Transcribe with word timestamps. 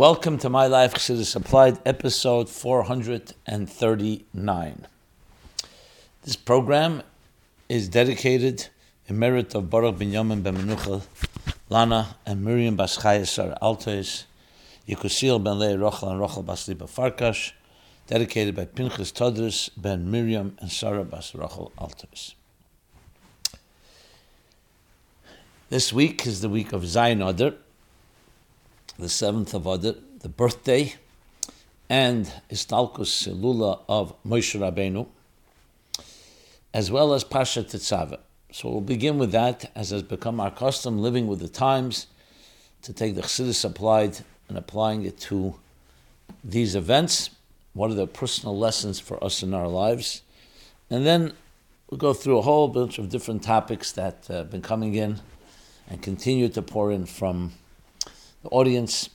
Welcome 0.00 0.38
to 0.38 0.48
My 0.48 0.66
Life 0.66 0.94
Chassidus 0.94 1.36
Applied, 1.36 1.78
episode 1.84 2.48
439. 2.48 4.86
This 6.22 6.36
program 6.36 7.02
is 7.68 7.90
dedicated 7.90 8.68
in 9.06 9.18
merit 9.18 9.54
of 9.54 9.68
Baruch 9.68 9.96
Binyamin 9.96 10.42
ben 10.42 10.56
Menuchel, 10.56 11.02
Lana, 11.68 12.16
and 12.24 12.42
Miriam 12.42 12.78
Baschaya 12.78 13.28
Sarah 13.28 13.58
Altes, 13.60 14.24
Yekusil 14.88 15.44
ben 15.44 15.58
Leah 15.58 15.76
Rochel 15.76 16.12
and 16.12 16.18
Rochel 16.18 16.46
Bas 16.46 16.66
Liba 16.66 16.86
Farkash, 16.86 17.52
dedicated 18.06 18.56
by 18.56 18.64
Pinchas 18.64 19.12
Todris 19.12 19.68
ben 19.76 20.10
Miriam 20.10 20.56
and 20.60 20.72
Sarah 20.72 21.04
Bas 21.04 21.32
Rochel 21.32 21.72
Altes. 21.72 22.36
This 25.68 25.92
week 25.92 26.26
is 26.26 26.40
the 26.40 26.48
week 26.48 26.72
of 26.72 26.84
Zayin 26.84 27.22
Adar, 27.22 27.56
the 29.00 29.08
seventh 29.08 29.54
of 29.54 29.66
Adar, 29.66 29.94
the 30.20 30.28
birthday 30.28 30.94
and 31.88 32.32
Istalkus 32.50 33.26
Lula 33.26 33.80
of 33.88 34.14
Moshe 34.22 34.58
Rabbeinu, 34.58 35.06
as 36.72 36.90
well 36.90 37.14
as 37.14 37.24
Pasha 37.24 37.62
Tetzaveh. 37.62 38.18
So 38.52 38.68
we'll 38.68 38.80
begin 38.80 39.18
with 39.18 39.32
that, 39.32 39.70
as 39.74 39.90
has 39.90 40.02
become 40.02 40.38
our 40.38 40.50
custom, 40.50 40.98
living 40.98 41.26
with 41.26 41.40
the 41.40 41.48
times, 41.48 42.06
to 42.82 42.92
take 42.92 43.14
the 43.14 43.22
Chassidus 43.22 43.64
applied 43.64 44.18
and 44.48 44.58
applying 44.58 45.04
it 45.04 45.18
to 45.20 45.54
these 46.44 46.74
events. 46.74 47.30
What 47.72 47.90
are 47.90 47.94
the 47.94 48.06
personal 48.06 48.58
lessons 48.58 49.00
for 49.00 49.22
us 49.22 49.42
in 49.42 49.54
our 49.54 49.68
lives? 49.68 50.22
And 50.90 51.06
then 51.06 51.32
we'll 51.88 51.98
go 51.98 52.12
through 52.12 52.38
a 52.38 52.42
whole 52.42 52.68
bunch 52.68 52.98
of 52.98 53.08
different 53.08 53.42
topics 53.42 53.92
that 53.92 54.26
uh, 54.28 54.34
have 54.34 54.50
been 54.50 54.62
coming 54.62 54.94
in 54.94 55.20
and 55.88 56.02
continue 56.02 56.48
to 56.48 56.62
pour 56.62 56.92
in 56.92 57.06
from 57.06 57.52
the 58.42 58.48
audience. 58.48 59.10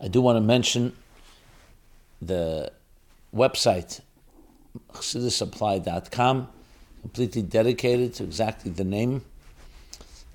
I 0.00 0.08
do 0.08 0.20
want 0.20 0.36
to 0.36 0.40
mention 0.40 0.94
the 2.20 2.72
website, 3.34 4.00
chassidusapply.com, 4.92 6.48
completely 7.02 7.42
dedicated 7.42 8.14
to 8.14 8.24
exactly 8.24 8.70
the 8.70 8.84
name. 8.84 9.24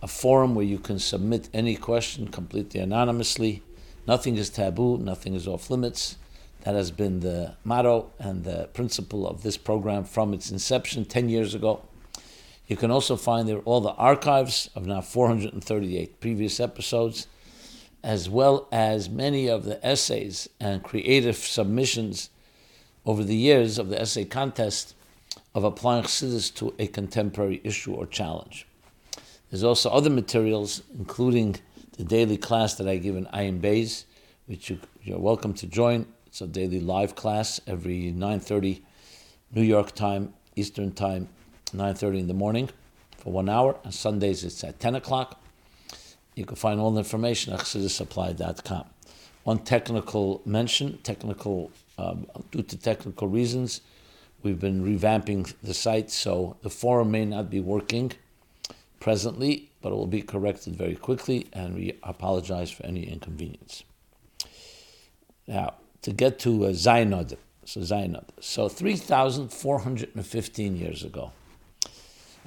A 0.01 0.07
forum 0.07 0.55
where 0.55 0.65
you 0.65 0.79
can 0.79 0.99
submit 0.99 1.49
any 1.53 1.75
question 1.75 2.27
completely 2.29 2.79
anonymously. 2.79 3.63
Nothing 4.07 4.37
is 4.37 4.49
taboo, 4.49 4.97
nothing 4.97 5.33
is 5.33 5.47
off 5.47 5.69
limits. 5.69 6.15
That 6.61 6.75
has 6.75 6.91
been 6.91 7.21
the 7.21 7.55
motto 7.63 8.11
and 8.19 8.43
the 8.43 8.69
principle 8.73 9.27
of 9.27 9.43
this 9.43 9.57
program 9.57 10.03
from 10.03 10.33
its 10.33 10.51
inception 10.51 11.05
10 11.05 11.29
years 11.29 11.55
ago. 11.55 11.81
You 12.67 12.77
can 12.77 12.91
also 12.91 13.15
find 13.15 13.47
there 13.47 13.59
all 13.59 13.81
the 13.81 13.93
archives 13.93 14.69
of 14.75 14.85
now 14.85 15.01
438 15.01 16.19
previous 16.19 16.59
episodes 16.59 17.27
as 18.03 18.29
well 18.29 18.67
as 18.71 19.09
many 19.09 19.47
of 19.47 19.65
the 19.65 19.85
essays 19.85 20.47
and 20.59 20.83
creative 20.83 21.35
submissions 21.35 22.29
over 23.05 23.23
the 23.23 23.35
years 23.35 23.77
of 23.77 23.89
the 23.89 23.99
essay 23.99 24.25
contest 24.25 24.95
of 25.55 25.63
applying 25.63 26.03
Chassidus 26.03 26.53
to 26.55 26.73
a 26.79 26.87
contemporary 26.87 27.61
issue 27.63 27.93
or 27.93 28.05
challenge. 28.05 28.67
There's 29.49 29.63
also 29.63 29.89
other 29.89 30.09
materials, 30.09 30.83
including 30.97 31.55
the 31.97 32.03
daily 32.03 32.37
class 32.37 32.75
that 32.75 32.87
I 32.87 32.97
give 32.97 33.15
in 33.15 33.25
Ayin 33.27 33.59
Bays, 33.59 34.05
which 34.45 34.69
you, 34.69 34.79
you're 35.01 35.19
welcome 35.19 35.53
to 35.55 35.67
join. 35.67 36.05
It's 36.27 36.41
a 36.41 36.47
daily 36.47 36.79
live 36.79 37.15
class 37.15 37.59
every 37.65 38.13
9.30 38.13 38.81
New 39.53 39.63
York 39.63 39.93
time, 39.95 40.33
Eastern 40.55 40.91
time, 40.91 41.27
9.30 41.73 42.19
in 42.19 42.27
the 42.27 42.33
morning 42.33 42.69
for 43.17 43.33
one 43.33 43.49
hour. 43.49 43.75
On 43.83 43.91
Sundays 43.91 44.43
it's 44.43 44.63
at 44.63 44.79
10 44.79 44.95
o'clock. 44.95 45.41
You 46.39 46.45
can 46.45 46.55
find 46.55 46.79
all 46.79 46.91
the 46.91 46.99
information 46.99 47.51
at 47.51 47.59
chassidusapply.com. 47.59 48.85
One 49.43 49.59
technical 49.59 50.41
mention, 50.45 50.99
technical 50.99 51.69
um, 51.97 52.27
due 52.51 52.63
to 52.63 52.77
technical 52.77 53.27
reasons, 53.27 53.81
we've 54.41 54.57
been 54.57 54.81
revamping 54.81 55.53
the 55.61 55.73
site, 55.73 56.09
so 56.09 56.55
the 56.61 56.69
forum 56.69 57.11
may 57.11 57.25
not 57.25 57.49
be 57.49 57.59
working 57.59 58.13
presently, 59.01 59.69
but 59.81 59.91
it 59.91 59.95
will 59.95 60.07
be 60.07 60.21
corrected 60.21 60.77
very 60.77 60.95
quickly, 60.95 61.47
and 61.51 61.75
we 61.75 61.99
apologize 62.03 62.71
for 62.71 62.85
any 62.85 63.03
inconvenience. 63.03 63.83
Now, 65.45 65.73
to 66.03 66.13
get 66.13 66.39
to 66.39 66.67
uh, 66.67 66.69
Zainod, 66.69 67.35
so 67.65 67.81
Zainod, 67.81 68.29
so 68.39 68.69
3,415 68.69 70.77
years 70.77 71.03
ago, 71.03 71.33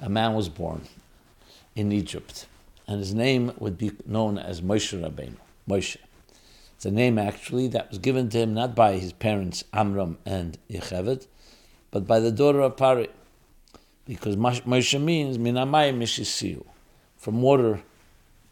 a 0.01 0.09
man 0.09 0.33
was 0.33 0.49
born 0.49 0.87
in 1.75 1.91
Egypt 1.91 2.47
and 2.87 2.99
his 2.99 3.13
name 3.13 3.53
would 3.57 3.77
be 3.77 3.91
known 4.05 4.37
as 4.37 4.61
Moshe 4.61 4.99
Rabbeinu. 4.99 5.37
Moshe. 5.69 5.97
It's 6.75 6.85
a 6.85 6.91
name 6.91 7.17
actually 7.17 7.67
that 7.69 7.89
was 7.89 7.99
given 7.99 8.29
to 8.29 8.39
him 8.39 8.53
not 8.53 8.75
by 8.75 8.93
his 8.97 9.13
parents 9.13 9.63
Amram 9.71 10.17
and 10.25 10.57
Yocheved, 10.69 11.27
but 11.91 12.05
by 12.05 12.19
the 12.19 12.31
daughter 12.31 12.59
of 12.59 12.75
Pari, 12.75 13.09
because 14.05 14.35
Moshe 14.35 15.01
means 15.01 15.37
minamai 15.37 15.95
mishisiu. 15.95 16.65
From 17.17 17.41
water, 17.41 17.81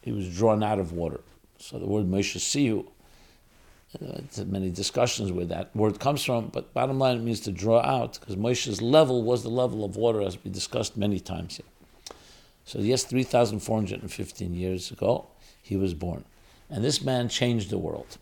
he 0.02 0.14
was 0.14 0.34
drawn 0.34 0.64
out 0.64 0.80
of 0.80 0.94
water. 0.94 1.20
So 1.58 1.78
the 1.78 1.86
word 1.86 2.06
Moshe 2.06 2.40
Siu, 2.40 2.90
many 4.46 4.70
discussions 4.70 5.32
where 5.32 5.46
that 5.48 5.76
word 5.76 6.00
comes 6.00 6.24
from, 6.24 6.48
but 6.48 6.74
bottom 6.74 6.98
line 7.00 7.18
it 7.18 7.24
means 7.24 7.42
to 7.42 7.52
draw 7.52 7.82
out, 7.82 8.18
because 8.20 8.38
Moshe's 8.38 8.82
level 8.82 9.24
was 9.24 9.44
the 9.44 9.50
level 9.50 9.84
of 9.84 9.98
water, 9.98 10.22
as 10.22 10.42
we 10.42 10.50
discussed 10.50 10.96
many 10.96 11.20
times 11.20 11.58
here. 11.58 11.66
So, 12.72 12.80
yes, 12.80 13.04
3,415 13.04 14.54
years 14.54 14.92
ago, 14.92 15.28
he 15.62 15.76
was 15.76 15.94
born. 15.94 16.24
And 16.70 16.86
this 16.86 17.02
man 17.02 17.28
changed 17.28 17.70
the 17.70 17.78
world. 17.78 18.18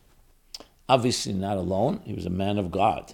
Obviously, 0.89 1.33
not 1.33 1.57
alone, 1.57 2.01
he 2.03 2.13
was 2.13 2.25
a 2.25 2.31
man 2.31 2.57
of 2.57 2.71
God. 2.71 3.13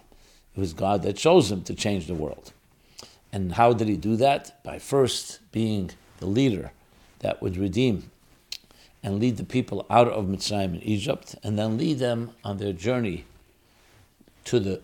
It 0.56 0.60
was 0.62 0.72
God 0.72 1.04
that 1.04 1.18
chose 1.18 1.52
him 1.52 1.62
to 1.64 1.76
change 1.76 2.08
the 2.08 2.14
world. 2.14 2.54
And 3.34 3.52
how 3.52 3.74
did 3.74 3.90
he 3.90 3.98
do 3.98 4.16
that? 4.16 4.64
By 4.64 4.80
first 4.80 5.42
being 5.52 5.92
the 6.20 6.26
leader 6.26 6.72
that 7.20 7.42
would 7.42 7.58
redeem 7.58 8.10
and 9.04 9.20
lead 9.20 9.36
the 9.36 9.44
people 9.44 9.86
out 9.90 10.08
of 10.08 10.28
Mitzrayim 10.28 10.76
in 10.76 10.84
Egypt, 10.84 11.36
and 11.44 11.60
then 11.60 11.78
lead 11.78 12.00
them 12.00 12.32
on 12.46 12.60
their 12.60 12.72
journey 12.72 13.26
to 14.46 14.62
the 14.62 14.82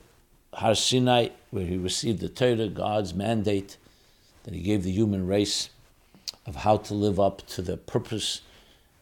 Har 0.56 0.76
Sinai, 0.76 1.30
where 1.50 1.66
he 1.66 1.78
received 1.78 2.20
the 2.20 2.28
Torah, 2.28 2.68
God's 2.68 3.14
mandate 3.14 3.78
that 4.44 4.54
he 4.54 4.60
gave 4.60 4.84
the 4.84 4.92
human 4.92 5.26
race 5.28 5.70
of 6.46 6.58
how 6.58 6.78
to 6.78 6.94
live 6.94 7.20
up 7.20 7.46
to 7.48 7.62
the 7.62 7.78
purpose 7.78 8.42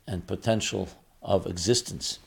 and 0.08 0.26
potential 0.28 0.90
of 1.22 1.46
existence. 1.46 2.20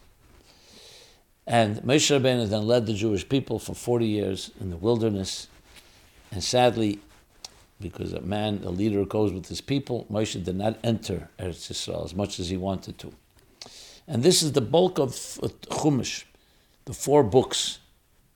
And 1.46 1.78
Moshe 1.78 2.16
Rabbeinu 2.16 2.48
then 2.48 2.66
led 2.66 2.86
the 2.86 2.94
Jewish 2.94 3.28
people 3.28 3.58
for 3.58 3.74
40 3.74 4.06
years 4.06 4.50
in 4.60 4.70
the 4.70 4.76
wilderness. 4.76 5.48
And 6.30 6.42
sadly, 6.42 7.00
because 7.80 8.12
a 8.12 8.20
man, 8.20 8.62
a 8.64 8.70
leader, 8.70 9.04
goes 9.04 9.32
with 9.32 9.48
his 9.48 9.60
people, 9.60 10.06
Moshe 10.10 10.42
did 10.42 10.56
not 10.56 10.78
enter 10.84 11.28
Eretz 11.38 11.70
Yisrael 11.70 12.04
as 12.04 12.14
much 12.14 12.38
as 12.38 12.48
he 12.48 12.56
wanted 12.56 12.96
to. 12.98 13.12
And 14.06 14.22
this 14.22 14.42
is 14.42 14.52
the 14.52 14.60
bulk 14.60 14.98
of 14.98 15.10
Chumash, 15.10 16.24
the 16.84 16.94
four 16.94 17.22
books. 17.22 17.78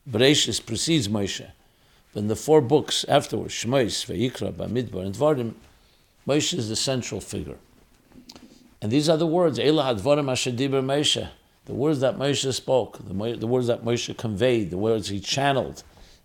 Bereshis 0.09 0.65
precedes 0.65 1.09
Moshe. 1.09 1.49
Then 2.13 2.29
the 2.29 2.37
four 2.37 2.61
books 2.61 3.05
afterwards, 3.09 3.55
Shmois, 3.55 4.07
Vayikra, 4.07 4.53
Bamidbar, 4.53 5.05
and 5.05 5.15
Dvarim, 5.15 5.55
Moshe 6.27 6.55
is 6.55 6.69
the 6.69 6.77
central 6.77 7.21
figure. 7.21 7.59
And 8.83 8.91
these 8.91 9.09
are 9.09 9.17
the 9.17 9.27
words, 9.27 9.59
Ela 9.59 9.85
Hadvarim 9.85 10.27
Ashadiber 10.27 10.85
Moshe, 10.85 11.29
the 11.65 11.75
words 11.75 12.01
that 12.01 12.17
Moshe 12.17 12.53
spoke, 12.53 12.99
the, 12.99 13.37
the 13.37 13.47
words 13.47 13.67
that 13.67 13.85
Moshe 13.85 14.17
conveyed, 14.17 14.71
the 14.71 14.79
words 14.79 15.09
he 15.09 15.21
channeled 15.21 15.83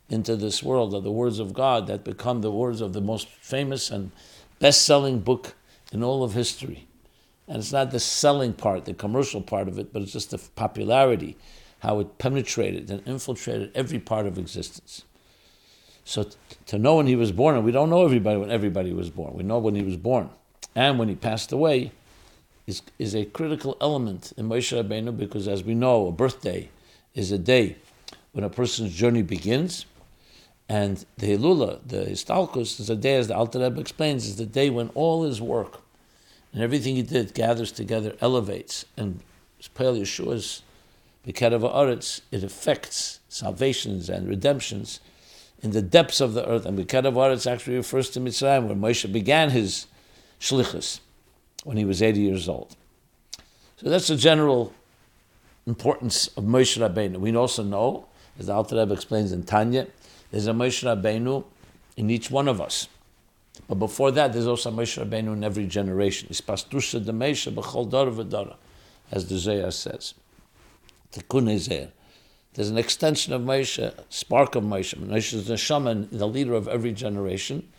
into 0.10 0.36
this 0.36 0.62
world 0.62 0.94
are 0.94 1.02
the 1.02 1.12
words 1.12 1.40
of 1.40 1.54
God 1.54 1.88
that 1.88 2.04
become 2.04 2.42
the 2.42 2.52
words 2.52 2.82
of 2.82 2.94
the 2.94 3.02
most 3.02 3.28
famous 3.28 3.90
and 3.90 4.12
best 4.60 4.84
selling 4.84 5.20
book 5.20 5.56
in 5.92 6.04
all 6.04 6.24
of 6.24 6.34
history. 6.34 6.88
And 7.48 7.58
it's 7.58 7.72
not 7.72 7.92
the 7.92 8.00
selling 8.00 8.54
part, 8.54 8.86
the 8.86 8.94
commercial 8.94 9.42
part 9.42 9.68
of 9.68 9.80
it, 9.80 9.92
but 9.94 10.02
it's 10.02 10.14
just 10.14 10.32
the 10.32 10.38
popularity, 10.56 11.38
how 11.80 12.00
it 12.00 12.18
penetrated 12.18 12.90
and 12.92 13.06
infiltrated 13.08 13.72
every 13.74 14.00
part 14.00 14.26
of 14.26 14.38
existence. 14.38 15.04
So 16.12 16.24
t- 16.24 16.36
to 16.66 16.78
know 16.78 16.98
when 16.98 17.08
he 17.08 17.16
was 17.16 17.32
born, 17.32 17.56
and 17.56 17.64
we 17.64 17.72
don't 17.72 17.90
know 17.90 18.04
everybody 18.04 18.38
when 18.38 18.52
everybody 18.52 18.92
was 18.92 19.10
born. 19.10 19.34
We 19.34 19.44
know 19.44 19.60
when 19.60 19.76
he 19.76 19.82
was 19.82 19.96
born, 19.96 20.30
and 20.76 21.00
when 21.00 21.08
he 21.08 21.16
passed 21.16 21.54
away, 21.54 21.94
is 22.68 22.82
is 23.00 23.16
a 23.16 23.24
critical 23.24 23.78
element 23.80 24.34
in 24.36 24.50
Moshe 24.50 24.76
Rabbeinu 24.76 25.16
because, 25.16 25.48
as 25.48 25.64
we 25.64 25.74
know, 25.74 26.08
a 26.08 26.12
birthday 26.12 26.70
is 27.16 27.32
a 27.32 27.38
day 27.38 27.78
when 28.34 28.44
a 28.44 28.50
person's 28.50 28.94
journey 28.94 29.22
begins, 29.22 29.86
and 30.68 31.06
the 31.18 31.38
Hilula, 31.38 31.80
the 31.88 32.04
Histalkus, 32.04 32.82
is 32.82 32.90
a 32.90 32.96
day, 32.98 33.16
as 33.16 33.30
the 33.30 33.36
Alter 33.38 33.60
Rebbe 33.60 33.80
explains, 33.80 34.28
is 34.28 34.36
the 34.36 34.46
day 34.46 34.70
when 34.70 34.90
all 34.90 35.24
his 35.24 35.42
work 35.42 35.80
and 36.52 36.62
everything 36.62 36.98
he 36.98 37.04
did 37.04 37.34
gathers 37.34 37.72
together, 37.72 38.18
elevates, 38.20 38.84
and 38.98 39.22
Pele 39.76 40.02
Yeshua's 40.02 40.62
Bekedav 41.26 41.62
Aretz, 41.62 42.20
it 42.32 42.44
affects 42.44 43.22
salvations 43.30 44.10
and 44.10 44.28
redemptions 44.28 45.00
in 45.62 45.72
the 45.72 45.82
depths 45.82 46.22
of 46.22 46.34
the 46.34 46.48
earth. 46.48 46.66
And 46.66 46.78
Bekedav 46.78 47.14
Aretz 47.14 47.50
actually 47.50 47.78
refers 47.78 48.10
to 48.12 48.20
Mitzrayim, 48.20 48.68
where 48.68 48.76
Moshe 48.76 49.12
began 49.12 49.52
his 49.52 49.88
shlichus 50.40 51.00
when 51.64 51.78
he 51.78 51.86
was 51.86 52.02
80 52.02 52.20
years 52.20 52.50
old. 52.50 52.76
So 53.78 53.90
that's 53.90 54.08
the 54.08 54.16
general 54.16 54.74
importance 55.66 56.28
of 56.30 56.44
Moshe 56.44 56.78
Rabbeinu. 56.78 57.18
We 57.18 57.36
also 57.36 57.64
know, 57.64 58.08
as 58.40 58.48
the 58.48 58.54
Alter 58.54 58.78
Rebbe 58.78 58.94
explains 58.94 59.32
in 59.32 59.44
Tanya, 59.44 59.88
there's 60.32 60.48
a 60.48 60.52
Moshe 60.52 60.84
Rabbeinu 60.84 61.44
in 61.98 62.10
each 62.10 62.32
one 62.32 62.48
of 62.48 62.60
us. 62.60 62.88
But 63.68 63.76
before 63.76 64.12
that, 64.12 64.34
there's 64.34 64.48
also 64.48 64.70
a 64.70 64.74
Moshe 64.74 65.04
Rabbeinu 65.04 65.34
in 65.34 65.44
every 65.44 65.68
generation. 65.68 66.28
It's 66.30 66.42
pastusha 66.42 67.04
Moshe 67.04 67.54
b'chol 67.54 67.90
dara 67.90 68.12
v'dara, 68.12 68.56
as 69.12 69.28
the 69.28 69.38
Zohar 69.38 69.72
says. 69.72 70.14
Tikkun 71.12 71.58
Zohar. 71.58 71.90
There's 72.54 72.70
an 72.70 72.78
extension 72.78 73.32
of 73.32 73.42
Moshe, 73.42 73.94
spark 74.10 74.56
of 74.56 74.64
Moshe. 74.64 74.96
Moshe 74.96 75.34
is 75.34 75.48
the 75.48 75.56
shaman, 75.56 76.10
the 76.12 76.28
leader 76.28 76.54
of 76.54 76.68
every 76.68 76.92
generation, 76.92 77.70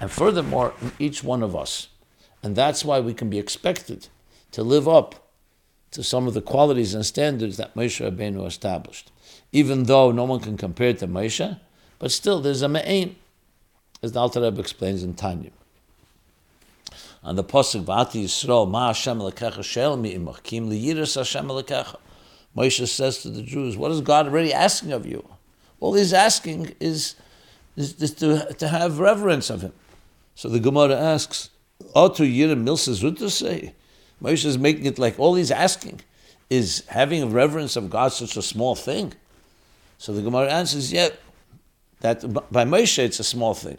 and 0.00 0.10
furthermore, 0.10 0.72
in 0.80 0.92
each 0.98 1.22
one 1.22 1.42
of 1.42 1.54
us. 1.54 1.88
And 2.42 2.56
that's 2.56 2.84
why 2.84 3.00
we 3.00 3.12
can 3.12 3.28
be 3.28 3.38
expected 3.38 4.08
to 4.52 4.62
live 4.62 4.88
up 4.88 5.30
to 5.90 6.02
some 6.02 6.26
of 6.26 6.34
the 6.34 6.40
qualities 6.40 6.94
and 6.94 7.04
standards 7.04 7.56
that 7.58 7.74
Moshe 7.74 8.04
Rabbeinu 8.04 8.46
established. 8.46 9.12
Even 9.52 9.84
though 9.84 10.10
no 10.10 10.24
one 10.24 10.40
can 10.40 10.56
compare 10.56 10.88
it 10.88 10.98
to 10.98 11.06
Moshe, 11.06 11.60
but 11.98 12.10
still 12.10 12.40
there's 12.40 12.62
a 12.62 12.68
me'ain, 12.68 13.16
as 14.02 14.12
the 14.12 14.20
Alter 14.20 14.40
Rebbe 14.40 14.60
explains 14.60 15.02
in 15.02 15.14
Tanya. 15.14 15.50
On 17.22 17.36
the 17.36 17.44
Pasuk, 17.44 17.84
V'ati 17.84 18.24
Yisrael, 18.24 18.68
Ma 18.68 18.88
Hashem 18.88 19.18
lekecha 19.18 19.62
shel 19.62 19.96
mi'imach, 19.96 20.42
kim 20.42 20.68
liyiris 20.68 21.16
Hashem 21.16 21.46
lekecha. 21.46 21.96
Moshe 22.56 22.86
says 22.88 23.18
to 23.22 23.30
the 23.30 23.42
Jews, 23.42 23.76
What 23.76 23.90
is 23.90 24.00
God 24.00 24.26
already 24.26 24.52
asking 24.52 24.92
of 24.92 25.06
you? 25.06 25.28
All 25.80 25.94
he's 25.94 26.12
asking 26.12 26.74
is, 26.80 27.16
is, 27.76 28.00
is 28.00 28.12
to, 28.14 28.52
to 28.54 28.68
have 28.68 28.98
reverence 28.98 29.50
of 29.50 29.62
him. 29.62 29.72
So 30.34 30.48
the 30.48 30.60
Gemara 30.60 30.96
asks, 30.96 31.50
Otu 31.94 32.20
Yirim 32.20 32.64
Milsa 32.64 33.30
say? 33.30 33.74
Moshe 34.22 34.44
is 34.44 34.58
making 34.58 34.86
it 34.86 34.98
like 34.98 35.18
all 35.18 35.34
he's 35.34 35.50
asking 35.50 36.00
is 36.48 36.84
having 36.88 37.32
reverence 37.32 37.76
of 37.76 37.90
God 37.90 38.12
such 38.12 38.36
a 38.36 38.42
small 38.42 38.74
thing. 38.74 39.12
So 39.98 40.12
the 40.12 40.22
Gemara 40.22 40.52
answers, 40.52 40.92
yeah, 40.92 41.08
that 42.00 42.20
by 42.52 42.64
Moshe 42.64 42.98
it's 42.98 43.20
a 43.20 43.24
small 43.24 43.54
thing. 43.54 43.78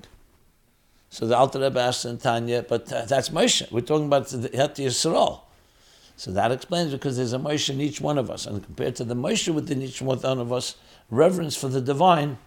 So 1.09 1.27
the 1.27 1.37
Alter 1.37 1.61
Rebbe 1.61 1.79
asks 1.79 2.05
in 2.05 2.17
Tanya, 2.17 2.65
but 2.67 2.91
uh, 2.91 3.05
that's 3.05 3.29
Moshe. 3.29 3.71
We're 3.71 3.81
talking 3.81 4.07
about 4.07 4.27
the 4.27 4.49
Yisrael. 4.49 5.41
So 6.17 6.31
that 6.31 6.51
explains 6.51 6.91
because 6.91 7.17
there's 7.17 7.33
a 7.33 7.37
Moshe 7.39 7.69
in 7.69 7.81
each 7.81 7.99
one 7.99 8.17
of 8.17 8.29
us. 8.31 8.45
And 8.45 8.63
compared 8.63 8.95
to 8.97 9.03
the 9.03 9.15
Moshe 9.15 9.53
within 9.53 9.81
each 9.81 10.01
one 10.01 10.23
of 10.23 10.53
us, 10.53 10.75
reverence 11.09 11.55
for 11.55 11.67
the 11.67 11.81
divine 11.81 12.37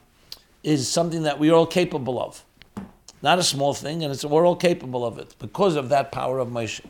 is 0.62 0.88
something 0.88 1.23
that 1.23 1.38
we 1.38 1.50
are 1.50 1.55
all 1.55 1.67
capable 1.67 2.20
of. 2.20 2.44
Not 3.20 3.38
a 3.38 3.43
small 3.43 3.75
thing, 3.75 4.03
and 4.03 4.12
it's, 4.12 4.25
we're 4.25 4.47
all 4.47 4.56
capable 4.56 5.05
of 5.05 5.19
it 5.19 5.35
because 5.38 5.76
of 5.76 5.88
that 5.91 6.12
power 6.12 6.38
of 6.38 6.49
Moshe. 6.49 6.81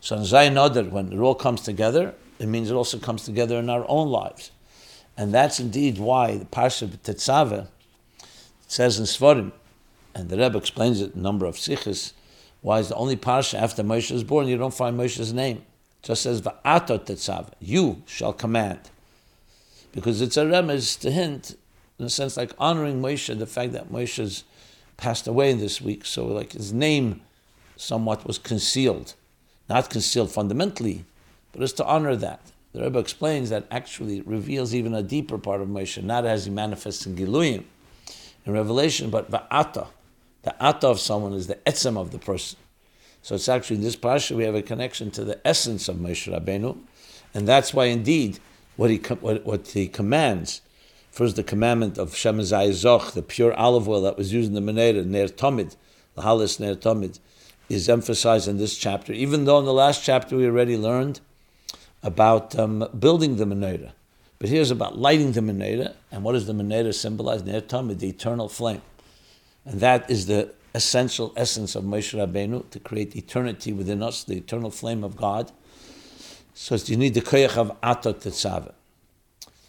So 0.00 0.16
in 0.16 0.22
Zayin 0.22 0.52
Adar, 0.52 0.84
when 0.84 1.12
it 1.12 1.18
all 1.18 1.34
comes 1.34 1.60
together, 1.62 2.14
it 2.38 2.46
means 2.46 2.70
it 2.70 2.74
also 2.74 2.98
comes 2.98 3.24
together 3.24 3.58
in 3.58 3.68
our 3.68 3.84
own 3.88 4.08
lives. 4.08 4.52
And 5.16 5.34
that's 5.34 5.60
indeed 5.60 5.98
why 5.98 6.38
the 6.38 6.44
Parsha 6.46 6.88
Tetzaveh 6.88 7.66
says 8.66 8.98
in 8.98 9.04
Svarim, 9.04 9.52
and 10.14 10.30
the 10.30 10.38
Rebbe 10.38 10.56
explains 10.56 11.00
it 11.02 11.12
in 11.14 11.20
a 11.20 11.22
number 11.22 11.44
of 11.44 11.58
sikhs, 11.58 12.14
why 12.62 12.78
is 12.78 12.88
the 12.88 12.94
only 12.94 13.16
Parsha 13.16 13.58
after 13.58 13.82
Moshe 13.82 14.10
is 14.12 14.24
born, 14.24 14.48
you 14.48 14.56
don't 14.56 14.72
find 14.72 14.98
Moshe's 14.98 15.32
name 15.32 15.62
just 16.02 16.22
says 16.22 16.42
va'atot 16.42 17.06
tetzav, 17.06 17.48
you 17.60 18.02
shall 18.06 18.32
command, 18.32 18.80
because 19.92 20.20
it's 20.20 20.36
a 20.36 20.44
remez 20.44 20.98
to 21.00 21.10
hint 21.10 21.56
in 21.98 22.06
a 22.06 22.10
sense 22.10 22.36
like 22.36 22.52
honoring 22.58 23.02
Moshe, 23.02 23.38
the 23.38 23.46
fact 23.46 23.72
that 23.72 23.90
Moshe's 23.90 24.44
passed 24.96 25.26
away 25.26 25.52
this 25.52 25.80
week, 25.80 26.04
so 26.04 26.26
like 26.26 26.52
his 26.52 26.72
name 26.72 27.20
somewhat 27.76 28.26
was 28.26 28.38
concealed, 28.38 29.14
not 29.68 29.90
concealed 29.90 30.30
fundamentally, 30.30 31.04
but 31.52 31.62
it's 31.62 31.72
to 31.74 31.84
honor 31.84 32.16
that. 32.16 32.40
The 32.72 32.82
Rebbe 32.82 32.98
explains 33.00 33.50
that 33.50 33.66
actually 33.70 34.20
reveals 34.20 34.74
even 34.74 34.94
a 34.94 35.02
deeper 35.02 35.38
part 35.38 35.60
of 35.60 35.68
Moshe, 35.68 36.00
not 36.02 36.24
as 36.24 36.44
he 36.44 36.50
manifests 36.50 37.04
in 37.04 37.16
Giluyim, 37.16 37.64
in 38.46 38.52
Revelation, 38.52 39.10
but 39.10 39.30
va'ata. 39.30 39.88
The 40.42 40.54
ata 40.64 40.86
of 40.86 41.00
someone 41.00 41.34
is 41.34 41.48
the 41.48 41.56
etzem 41.66 41.98
of 41.98 42.12
the 42.12 42.18
person. 42.18 42.59
So 43.22 43.34
it's 43.34 43.48
actually 43.48 43.76
in 43.76 43.82
this 43.82 43.96
parsha 43.96 44.36
we 44.36 44.44
have 44.44 44.54
a 44.54 44.62
connection 44.62 45.10
to 45.12 45.24
the 45.24 45.46
essence 45.46 45.88
of 45.88 45.96
Moshe 45.96 46.32
Rabbeinu, 46.32 46.78
and 47.34 47.46
that's 47.46 47.74
why 47.74 47.86
indeed 47.86 48.38
what 48.76 48.90
he 48.90 48.96
what, 48.96 49.44
what 49.44 49.68
he 49.68 49.88
commands. 49.88 50.62
First, 51.10 51.36
the 51.36 51.42
commandment 51.42 51.98
of 51.98 52.12
Shemazai 52.12 52.68
Zoch, 52.70 53.12
the 53.12 53.22
pure 53.22 53.52
olive 53.54 53.88
oil 53.88 54.00
that 54.02 54.16
was 54.16 54.32
used 54.32 54.48
in 54.48 54.54
the 54.54 54.72
Menorah, 54.72 55.04
Ner 55.04 55.26
Tomid, 55.26 55.74
the 56.14 56.22
Halis 56.22 56.60
Ner 56.60 56.76
Tomid, 56.76 57.18
is 57.68 57.88
emphasized 57.88 58.46
in 58.46 58.58
this 58.58 58.78
chapter. 58.78 59.12
Even 59.12 59.44
though 59.44 59.58
in 59.58 59.64
the 59.64 59.72
last 59.72 60.04
chapter 60.04 60.36
we 60.36 60.46
already 60.46 60.76
learned 60.76 61.20
about 62.02 62.58
um, 62.58 62.88
building 62.98 63.36
the 63.36 63.44
Menorah. 63.44 63.92
But 64.38 64.48
here's 64.48 64.70
about 64.70 64.98
lighting 64.98 65.32
the 65.32 65.40
Menorah, 65.40 65.94
and 66.10 66.22
what 66.22 66.32
does 66.32 66.46
the 66.46 66.52
Menorah 66.52 66.94
symbolize? 66.94 67.42
Ner 67.42 67.60
Tomid, 67.60 67.98
the 67.98 68.08
eternal 68.08 68.48
flame. 68.48 68.82
And 69.64 69.80
that 69.80 70.08
is 70.08 70.26
the 70.26 70.52
essential 70.74 71.32
essence 71.36 71.74
of 71.74 71.84
Moshe 71.84 72.16
Rabbeinu 72.16 72.68
to 72.70 72.80
create 72.80 73.16
eternity 73.16 73.72
within 73.72 74.02
us, 74.02 74.24
the 74.24 74.36
eternal 74.36 74.70
flame 74.70 75.02
of 75.02 75.16
God. 75.16 75.50
So 76.54 76.76
you 76.76 76.96
need 76.96 77.14
the 77.14 77.20
koyach 77.20 77.56
of 77.56 77.80
atot 77.80 78.22
tetzaveh. 78.22 78.72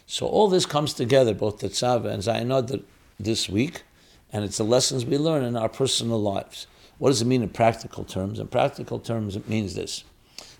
So 0.05 0.27
all 0.27 0.49
this 0.49 0.65
comes 0.65 0.93
together, 0.93 1.33
both 1.33 1.59
tetzaveh 1.59 2.11
and 2.11 2.23
Zayin 2.23 2.83
this 3.19 3.49
week, 3.49 3.83
and 4.31 4.43
it's 4.43 4.57
the 4.57 4.63
lessons 4.63 5.05
we 5.05 5.17
learn 5.17 5.43
in 5.43 5.55
our 5.55 5.69
personal 5.69 6.21
lives. 6.21 6.67
What 6.97 7.09
does 7.09 7.21
it 7.21 7.25
mean 7.25 7.41
in 7.41 7.49
practical 7.49 8.03
terms? 8.03 8.39
In 8.39 8.47
practical 8.47 8.99
terms, 8.99 9.35
it 9.35 9.49
means 9.49 9.73
this: 9.73 10.03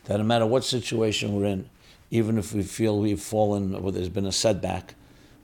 that 0.06 0.18
no 0.18 0.24
matter 0.24 0.46
what 0.46 0.64
situation 0.64 1.36
we're 1.36 1.46
in, 1.46 1.70
even 2.10 2.38
if 2.38 2.54
we 2.54 2.64
feel 2.64 3.00
we've 3.00 3.22
fallen 3.22 3.76
or 3.76 3.92
there's 3.92 4.10
been 4.10 4.26
a 4.26 4.32
setback, 4.32 4.96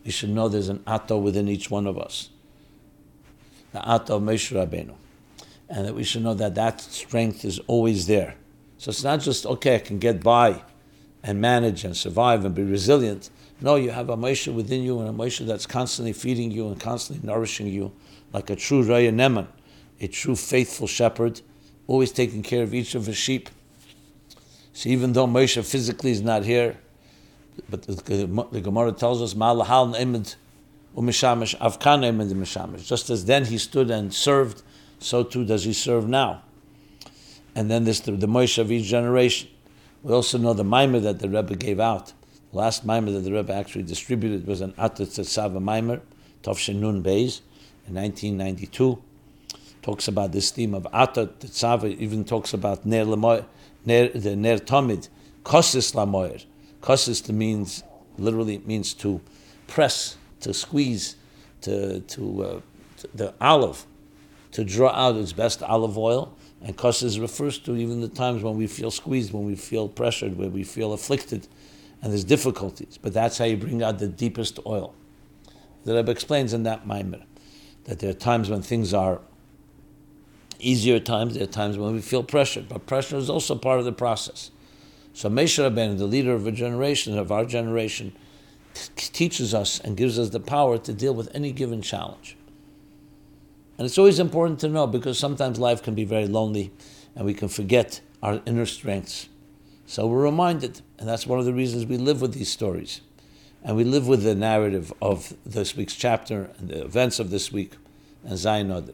we 0.03 0.11
should 0.11 0.29
know 0.29 0.47
there's 0.47 0.69
an 0.69 0.83
ato 0.87 1.17
within 1.17 1.47
each 1.47 1.69
one 1.69 1.85
of 1.85 1.97
us 1.97 2.29
Ata 3.83 4.15
of 4.15 4.21
Moshe 4.21 4.53
Rabbeinu. 4.53 4.95
And 5.69 5.85
that 5.85 5.95
we 5.95 6.03
should 6.03 6.23
know 6.23 6.33
that 6.33 6.55
that 6.55 6.81
strength 6.81 7.43
is 7.43 7.59
always 7.67 8.07
there. 8.07 8.35
So 8.77 8.89
it's 8.89 9.03
not 9.03 9.21
just, 9.21 9.45
okay, 9.45 9.75
I 9.75 9.79
can 9.79 9.99
get 9.99 10.23
by 10.23 10.61
and 11.23 11.41
manage 11.41 11.83
and 11.83 11.97
survive 11.97 12.45
and 12.45 12.55
be 12.55 12.63
resilient. 12.63 13.29
No, 13.59 13.75
you 13.75 13.89
have 13.89 14.09
a 14.09 14.15
Moshe 14.15 14.53
within 14.53 14.83
you 14.83 14.99
and 14.99 15.09
a 15.09 15.11
Moshe 15.11 15.45
that's 15.45 15.65
constantly 15.65 16.13
feeding 16.13 16.51
you 16.51 16.67
and 16.67 16.79
constantly 16.79 17.27
nourishing 17.27 17.67
you 17.67 17.91
like 18.33 18.49
a 18.49 18.55
true 18.55 18.83
Raya 18.83 19.11
Neman, 19.11 19.47
a 19.99 20.07
true 20.07 20.35
faithful 20.35 20.87
shepherd, 20.87 21.41
always 21.87 22.11
taking 22.11 22.43
care 22.43 22.63
of 22.63 22.73
each 22.73 22.93
of 22.95 23.07
his 23.07 23.17
sheep. 23.17 23.49
So 24.73 24.89
even 24.89 25.13
though 25.13 25.25
Moshe 25.25 25.63
physically 25.65 26.11
is 26.11 26.21
not 26.21 26.45
here, 26.45 26.77
but 27.69 27.81
the, 27.81 28.47
the 28.51 28.61
Gemara 28.61 28.91
tells 28.91 29.21
us, 29.21 29.33
Ma'alahal 29.33 29.95
Ne'emid 29.95 30.35
umishamish 30.97 31.55
avkanem 31.59 32.19
and 32.19 32.31
the 32.31 32.35
mishamish. 32.35 32.85
Just 32.85 33.09
as 33.09 33.25
then 33.25 33.45
he 33.45 33.57
stood 33.57 33.91
and 33.91 34.13
served, 34.13 34.63
so 34.99 35.23
too 35.23 35.45
does 35.45 35.63
he 35.63 35.73
serve 35.73 36.09
now. 36.09 36.41
And 37.55 37.69
then 37.69 37.83
this 37.83 37.99
the, 37.99 38.11
the 38.13 38.27
Moshe 38.27 38.57
of 38.57 38.71
each 38.71 38.85
generation. 38.85 39.49
We 40.03 40.13
also 40.13 40.37
know 40.37 40.53
the 40.53 40.63
mimer 40.63 40.99
that 40.99 41.19
the 41.19 41.29
Rebbe 41.29 41.55
gave 41.55 41.79
out. 41.79 42.13
The 42.51 42.57
last 42.57 42.83
mimer 42.83 43.11
that 43.11 43.19
the 43.19 43.33
Rebbe 43.33 43.53
actually 43.53 43.83
distributed 43.83 44.47
was 44.47 44.61
an 44.61 44.73
Atat 44.73 45.07
Tzava 45.07 45.61
mimer, 45.61 46.01
Tovshin 46.43 46.75
Nun 46.75 47.03
Beis, 47.03 47.41
in 47.87 47.95
1992. 47.95 49.01
Talks 49.81 50.07
about 50.07 50.31
this 50.31 50.51
theme 50.51 50.73
of 50.73 50.83
Atat 50.93 51.39
Tzava, 51.39 51.95
even 51.97 52.25
talks 52.25 52.53
about 52.53 52.85
Ner, 52.85 53.05
Lemoy, 53.05 53.45
ner 53.85 54.09
the 54.09 54.35
Ner 54.35 54.57
Tomid, 54.57 55.09
Kosis 55.43 55.93
Lamoyer. 55.93 56.43
Kosis 56.81 57.29
means, 57.29 57.83
literally 58.17 58.55
it 58.55 58.67
means 58.67 58.93
to 58.95 59.21
press 59.67 60.17
to 60.41 60.53
squeeze, 60.53 61.15
to, 61.61 62.01
to, 62.01 62.43
uh, 62.43 62.61
to 62.97 63.07
the 63.15 63.33
olive, 63.41 63.85
to 64.51 64.63
draw 64.63 64.91
out 64.91 65.15
its 65.15 65.33
best 65.33 65.61
olive 65.63 65.97
oil. 65.97 66.33
And 66.61 66.75
kosses 66.75 67.19
refers 67.19 67.59
to 67.59 67.75
even 67.75 68.01
the 68.01 68.07
times 68.07 68.41
when 68.41 68.57
we 68.57 68.65
feel 68.65 68.89
squeezed, 68.89 69.31
when 69.31 69.45
we 69.45 69.55
feel 69.55 69.87
pressured, 69.87 70.37
when 70.37 70.51
we 70.51 70.63
feel 70.63 70.91
afflicted, 70.93 71.47
and 72.01 72.11
there's 72.11 72.23
difficulties. 72.23 72.97
But 72.99 73.13
that's 73.13 73.37
how 73.37 73.45
you 73.45 73.57
bring 73.57 73.83
out 73.83 73.99
the 73.99 74.07
deepest 74.07 74.59
oil. 74.65 74.95
The 75.85 75.95
Rebbe 75.95 76.11
explains 76.11 76.53
in 76.53 76.63
that 76.63 76.85
Maimer 76.85 77.23
that 77.85 77.99
there 77.99 78.09
are 78.09 78.13
times 78.13 78.49
when 78.49 78.61
things 78.61 78.93
are 78.93 79.21
easier 80.59 80.99
times, 80.99 81.35
there 81.35 81.43
are 81.43 81.47
times 81.47 81.77
when 81.77 81.93
we 81.93 82.01
feel 82.01 82.23
pressured, 82.23 82.67
but 82.67 82.85
pressure 82.85 83.17
is 83.17 83.29
also 83.29 83.55
part 83.55 83.79
of 83.79 83.85
the 83.85 83.93
process. 83.93 84.51
So 85.13 85.29
Moshe 85.29 85.57
Rabbeinu, 85.57 85.97
the 85.97 86.05
leader 86.05 86.33
of 86.33 86.45
a 86.45 86.51
generation, 86.51 87.17
of 87.17 87.31
our 87.31 87.45
generation, 87.45 88.15
teaches 88.95 89.53
us 89.53 89.79
and 89.79 89.97
gives 89.97 90.17
us 90.17 90.29
the 90.29 90.39
power 90.39 90.77
to 90.77 90.93
deal 90.93 91.13
with 91.13 91.33
any 91.33 91.51
given 91.51 91.81
challenge. 91.81 92.35
And 93.77 93.85
it's 93.85 93.97
always 93.97 94.19
important 94.19 94.59
to 94.61 94.69
know 94.69 94.87
because 94.87 95.19
sometimes 95.19 95.59
life 95.59 95.83
can 95.83 95.93
be 95.93 96.03
very 96.03 96.27
lonely 96.27 96.71
and 97.15 97.25
we 97.25 97.33
can 97.33 97.47
forget 97.47 98.01
our 98.23 98.41
inner 98.45 98.65
strengths. 98.65 99.29
So 99.85 100.07
we're 100.07 100.23
reminded, 100.23 100.81
and 100.99 101.07
that's 101.07 101.25
one 101.25 101.39
of 101.39 101.45
the 101.45 101.53
reasons 101.53 101.85
we 101.85 101.97
live 101.97 102.21
with 102.21 102.33
these 102.33 102.51
stories. 102.51 103.01
And 103.63 103.75
we 103.75 103.83
live 103.83 104.07
with 104.07 104.23
the 104.23 104.35
narrative 104.35 104.93
of 105.01 105.33
this 105.45 105.75
week's 105.75 105.95
chapter 105.95 106.49
and 106.57 106.69
the 106.69 106.83
events 106.83 107.19
of 107.19 107.29
this 107.29 107.51
week 107.51 107.73
and 108.23 108.33
Zayin 108.33 108.93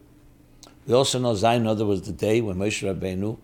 We 0.85 0.93
also 0.93 1.19
know 1.19 1.33
Zayin 1.33 1.65
was 1.85 2.03
the 2.03 2.11
day 2.11 2.41
when 2.41 2.57
Moshe 2.57 2.83
Rabbeinu, 2.87 3.37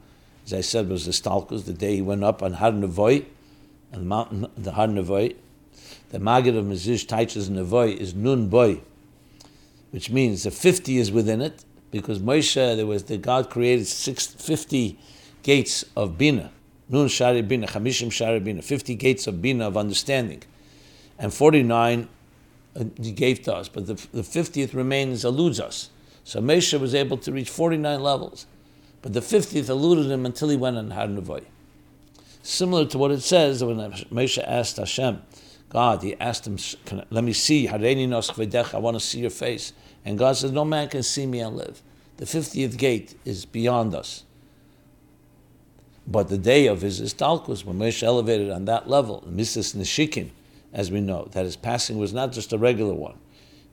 as 0.45 0.53
I 0.53 0.61
said, 0.61 0.89
was 0.89 1.05
the 1.05 1.11
Stalkus, 1.11 1.65
the 1.65 1.73
day 1.73 1.95
he 1.95 2.01
went 2.01 2.23
up 2.23 2.43
on 2.43 2.53
Har 2.53 2.71
Nevoy, 2.71 3.25
on 3.93 3.99
the 3.99 4.05
mountain, 4.05 4.47
the 4.57 4.73
Har 4.73 4.87
Nevoy. 4.87 5.35
The 6.09 6.19
Magid 6.19 6.57
of 6.57 6.65
Mezritch 6.65 7.07
teaches 7.07 7.49
Nevoy 7.49 7.95
is 7.95 8.13
Nun 8.13 8.47
Boy, 8.47 8.81
which 9.91 10.09
means 10.09 10.43
the 10.43 10.51
50 10.51 10.97
is 10.97 11.11
within 11.11 11.41
it, 11.41 11.63
because 11.91 12.19
Moshe, 12.19 12.75
there 12.75 12.85
was 12.85 13.03
the 13.03 13.17
God 13.17 13.49
created 13.49 13.87
six, 13.87 14.27
50 14.27 14.97
gates 15.43 15.85
of 15.95 16.17
Bina. 16.17 16.51
Nun 16.89 17.07
Shari 17.07 17.41
Bina, 17.41 17.67
Chamishim 17.67 18.11
Shari 18.11 18.39
Bina, 18.39 18.61
50 18.61 18.95
gates 18.95 19.27
of 19.27 19.41
Bina 19.41 19.67
of 19.67 19.77
understanding. 19.77 20.43
And 21.17 21.33
49 21.33 22.07
uh, 22.75 22.83
he 23.01 23.11
gave 23.11 23.41
to 23.43 23.55
us, 23.55 23.67
but 23.67 23.87
the, 23.87 23.95
the 24.13 24.21
50th 24.21 24.73
remains, 24.73 25.25
eludes 25.25 25.59
us. 25.59 25.89
So 26.23 26.39
Moshe 26.39 26.79
was 26.79 26.93
able 26.93 27.17
to 27.17 27.31
reach 27.31 27.49
49 27.49 28.01
levels, 28.01 28.45
but 29.01 29.13
the 29.13 29.21
50th 29.21 29.69
eluded 29.69 30.11
him 30.11 30.25
until 30.25 30.49
he 30.49 30.55
went 30.55 30.77
on 30.77 30.91
Har 30.91 31.07
Nevoy. 31.07 31.43
Similar 32.43 32.85
to 32.87 32.97
what 32.97 33.11
it 33.11 33.21
says 33.21 33.63
when 33.63 33.77
Moshe 33.77 34.43
asked 34.45 34.77
Hashem, 34.77 35.21
God, 35.69 36.01
he 36.01 36.15
asked 36.19 36.47
him, 36.47 36.57
let 37.11 37.23
me 37.23 37.33
see, 37.33 37.67
I 37.67 37.77
want 37.77 38.95
to 38.95 38.99
see 38.99 39.19
your 39.19 39.29
face. 39.29 39.73
And 40.03 40.17
God 40.17 40.35
said, 40.35 40.51
no 40.51 40.65
man 40.65 40.89
can 40.89 41.03
see 41.03 41.25
me 41.25 41.39
and 41.39 41.55
live. 41.55 41.81
The 42.17 42.25
50th 42.25 42.77
gate 42.77 43.15
is 43.23 43.45
beyond 43.45 43.93
us. 43.93 44.23
But 46.07 46.27
the 46.29 46.39
day 46.39 46.65
of 46.65 46.81
his 46.81 46.99
istalkus, 46.99 47.63
when 47.63 47.77
Moshe 47.77 48.01
elevated 48.01 48.49
on 48.49 48.65
that 48.65 48.89
level, 48.89 49.23
Mrs. 49.29 49.75
Nishikin, 49.75 50.31
as 50.73 50.89
we 50.89 51.01
know, 51.01 51.27
that 51.33 51.45
his 51.45 51.55
passing 51.55 51.99
was 51.99 52.13
not 52.13 52.31
just 52.31 52.51
a 52.51 52.57
regular 52.57 52.95
one. 52.95 53.19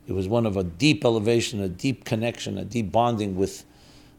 It 0.07 0.13
was 0.13 0.27
one 0.27 0.45
of 0.45 0.55
a 0.55 0.63
deep 0.63 1.03
elevation, 1.03 1.59
a 1.61 1.67
deep 1.67 2.05
connection, 2.05 2.59
a 2.59 2.63
deep 2.63 2.91
bonding 2.91 3.35
with 3.35 3.65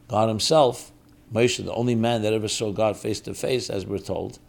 God 0.09 0.27
himself. 0.27 0.91
Moshe, 1.33 1.63
the 1.63 1.73
only 1.73 1.95
man 1.95 2.21
that 2.23 2.33
ever 2.33 2.49
saw 2.49 2.71
God 2.71 2.97
face 2.97 3.21
to 3.21 3.33
face, 3.33 3.69
as 3.69 3.85
we're 3.85 3.99
told. 3.99 4.39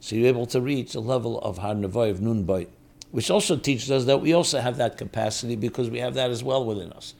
So 0.00 0.16
you're 0.16 0.28
able 0.28 0.46
to 0.46 0.60
reach 0.60 0.94
a 0.94 1.00
level 1.00 1.38
of 1.40 1.58
Har 1.58 1.72
of 1.72 2.20
Nun 2.20 2.42
Boy, 2.42 2.66
which 3.10 3.30
also 3.30 3.56
teaches 3.56 3.90
us 3.90 4.04
that 4.04 4.18
we 4.18 4.32
also 4.32 4.60
have 4.60 4.76
that 4.76 4.96
capacity 4.96 5.56
because 5.56 5.90
we 5.90 5.98
have 5.98 6.14
that 6.14 6.30
as 6.30 6.44
well 6.44 6.64
within 6.64 6.92
us. 6.92 7.14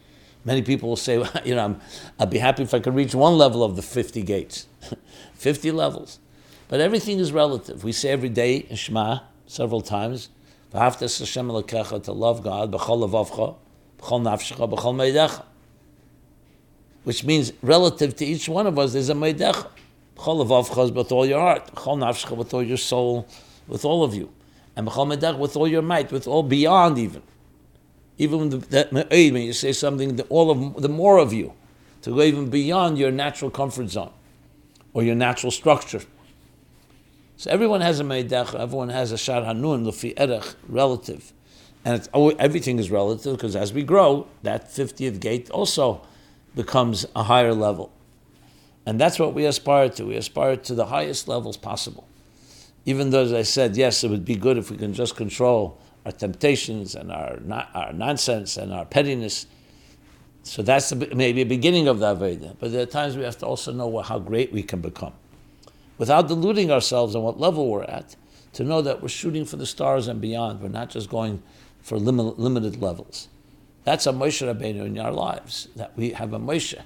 Many 0.44 0.62
people 0.62 0.88
will 0.88 0.96
say, 0.96 1.18
well, 1.22 1.30
you 1.44 1.54
know, 1.54 1.64
I'm, 1.64 1.80
I'd 2.18 2.30
be 2.30 2.38
happy 2.38 2.62
if 2.62 2.72
I 2.74 2.80
could 2.80 2.94
reach 2.94 3.14
one 3.14 3.36
level 3.36 3.62
of 3.62 3.76
the 3.76 3.82
50 3.82 4.22
gates, 4.22 4.66
50 5.34 5.70
levels. 5.72 6.18
But 6.68 6.80
everything 6.80 7.18
is 7.18 7.32
relative. 7.32 7.82
We 7.82 7.92
say 7.92 8.10
every 8.10 8.28
day 8.28 8.58
in 8.58 8.76
Shema 8.76 9.20
several 9.46 9.80
times, 9.80 10.28
to 10.72 12.12
love 12.12 12.44
God, 12.44 13.56
which 17.02 17.24
means 17.24 17.52
relative 17.60 18.14
to 18.16 18.24
each 18.24 18.48
one 18.48 18.66
of 18.68 18.78
us, 18.78 18.92
there's 18.92 19.08
a 19.08 19.14
meidecha. 19.14 19.66
with 20.94 21.12
all 21.12 21.26
your 21.26 21.40
heart, 21.40 21.70
with 22.36 22.54
all 22.54 22.62
your 22.62 22.76
soul, 22.76 23.26
with 23.66 23.84
all 23.84 24.04
of 24.04 24.14
you, 24.14 24.30
and 24.76 24.86
with 24.86 25.56
all 25.56 25.68
your 25.68 25.82
might, 25.82 26.12
with 26.12 26.26
all 26.26 26.42
beyond 26.42 26.98
even. 26.98 27.22
Even 28.18 28.38
when, 28.38 28.48
the, 28.50 28.58
that, 28.58 28.92
when 28.92 29.36
you 29.36 29.52
say 29.52 29.72
something, 29.72 30.16
the, 30.16 30.24
all 30.24 30.50
of 30.50 30.82
the 30.82 30.88
more 30.88 31.18
of 31.18 31.32
you, 31.32 31.54
to 32.02 32.10
go 32.10 32.22
even 32.22 32.50
beyond 32.50 32.98
your 32.98 33.10
natural 33.10 33.50
comfort 33.50 33.88
zone 33.88 34.12
or 34.92 35.02
your 35.02 35.14
natural 35.14 35.50
structure. 35.50 36.02
So 37.36 37.50
everyone 37.50 37.80
has 37.80 38.00
a 38.00 38.04
meidach, 38.04 38.54
everyone 38.54 38.90
has 38.90 39.12
a 39.12 39.18
shar 39.18 39.42
hanun, 39.44 39.84
lufi 39.84 40.12
erech, 40.18 40.54
relative. 40.68 41.32
And 41.84 41.96
it's, 41.96 42.08
oh, 42.12 42.30
everything 42.30 42.78
is 42.78 42.90
relative 42.90 43.36
because 43.36 43.56
as 43.56 43.72
we 43.72 43.82
grow, 43.82 44.26
that 44.42 44.68
50th 44.68 45.20
gate 45.20 45.50
also 45.50 46.02
becomes 46.54 47.06
a 47.16 47.22
higher 47.22 47.54
level. 47.54 47.90
And 48.84 49.00
that's 49.00 49.18
what 49.18 49.34
we 49.34 49.46
aspire 49.46 49.88
to. 49.90 50.04
We 50.04 50.16
aspire 50.16 50.56
to 50.56 50.74
the 50.74 50.86
highest 50.86 51.28
levels 51.28 51.56
possible. 51.56 52.06
Even 52.84 53.10
though, 53.10 53.22
as 53.22 53.32
I 53.32 53.42
said, 53.42 53.76
yes, 53.76 54.02
it 54.04 54.10
would 54.10 54.24
be 54.24 54.36
good 54.36 54.56
if 54.56 54.70
we 54.70 54.76
can 54.76 54.94
just 54.94 55.16
control 55.16 55.78
our 56.06 56.12
temptations 56.12 56.94
and 56.94 57.12
our, 57.12 57.38
our 57.74 57.92
nonsense 57.92 58.56
and 58.56 58.72
our 58.72 58.84
pettiness. 58.84 59.46
So 60.42 60.62
that's 60.62 60.94
maybe 60.94 61.42
a 61.42 61.46
beginning 61.46 61.88
of 61.88 61.98
the 61.98 62.14
Aveda. 62.14 62.56
But 62.58 62.72
there 62.72 62.82
are 62.82 62.86
times 62.86 63.16
we 63.16 63.24
have 63.24 63.36
to 63.38 63.46
also 63.46 63.72
know 63.72 63.98
how 64.00 64.18
great 64.18 64.52
we 64.52 64.62
can 64.62 64.80
become 64.80 65.12
without 65.98 66.28
deluding 66.28 66.70
ourselves 66.70 67.14
on 67.14 67.22
what 67.22 67.38
level 67.38 67.68
we're 67.68 67.84
at, 67.84 68.16
to 68.54 68.64
know 68.64 68.80
that 68.80 69.02
we're 69.02 69.08
shooting 69.08 69.44
for 69.44 69.56
the 69.56 69.66
stars 69.66 70.08
and 70.08 70.18
beyond. 70.18 70.62
We're 70.62 70.68
not 70.68 70.88
just 70.88 71.10
going 71.10 71.42
for 71.82 71.98
lim- 71.98 72.38
limited 72.38 72.80
levels. 72.80 73.28
That's 73.84 74.06
a 74.06 74.12
Moshe 74.12 74.42
Rabbeinu 74.42 74.86
in 74.86 74.98
our 74.98 75.12
lives, 75.12 75.68
that 75.76 75.94
we 75.98 76.10
have 76.12 76.32
a 76.32 76.38
Moshe. 76.38 76.80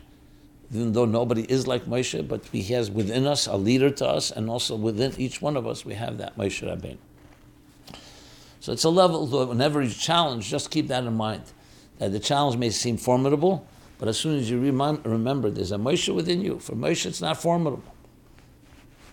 Even 0.72 0.92
though 0.92 1.04
nobody 1.04 1.42
is 1.42 1.66
like 1.66 1.84
Moshe, 1.84 2.26
but 2.26 2.44
he 2.46 2.62
has 2.62 2.90
within 2.90 3.26
us 3.26 3.46
a 3.46 3.56
leader 3.56 3.90
to 3.90 4.08
us, 4.08 4.30
and 4.30 4.48
also 4.48 4.76
within 4.76 5.12
each 5.18 5.42
one 5.42 5.56
of 5.56 5.66
us, 5.66 5.84
we 5.84 5.94
have 5.94 6.18
that 6.18 6.36
Moshe 6.36 6.62
Rabbeinu. 6.66 6.98
So 8.60 8.72
it's 8.72 8.84
a 8.84 8.90
level 8.90 9.26
that 9.26 9.46
whenever 9.46 9.82
you 9.82 9.90
challenge, 9.90 10.48
just 10.48 10.70
keep 10.70 10.88
that 10.88 11.04
in 11.04 11.14
mind. 11.14 11.42
That 11.98 12.12
the 12.12 12.18
challenge 12.18 12.56
may 12.56 12.70
seem 12.70 12.96
formidable, 12.96 13.66
but 13.98 14.08
as 14.08 14.18
soon 14.18 14.38
as 14.38 14.50
you 14.50 14.58
remember 14.58 15.50
there's 15.50 15.70
a 15.70 15.76
Moshe 15.76 16.12
within 16.14 16.40
you, 16.40 16.58
for 16.58 16.74
Moshe 16.74 17.06
it's 17.06 17.20
not 17.20 17.40
formidable. 17.40 17.84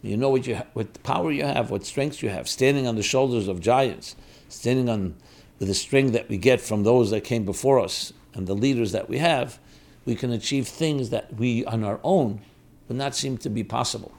You 0.01 0.17
know 0.17 0.29
what 0.29 0.47
you 0.47 0.55
ha- 0.55 0.65
what 0.73 1.03
power 1.03 1.31
you 1.31 1.43
have, 1.43 1.69
what 1.69 1.85
strength 1.85 2.23
you 2.23 2.29
have, 2.29 2.49
standing 2.49 2.87
on 2.87 2.95
the 2.95 3.03
shoulders 3.03 3.47
of 3.47 3.59
giants, 3.59 4.15
standing 4.49 4.89
on 4.89 5.15
with 5.59 5.67
the 5.67 5.75
strength 5.75 6.13
that 6.13 6.27
we 6.27 6.37
get 6.37 6.59
from 6.59 6.83
those 6.83 7.11
that 7.11 7.23
came 7.23 7.45
before 7.45 7.79
us 7.79 8.13
and 8.33 8.47
the 8.47 8.55
leaders 8.55 8.93
that 8.93 9.09
we 9.09 9.19
have, 9.19 9.59
we 10.05 10.15
can 10.15 10.31
achieve 10.31 10.67
things 10.67 11.09
that 11.09 11.33
we 11.35 11.65
on 11.65 11.83
our 11.83 11.99
own 12.03 12.41
would 12.87 12.97
not 12.97 13.15
seem 13.15 13.37
to 13.39 13.49
be 13.49 13.63
possible. 13.63 14.11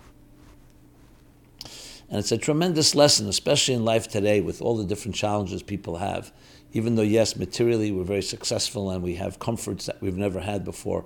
And 2.08 2.18
it's 2.18 2.32
a 2.32 2.38
tremendous 2.38 2.94
lesson, 2.94 3.28
especially 3.28 3.74
in 3.74 3.84
life 3.84 4.06
today 4.06 4.40
with 4.40 4.60
all 4.60 4.76
the 4.76 4.84
different 4.84 5.14
challenges 5.14 5.62
people 5.62 5.96
have. 5.96 6.30
Even 6.74 6.94
though, 6.94 7.02
yes, 7.02 7.36
materially 7.36 7.90
we're 7.90 8.04
very 8.04 8.22
successful 8.22 8.90
and 8.90 9.02
we 9.02 9.14
have 9.14 9.38
comforts 9.38 9.86
that 9.86 10.00
we've 10.02 10.16
never 10.16 10.40
had 10.40 10.64
before, 10.64 11.04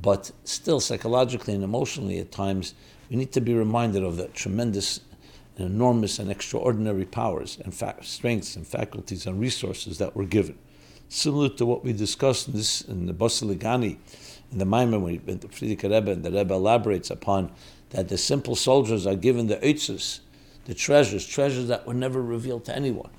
but 0.00 0.30
still 0.44 0.80
psychologically 0.80 1.54
and 1.54 1.64
emotionally 1.64 2.18
at 2.18 2.30
times 2.30 2.74
we 3.10 3.16
need 3.16 3.32
to 3.32 3.40
be 3.40 3.54
reminded 3.54 4.02
of 4.02 4.16
the 4.16 4.28
tremendous 4.28 5.00
and 5.56 5.66
enormous 5.66 6.18
and 6.18 6.30
extraordinary 6.30 7.04
powers 7.04 7.58
and 7.64 7.74
fa- 7.74 7.96
strengths 8.02 8.56
and 8.56 8.66
faculties 8.66 9.26
and 9.26 9.40
resources 9.40 9.98
that 9.98 10.14
were 10.14 10.24
given. 10.24 10.58
Similar 11.08 11.50
to 11.50 11.66
what 11.66 11.84
we 11.84 11.92
discussed 11.92 12.48
in 12.48 12.54
this 12.54 12.80
in 12.82 13.06
the 13.06 13.14
Basi 13.14 13.44
Legani, 13.44 13.98
in 14.50 14.58
the 14.58 14.64
Maimon, 14.64 15.02
when 15.02 15.20
the 15.38 15.48
Frierdiker 15.48 15.90
Rebbe, 15.90 16.10
and 16.10 16.24
the 16.24 16.30
Rebbe 16.30 16.54
elaborates 16.54 17.10
upon 17.10 17.52
that 17.90 18.08
the 18.08 18.18
simple 18.18 18.56
soldiers 18.56 19.06
are 19.06 19.14
given 19.14 19.46
the 19.46 19.56
eitzes, 19.56 20.20
the 20.64 20.74
treasures, 20.74 21.26
treasures 21.26 21.68
that 21.68 21.86
were 21.86 21.94
never 21.94 22.20
revealed 22.20 22.64
to 22.64 22.74
anyone, 22.74 23.10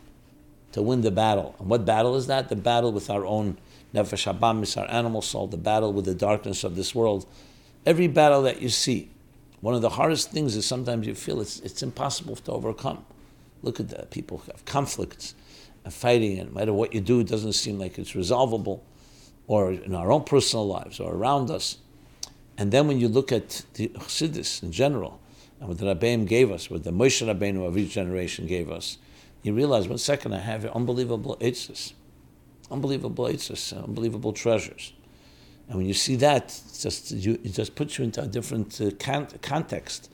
to 0.73 0.81
win 0.81 1.01
the 1.01 1.11
battle. 1.11 1.55
And 1.59 1.69
what 1.69 1.85
battle 1.85 2.15
is 2.15 2.27
that? 2.27 2.49
The 2.49 2.55
battle 2.55 2.91
with 2.91 3.09
our 3.09 3.25
own 3.25 3.57
nefesh 3.93 4.31
habamis, 4.31 4.77
our 4.77 4.89
animal 4.91 5.21
soul, 5.21 5.47
the 5.47 5.57
battle 5.57 5.93
with 5.93 6.05
the 6.05 6.15
darkness 6.15 6.63
of 6.63 6.75
this 6.75 6.93
world. 6.93 7.25
Every 7.85 8.07
battle 8.07 8.41
that 8.43 8.61
you 8.61 8.69
see, 8.69 9.09
one 9.61 9.73
of 9.73 9.81
the 9.81 9.91
hardest 9.91 10.31
things 10.31 10.55
is 10.55 10.65
sometimes 10.65 11.07
you 11.07 11.15
feel 11.15 11.39
it's, 11.39 11.59
it's 11.61 11.81
impossible 11.81 12.35
to 12.35 12.51
overcome. 12.51 13.05
Look 13.63 13.79
at 13.79 13.89
the 13.89 14.05
People 14.07 14.39
who 14.39 14.51
have 14.51 14.65
conflicts 14.65 15.33
and 15.87 15.93
fighting, 15.93 16.37
and 16.37 16.49
no 16.49 16.59
matter 16.59 16.73
what 16.73 16.93
you 16.93 16.99
do, 16.99 17.21
it 17.21 17.27
doesn't 17.27 17.53
seem 17.53 17.79
like 17.79 17.97
it's 17.97 18.13
resolvable, 18.13 18.83
or 19.47 19.71
in 19.71 19.95
our 19.95 20.11
own 20.11 20.21
personal 20.25 20.67
lives 20.67 20.99
or 20.99 21.13
around 21.13 21.49
us. 21.49 21.77
And 22.57 22.73
then 22.73 22.89
when 22.89 22.99
you 22.99 23.07
look 23.07 23.31
at 23.31 23.63
the 23.75 23.87
Chassidus 23.87 24.61
in 24.63 24.73
general, 24.73 25.21
and 25.61 25.69
what 25.69 25.77
the 25.77 25.85
Rabbeim 25.85 26.27
gave 26.27 26.51
us, 26.51 26.69
what 26.69 26.83
the 26.83 26.91
Moshe 26.91 27.25
Rabbeinu 27.25 27.65
of 27.65 27.77
each 27.77 27.91
generation 27.93 28.47
gave 28.47 28.69
us, 28.69 28.97
you 29.43 29.53
realize, 29.53 29.87
one 29.87 29.97
second, 29.97 30.33
I 30.33 30.39
have 30.39 30.65
unbelievable 30.65 31.37
eitzes, 31.39 31.93
unbelievable 32.69 33.23
eitzes, 33.27 33.71
unbelievable 33.81 34.33
treasures. 34.33 34.91
And 35.69 35.77
when 35.77 35.85
you 35.85 35.93
see 35.93 36.17
that, 36.17 36.47
just 36.77 37.11
you, 37.11 37.39
it 37.45 37.53
just 37.53 37.75
puts 37.75 37.97
you 37.97 38.03
into 38.03 38.21
a 38.21 38.27
different 38.27 38.81
uh, 38.81 38.91
con- 38.99 39.29
context, 39.41 40.11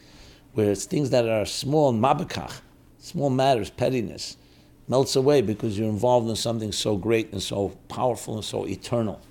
where 0.51 0.69
it's 0.69 0.85
things 0.85 1.09
that 1.09 1.27
are 1.27 1.45
small, 1.45 1.91
mabakach, 1.91 2.61
small 2.99 3.31
matters, 3.31 3.71
pettiness, 3.71 4.37
melts 4.87 5.15
away 5.15 5.41
because 5.41 5.77
you're 5.77 5.89
involved 5.89 6.29
in 6.29 6.35
something 6.35 6.71
so 6.71 6.97
great 6.97 7.31
and 7.31 7.41
so 7.41 7.69
powerful 7.87 8.35
and 8.35 8.43
so 8.43 8.67
eternal. 8.67 9.21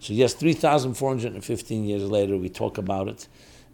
So 0.00 0.12
yes, 0.12 0.34
3,415 0.34 1.84
years 1.84 2.02
later, 2.02 2.36
we 2.36 2.48
talk 2.48 2.78
about 2.78 3.08
it, 3.08 3.28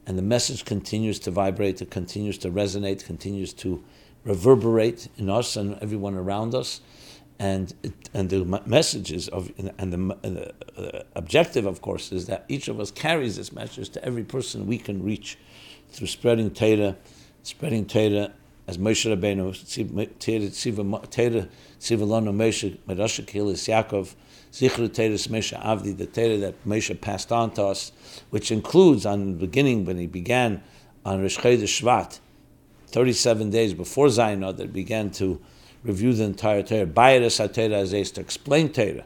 and 0.06 0.18
the 0.18 0.22
message 0.22 0.64
continues 0.64 1.18
to 1.20 1.30
vibrate, 1.30 1.80
it 1.82 1.90
continues 1.90 2.38
to 2.38 2.50
resonate, 2.50 3.04
continues 3.04 3.52
to 3.54 3.82
reverberate 4.24 5.08
in 5.16 5.30
us 5.30 5.56
and 5.56 5.78
everyone 5.80 6.14
around 6.14 6.54
us 6.54 6.80
and 7.38 7.74
and 8.14 8.30
the 8.30 8.44
messages 8.64 9.28
of 9.28 9.52
and 9.78 9.92
the, 9.92 9.96
the 10.22 10.98
uh, 10.98 11.02
objective, 11.14 11.66
of 11.66 11.80
course, 11.82 12.12
is 12.12 12.26
that 12.26 12.44
each 12.48 12.68
of 12.68 12.80
us 12.80 12.90
carries 12.90 13.36
this 13.36 13.52
message 13.52 13.90
to 13.90 14.04
every 14.04 14.24
person 14.24 14.66
we 14.66 14.78
can 14.78 15.02
reach 15.02 15.38
through 15.90 16.06
spreading 16.06 16.50
Torah, 16.50 16.96
spreading 17.42 17.86
Torah 17.86 18.32
as 18.66 18.78
Moshe 18.78 19.06
Rabbeinu, 19.14 19.52
Torah 20.18 21.48
Tzivalonu 21.80 22.34
Moshe 22.34 22.78
Merasha 22.88 23.24
Kilis 23.24 23.68
Yaakov, 23.68 24.14
Zichru 24.52 24.92
Torah 24.92 25.10
Moshe 25.10 25.62
Avdi, 25.62 25.96
the 25.96 26.06
Torah 26.06 26.38
that 26.38 26.64
Moshe 26.66 27.00
passed 27.00 27.30
on 27.30 27.52
to 27.52 27.64
us, 27.64 27.92
which 28.30 28.50
includes 28.50 29.06
on 29.06 29.26
the 29.26 29.38
beginning 29.38 29.84
when 29.84 29.98
he 29.98 30.06
began 30.06 30.62
on 31.04 31.22
Rosh 31.22 31.38
Chodesh 31.38 31.82
Shvat, 31.82 32.18
37 32.88 33.50
days 33.50 33.74
before 33.74 34.06
Zayin 34.06 34.56
that 34.56 34.72
began 34.72 35.10
to 35.10 35.40
review 35.84 36.12
the 36.12 36.24
entire 36.24 36.62
Torah. 36.62 36.86
Bayir 36.86 37.20
HaTorah 37.20 37.92
is 37.92 38.10
to 38.12 38.20
explain 38.20 38.72
Torah. 38.72 39.04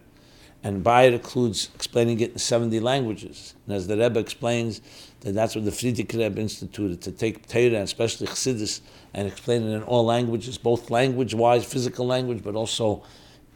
And 0.63 0.85
Bayir 0.85 1.15
includes 1.15 1.71
explaining 1.75 2.21
it 2.21 2.33
in 2.33 2.39
70 2.39 2.81
languages. 2.81 3.55
And 3.67 3.75
as 3.75 3.87
the 3.87 3.97
Rebbe 3.97 4.21
explains, 4.21 4.83
that 5.21 5.33
that's 5.33 5.55
what 5.55 5.65
the 5.65 5.71
Frierdiker 5.71 6.19
Rebbe 6.19 6.41
instituted, 6.41 7.01
to 7.03 7.13
take 7.13 7.47
Torah, 7.49 7.65
and 7.65 7.77
especially 7.77 8.27
Chassidus, 8.27 8.81
and 9.15 9.27
explain 9.27 9.63
it 9.63 9.75
in 9.75 9.83
all 9.83 10.05
languages, 10.05 10.59
both 10.59 10.91
language-wise, 10.91 11.65
physical 11.65 12.07
language, 12.07 12.43
but 12.43 12.55
also 12.55 13.03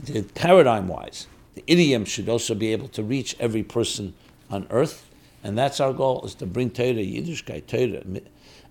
the 0.01 0.23
paradigm-wise. 0.23 1.27
The 1.55 1.65
idiom 1.67 2.05
should 2.05 2.29
also 2.29 2.55
be 2.55 2.73
able 2.73 2.89
to 2.89 3.03
reach 3.03 3.37
every 3.39 3.63
person 3.63 4.15
on 4.51 4.67
earth, 4.71 5.09
and 5.43 5.57
that's 5.57 5.81
our 5.81 5.93
goal, 5.93 6.25
is 6.25 6.35
to 6.37 6.47
bring 6.47 6.71
Torah, 6.71 6.95
Yiddishkeit, 6.95 7.67
Torah, 7.67 8.03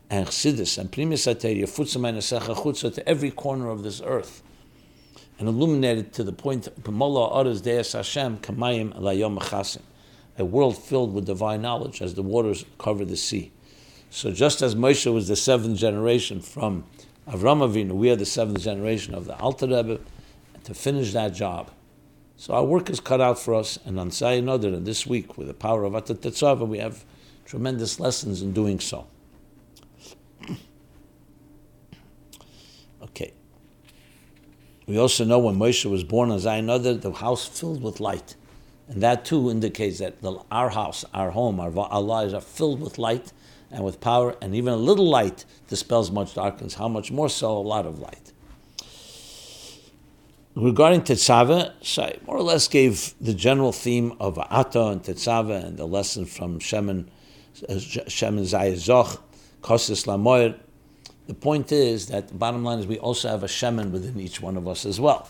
and 0.09 0.27
Chassidus, 0.27 0.77
and 0.77 0.91
Primis 0.91 1.25
HaTorah, 1.33 1.63
Secha 1.63 2.55
Chutza, 2.55 2.93
to 2.93 3.07
every 3.07 3.31
corner 3.31 3.69
of 3.69 3.83
this 3.83 4.01
earth, 4.03 4.43
and 5.39 5.47
illuminate 5.47 5.97
it 5.97 6.13
to 6.13 6.23
the 6.23 6.33
point, 6.33 6.67
P'mola 6.83 7.33
Oras 7.33 7.61
Deus 7.61 7.93
Hashem, 7.93 8.39
Kamayim 8.39 8.93
Layom 8.99 9.39
Chasim 9.39 9.81
a 10.37 10.45
world 10.45 10.77
filled 10.77 11.13
with 11.13 11.25
divine 11.25 11.61
knowledge 11.61 12.01
as 12.01 12.15
the 12.15 12.23
waters 12.23 12.65
cover 12.77 13.05
the 13.05 13.17
sea. 13.17 13.51
So 14.13 14.31
just 14.31 14.61
as 14.61 14.75
Moshe 14.75 15.11
was 15.11 15.27
the 15.27 15.35
seventh 15.35 15.79
generation 15.79 16.39
from 16.39 16.83
Avram 17.27 17.67
Avinu, 17.67 17.93
we 17.93 18.11
are 18.11 18.15
the 18.15 18.27
seventh 18.27 18.61
generation 18.61 19.15
of 19.15 19.25
the 19.25 19.35
Alter 19.39 19.65
Rebbe 19.65 19.99
to 20.65 20.73
finish 20.75 21.13
that 21.13 21.33
job. 21.33 21.71
So 22.37 22.53
our 22.53 22.63
work 22.63 22.91
is 22.91 22.99
cut 22.99 23.21
out 23.21 23.39
for 23.39 23.55
us, 23.55 23.79
and 23.83 23.99
on 23.99 24.11
Sayin 24.11 24.47
and 24.47 24.85
this 24.85 25.07
week, 25.07 25.35
with 25.35 25.47
the 25.47 25.55
power 25.55 25.83
of 25.83 25.93
Atat 25.93 26.17
Tetzava, 26.17 26.67
we 26.67 26.77
have 26.77 27.03
tremendous 27.45 27.99
lessons 27.99 28.43
in 28.43 28.53
doing 28.53 28.79
so. 28.79 29.07
okay. 33.01 33.33
We 34.85 34.99
also 34.99 35.25
know 35.25 35.39
when 35.39 35.55
Moshe 35.55 35.89
was 35.89 36.03
born 36.03 36.29
on 36.29 36.37
Zayin 36.37 37.01
the 37.01 37.11
house 37.13 37.47
filled 37.47 37.81
with 37.81 37.99
light. 37.99 38.35
And 38.87 39.01
that 39.01 39.25
too 39.25 39.49
indicates 39.49 39.97
that 39.97 40.21
the, 40.21 40.39
our 40.51 40.69
house, 40.69 41.03
our 41.15 41.31
home, 41.31 41.59
our, 41.59 41.75
our 41.75 42.01
lives 42.01 42.35
are 42.35 42.41
filled 42.41 42.79
with 42.79 42.99
light 42.99 43.33
and 43.73 43.83
with 43.83 43.99
power, 43.99 44.35
and 44.41 44.55
even 44.55 44.71
a 44.73 44.77
little 44.77 45.09
light 45.09 45.45
dispels 45.67 46.11
much 46.11 46.35
darkness. 46.35 46.75
How 46.75 46.87
much 46.87 47.11
more 47.11 47.29
so 47.29 47.57
a 47.57 47.59
lot 47.59 47.85
of 47.85 47.99
light? 47.99 48.31
Regarding 50.55 51.01
Tetzaveh, 51.01 51.71
I 51.97 52.17
more 52.27 52.37
or 52.37 52.43
less 52.43 52.67
gave 52.67 53.15
the 53.19 53.33
general 53.33 53.71
theme 53.71 54.15
of 54.19 54.37
Ato 54.37 54.91
and 54.91 55.01
Tetzaveh 55.01 55.65
and 55.65 55.77
the 55.77 55.87
lesson 55.87 56.25
from 56.25 56.59
Shemin, 56.59 57.07
uh, 57.67 57.73
Shemin 57.73 58.43
Zayazoch, 58.43 59.19
Kosis 59.63 60.05
Lamoyer. 60.05 60.57
The 61.25 61.33
point 61.33 61.71
is 61.71 62.07
that 62.07 62.27
the 62.27 62.35
bottom 62.35 62.63
line 62.63 62.77
is 62.79 62.85
we 62.85 62.99
also 62.99 63.29
have 63.29 63.43
a 63.43 63.47
Shemin 63.47 63.89
within 63.91 64.19
each 64.19 64.41
one 64.41 64.55
of 64.55 64.67
us 64.67 64.85
as 64.85 64.99
well. 64.99 65.27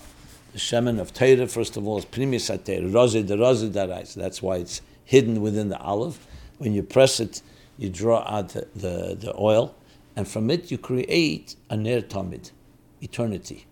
The 0.54 0.60
shemen 0.60 1.00
of 1.00 1.14
Torah, 1.14 1.48
first 1.48 1.78
of 1.78 1.88
all, 1.88 1.98
is 1.98 2.06
primis 2.06 2.48
Torah, 2.48 2.82
rozi 2.82 3.26
the 3.26 3.38
rozi. 3.38 4.06
So 4.06 4.20
that's 4.20 4.40
why 4.40 4.58
it's 4.58 4.84
hidden 5.04 5.42
within 5.42 5.70
the 5.70 5.80
olive. 5.80 6.28
When 6.60 6.74
you 6.74 6.84
press 6.84 7.20
it, 7.20 7.42
you 7.77 7.89
draw 7.89 8.24
out 8.27 8.50
the, 8.50 8.68
the, 8.75 9.15
the 9.20 9.34
oil, 9.38 9.75
and 10.15 10.27
from 10.27 10.50
it 10.51 10.72
you 10.72 10.77
create 10.77 11.56
a 11.70 11.77
ner 11.77 12.01
tamid, 12.01 12.51
eternity, 13.01 13.65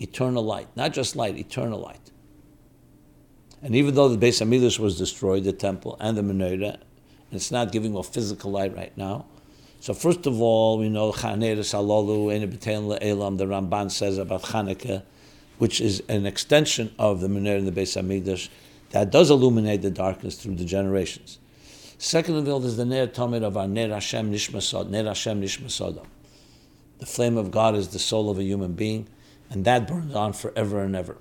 eternal 0.00 0.42
light. 0.42 0.68
Not 0.76 0.92
just 0.92 1.16
light, 1.16 1.36
eternal 1.36 1.80
light. 1.80 2.10
And 3.62 3.74
even 3.74 3.94
though 3.94 4.08
the 4.08 4.26
Beis 4.26 4.44
Hamikdash 4.44 4.78
was 4.78 4.98
destroyed, 4.98 5.44
the 5.44 5.52
temple 5.52 5.96
and 6.00 6.16
the 6.16 6.22
menorah, 6.22 6.74
and 6.74 7.32
it's 7.32 7.50
not 7.50 7.72
giving 7.72 7.96
off 7.96 8.12
physical 8.12 8.50
light 8.50 8.76
right 8.76 8.96
now. 8.96 9.26
So 9.80 9.94
first 9.94 10.26
of 10.26 10.40
all, 10.40 10.78
we 10.78 10.88
know 10.88 11.12
Chaner 11.12 11.56
Salalu, 11.58 12.32
Elam, 13.02 13.36
the 13.36 13.46
Ramban 13.46 13.90
says 13.90 14.18
about 14.18 14.42
Chanukah, 14.42 15.02
which 15.58 15.80
is 15.80 16.02
an 16.08 16.26
extension 16.26 16.94
of 16.98 17.20
the 17.20 17.28
Menorah 17.28 17.58
in 17.58 17.64
the 17.64 17.72
Beis 17.72 18.00
Hamikdash, 18.00 18.48
that 18.90 19.10
does 19.10 19.30
illuminate 19.30 19.82
the 19.82 19.90
darkness 19.90 20.36
through 20.36 20.54
the 20.56 20.64
generations. 20.64 21.38
Second 21.98 22.36
of 22.36 22.48
all, 22.48 22.60
there's 22.60 22.76
the 22.76 22.84
Ner 22.84 23.06
Tamid 23.06 23.42
of 23.42 23.56
our 23.56 23.66
Ner 23.66 23.88
Hashem 23.88 24.30
Nishmasod, 24.30 24.90
Ner 24.90 25.04
Hashem 25.04 25.40
Nishmasodam. 25.40 26.06
The 26.98 27.06
flame 27.06 27.36
of 27.36 27.50
God 27.50 27.74
is 27.74 27.88
the 27.88 27.98
soul 27.98 28.30
of 28.30 28.38
a 28.38 28.42
human 28.42 28.72
being, 28.72 29.08
and 29.50 29.64
that 29.64 29.86
burns 29.86 30.14
on 30.14 30.32
forever 30.32 30.82
and 30.82 30.94
ever. 30.94 31.16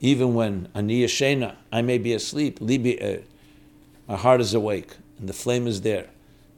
Even 0.00 0.34
when 0.34 0.68
Ani 0.74 1.04
Shena, 1.04 1.56
I 1.72 1.82
may 1.82 1.98
be 1.98 2.12
asleep, 2.12 2.60
Libi 2.60 3.02
er, 3.02 3.22
my 4.08 4.16
heart 4.16 4.40
is 4.40 4.54
awake, 4.54 4.96
and 5.18 5.28
the 5.28 5.32
flame 5.32 5.66
is 5.66 5.82
there. 5.82 6.08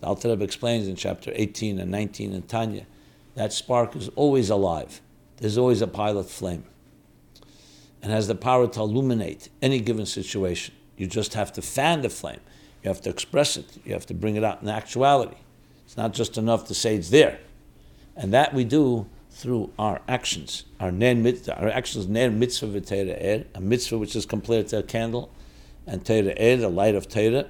The 0.01 0.07
Alter 0.07 0.31
Rebbe 0.31 0.45
explains 0.45 0.89
in 0.89 0.97
chapter 0.97 1.33
18 1.35 1.79
and 1.79 1.91
19 1.91 2.33
in 2.33 2.43
Tanya, 2.43 2.87
that 3.35 3.53
spark 3.53 3.95
is 3.97 4.09
always 4.11 4.51
alive. 4.51 5.01
There's 5.39 5.59
always 5.59 5.83
a 5.83 5.87
pilot 5.87 6.29
flame 6.29 6.65
and 8.03 8.13
has 8.13 8.29
the 8.29 8.35
power 8.35 8.69
to 8.69 8.81
illuminate 8.81 9.49
any 9.61 9.81
given 9.81 10.07
situation. 10.07 10.75
You 10.97 11.07
just 11.07 11.35
have 11.35 11.53
to 11.55 11.63
fan 11.63 12.03
the 12.03 12.09
flame. 12.09 12.41
You 12.83 12.89
have 12.89 13.01
to 13.03 13.11
express 13.11 13.57
it. 13.57 13.67
You 13.85 13.93
have 13.93 14.07
to 14.07 14.15
bring 14.15 14.37
it 14.37 14.45
out 14.45 14.62
in 14.62 14.69
actuality. 14.69 15.37
It's 15.85 15.97
not 15.97 16.12
just 16.12 16.39
enough 16.39 16.67
to 16.69 16.75
say 16.75 16.97
it's 16.97 17.11
there. 17.11 17.39
And 18.17 18.33
that 18.33 18.55
we 18.55 18.65
do 18.65 19.07
through 19.31 19.71
our 19.79 20.01
actions. 20.09 20.65
Our 20.81 20.91
nen 20.91 21.23
mitzvah, 21.23 21.61
our 21.61 21.69
actions 21.69 22.09
nen 22.09 22.39
mitzvah 22.39 22.69
v'teira 22.69 23.23
er, 23.23 23.45
a 23.55 23.61
mitzvah 23.61 23.99
which 23.99 24.17
is 24.17 24.25
compared 24.25 24.69
to 24.69 24.79
a 24.79 24.83
candle, 24.83 25.31
and 25.87 26.03
teira 26.03 26.35
er, 26.41 26.57
the 26.57 26.69
light 26.69 26.95
of 26.95 27.09
teira. 27.09 27.49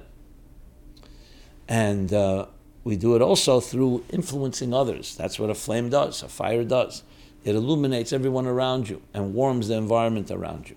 And 1.67 2.13
uh, 2.13 2.47
we 2.83 2.97
do 2.97 3.15
it 3.15 3.21
also 3.21 3.59
through 3.59 4.03
influencing 4.09 4.73
others. 4.73 5.15
That's 5.15 5.39
what 5.39 5.49
a 5.49 5.55
flame 5.55 5.89
does, 5.89 6.23
a 6.23 6.27
fire 6.27 6.63
does. 6.63 7.03
It 7.43 7.55
illuminates 7.55 8.11
everyone 8.11 8.47
around 8.47 8.89
you 8.89 9.01
and 9.13 9.33
warms 9.33 9.69
the 9.69 9.75
environment 9.75 10.29
around 10.29 10.69
you. 10.69 10.75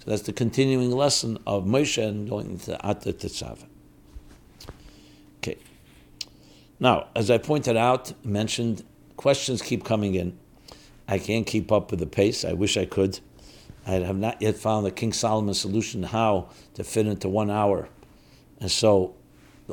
So 0.00 0.10
that's 0.10 0.22
the 0.22 0.32
continuing 0.32 0.90
lesson 0.90 1.38
of 1.46 1.64
Moshe 1.64 2.02
and 2.02 2.28
going 2.28 2.50
into 2.50 2.86
Atta 2.86 3.12
Tetzaveh. 3.12 3.66
Okay. 5.38 5.58
Now, 6.78 7.08
as 7.16 7.30
I 7.30 7.38
pointed 7.38 7.76
out, 7.76 8.12
mentioned, 8.24 8.84
questions 9.16 9.60
keep 9.62 9.84
coming 9.84 10.14
in. 10.14 10.38
I 11.08 11.18
can't 11.18 11.46
keep 11.46 11.72
up 11.72 11.90
with 11.90 12.00
the 12.00 12.06
pace. 12.06 12.44
I 12.44 12.52
wish 12.52 12.76
I 12.76 12.84
could. 12.84 13.20
I 13.86 13.92
have 13.92 14.18
not 14.18 14.42
yet 14.42 14.56
found 14.56 14.84
the 14.84 14.90
King 14.90 15.12
Solomon 15.12 15.54
solution 15.54 16.02
how 16.02 16.50
to 16.74 16.84
fit 16.84 17.06
into 17.06 17.28
one 17.28 17.50
hour. 17.50 17.88
And 18.60 18.70
so 18.70 19.14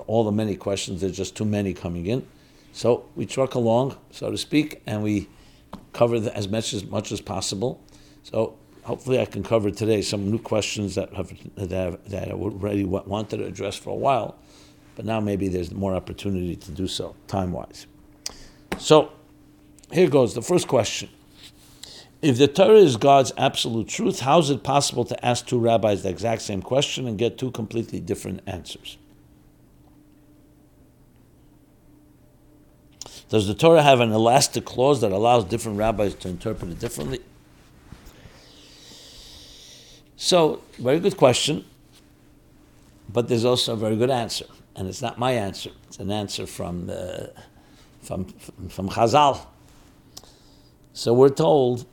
all 0.08 0.24
the 0.24 0.32
many 0.32 0.56
questions, 0.56 1.02
there's 1.02 1.18
just 1.18 1.36
too 1.36 1.46
many 1.46 1.74
coming 1.74 2.06
in. 2.06 2.26
So 2.72 3.06
we 3.16 3.26
truck 3.26 3.56
along, 3.56 3.98
so 4.12 4.32
to 4.32 4.38
speak, 4.38 4.82
and 4.88 5.04
we 5.04 5.30
cover 5.94 6.20
the, 6.20 6.36
as 6.36 6.48
much 6.48 6.74
as 6.74 6.86
much 6.86 7.12
as 7.12 7.22
possible. 7.22 7.82
So 8.24 8.58
hopefully, 8.86 9.20
I 9.20 9.26
can 9.26 9.44
cover 9.44 9.72
today 9.72 10.02
some 10.02 10.32
new 10.32 10.40
questions 10.40 10.96
that 10.96 11.14
have 11.14 11.34
that, 11.56 11.72
have, 11.72 12.10
that 12.10 12.30
I 12.30 12.32
already 12.32 12.86
wanted 12.86 13.38
to 13.38 13.46
address 13.46 13.76
for 13.76 13.90
a 13.90 13.96
while, 13.96 14.36
but 14.96 15.06
now 15.06 15.20
maybe 15.20 15.48
there's 15.48 15.72
more 15.72 15.96
opportunity 15.96 16.56
to 16.56 16.72
do 16.72 16.88
so 16.88 17.16
time 17.28 17.52
wise. 17.52 17.88
So 18.78 19.12
here 19.92 20.10
goes 20.10 20.34
the 20.34 20.42
first 20.42 20.68
question. 20.68 21.10
If 22.22 22.38
the 22.38 22.48
Torah 22.48 22.78
is 22.78 22.98
God's 22.98 23.32
absolute 23.38 23.88
truth, 23.88 24.22
how 24.22 24.40
is 24.40 24.50
it 24.50 24.64
possible 24.64 25.06
to 25.06 25.26
ask 25.26 25.46
two 25.46 25.60
rabbis 25.60 26.04
the 26.04 26.10
exact 26.10 26.42
same 26.42 26.62
question 26.62 27.08
and 27.08 27.18
get 27.18 27.38
two 27.38 27.52
completely 27.52 28.00
different 28.00 28.42
answers? 28.48 28.98
Does 33.30 33.48
the 33.48 33.54
Torah 33.54 33.82
have 33.82 34.00
an 34.00 34.12
elastic 34.12 34.66
clause 34.66 35.02
that 35.02 35.12
allows 35.12 35.46
different 35.46 35.78
rabbis 35.78 36.16
to 36.16 36.30
interpret 36.30 36.72
it 36.72 36.80
differently? 36.80 37.20
So, 40.18 40.62
very 40.80 41.00
good 41.00 41.18
question, 41.18 41.66
but 43.10 43.28
there's 43.28 43.46
also 43.46 43.74
a 43.74 43.76
very 43.76 43.98
good 43.98 44.10
answer, 44.10 44.46
and 44.76 44.88
it's 44.88 45.02
not 45.02 45.18
my 45.20 45.32
answer. 45.32 45.72
It's 45.88 46.00
an 46.00 46.12
answer 46.12 46.48
from 46.48 46.88
the, 46.88 47.34
from 48.02 48.26
from 48.70 48.90
Chazal. 48.90 49.46
So 50.94 51.14
we're 51.14 51.30
told 51.30 51.86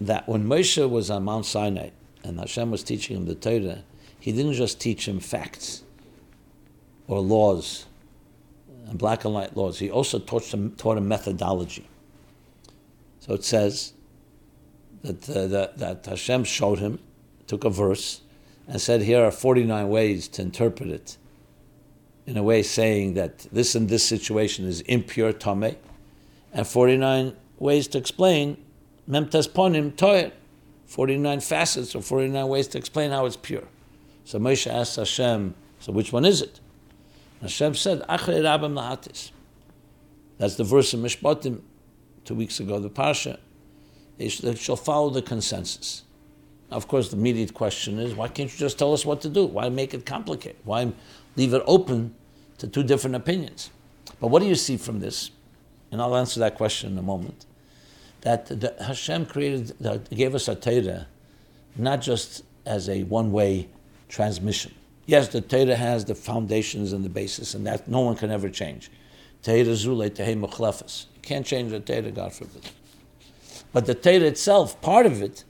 that 0.00 0.28
when 0.28 0.46
Moshe 0.46 0.88
was 0.90 1.10
on 1.10 1.24
Mount 1.24 1.46
Sinai 1.46 1.90
and 2.24 2.40
Hashem 2.40 2.70
was 2.70 2.82
teaching 2.82 3.16
him 3.16 3.26
the 3.26 3.36
Torah, 3.36 3.84
he 4.18 4.32
didn't 4.32 4.54
just 4.54 4.80
teach 4.80 5.06
him 5.06 5.20
facts 5.20 5.84
or 7.06 7.20
laws 7.20 7.86
and 8.88 8.98
black 8.98 9.24
and 9.24 9.34
white 9.34 9.56
laws. 9.56 9.78
He 9.78 9.90
also 9.90 10.18
taught 10.18 10.52
him, 10.52 10.72
taught 10.72 10.98
him 10.98 11.06
methodology. 11.06 11.86
So 13.20 13.34
it 13.34 13.44
says 13.44 13.92
that, 15.02 15.30
uh, 15.30 15.46
that, 15.46 15.78
that 15.78 16.06
Hashem 16.06 16.44
showed 16.44 16.80
him, 16.80 16.98
took 17.50 17.64
a 17.64 17.70
verse, 17.70 18.20
and 18.68 18.80
said, 18.80 19.02
Here 19.02 19.24
are 19.24 19.32
49 19.32 19.88
ways 19.88 20.28
to 20.28 20.42
interpret 20.42 20.88
it. 20.88 21.16
In 22.24 22.36
a 22.36 22.44
way, 22.44 22.62
saying 22.62 23.14
that 23.14 23.40
this 23.50 23.74
and 23.74 23.88
this 23.88 24.04
situation 24.04 24.66
is 24.66 24.82
impure, 24.82 25.32
tame, 25.32 25.74
and 26.52 26.64
49 26.64 27.34
ways 27.58 27.88
to 27.88 27.98
explain, 27.98 28.56
memtes 29.08 29.48
ponim, 29.48 29.92
toyer. 29.92 30.30
49 30.86 31.38
facets 31.38 31.94
or 31.94 32.02
49 32.02 32.48
ways 32.48 32.66
to 32.66 32.78
explain 32.78 33.12
how 33.12 33.24
it's 33.24 33.36
pure. 33.36 33.62
So 34.24 34.40
Moshe 34.40 34.68
asked 34.68 34.96
Hashem, 34.96 35.54
So 35.78 35.92
which 35.92 36.12
one 36.12 36.24
is 36.24 36.42
it? 36.42 36.58
Hashem 37.40 37.74
said, 37.74 38.00
Achrei 38.08 38.42
Rabim 38.42 38.74
Lahatis. 38.74 39.30
That's 40.38 40.56
the 40.56 40.64
verse 40.64 40.92
in 40.92 41.00
Mishpatim 41.00 41.60
two 42.24 42.34
weeks 42.34 42.58
ago, 42.58 42.80
the 42.80 42.90
Parsha, 42.90 43.38
it 44.18 44.58
shall 44.58 44.76
follow 44.76 45.10
the 45.10 45.22
consensus. 45.22 46.02
Of 46.70 46.86
course, 46.86 47.08
the 47.08 47.16
immediate 47.16 47.52
question 47.52 47.98
is 47.98 48.14
why 48.14 48.28
can't 48.28 48.52
you 48.52 48.58
just 48.58 48.78
tell 48.78 48.92
us 48.92 49.04
what 49.04 49.20
to 49.22 49.28
do? 49.28 49.44
Why 49.44 49.68
make 49.68 49.92
it 49.92 50.06
complicated? 50.06 50.58
Why 50.64 50.92
leave 51.36 51.52
it 51.52 51.62
open 51.66 52.14
to 52.58 52.68
two 52.68 52.82
different 52.82 53.16
opinions? 53.16 53.70
But 54.20 54.28
what 54.28 54.40
do 54.40 54.48
you 54.48 54.54
see 54.54 54.76
from 54.76 55.00
this? 55.00 55.30
And 55.90 56.00
I'll 56.00 56.16
answer 56.16 56.38
that 56.40 56.54
question 56.54 56.92
in 56.92 56.98
a 56.98 57.02
moment. 57.02 57.46
That 58.20 58.46
the, 58.46 58.74
Hashem 58.80 59.26
created, 59.26 59.74
gave 60.14 60.34
us 60.34 60.46
a 60.46 60.54
Torah, 60.54 61.08
not 61.76 62.02
just 62.02 62.44
as 62.66 62.88
a 62.88 63.02
one-way 63.04 63.68
transmission. 64.08 64.74
Yes, 65.06 65.28
the 65.28 65.40
Torah 65.40 65.74
has 65.74 66.04
the 66.04 66.14
foundations 66.14 66.92
and 66.92 67.04
the 67.04 67.08
basis, 67.08 67.54
and 67.54 67.66
that 67.66 67.88
no 67.88 68.00
one 68.00 68.14
can 68.14 68.30
ever 68.30 68.48
change. 68.48 68.90
Torah 69.42 69.64
zule 69.64 70.08
tehei 70.10 70.38
mechlefes. 70.38 71.06
You 71.16 71.22
can't 71.22 71.46
change 71.46 71.72
the 71.72 71.80
Torah, 71.80 72.12
God 72.12 72.32
forbid. 72.32 72.70
But 73.72 73.86
the 73.86 73.94
Torah 73.94 74.26
itself, 74.26 74.80
part 74.82 75.06
of 75.06 75.22
it, 75.22 75.44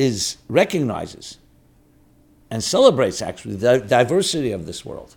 is 0.00 0.38
recognizes 0.48 1.36
and 2.50 2.64
celebrates 2.64 3.20
actually 3.20 3.56
the 3.56 3.78
diversity 3.80 4.50
of 4.50 4.64
this 4.64 4.84
world, 4.84 5.14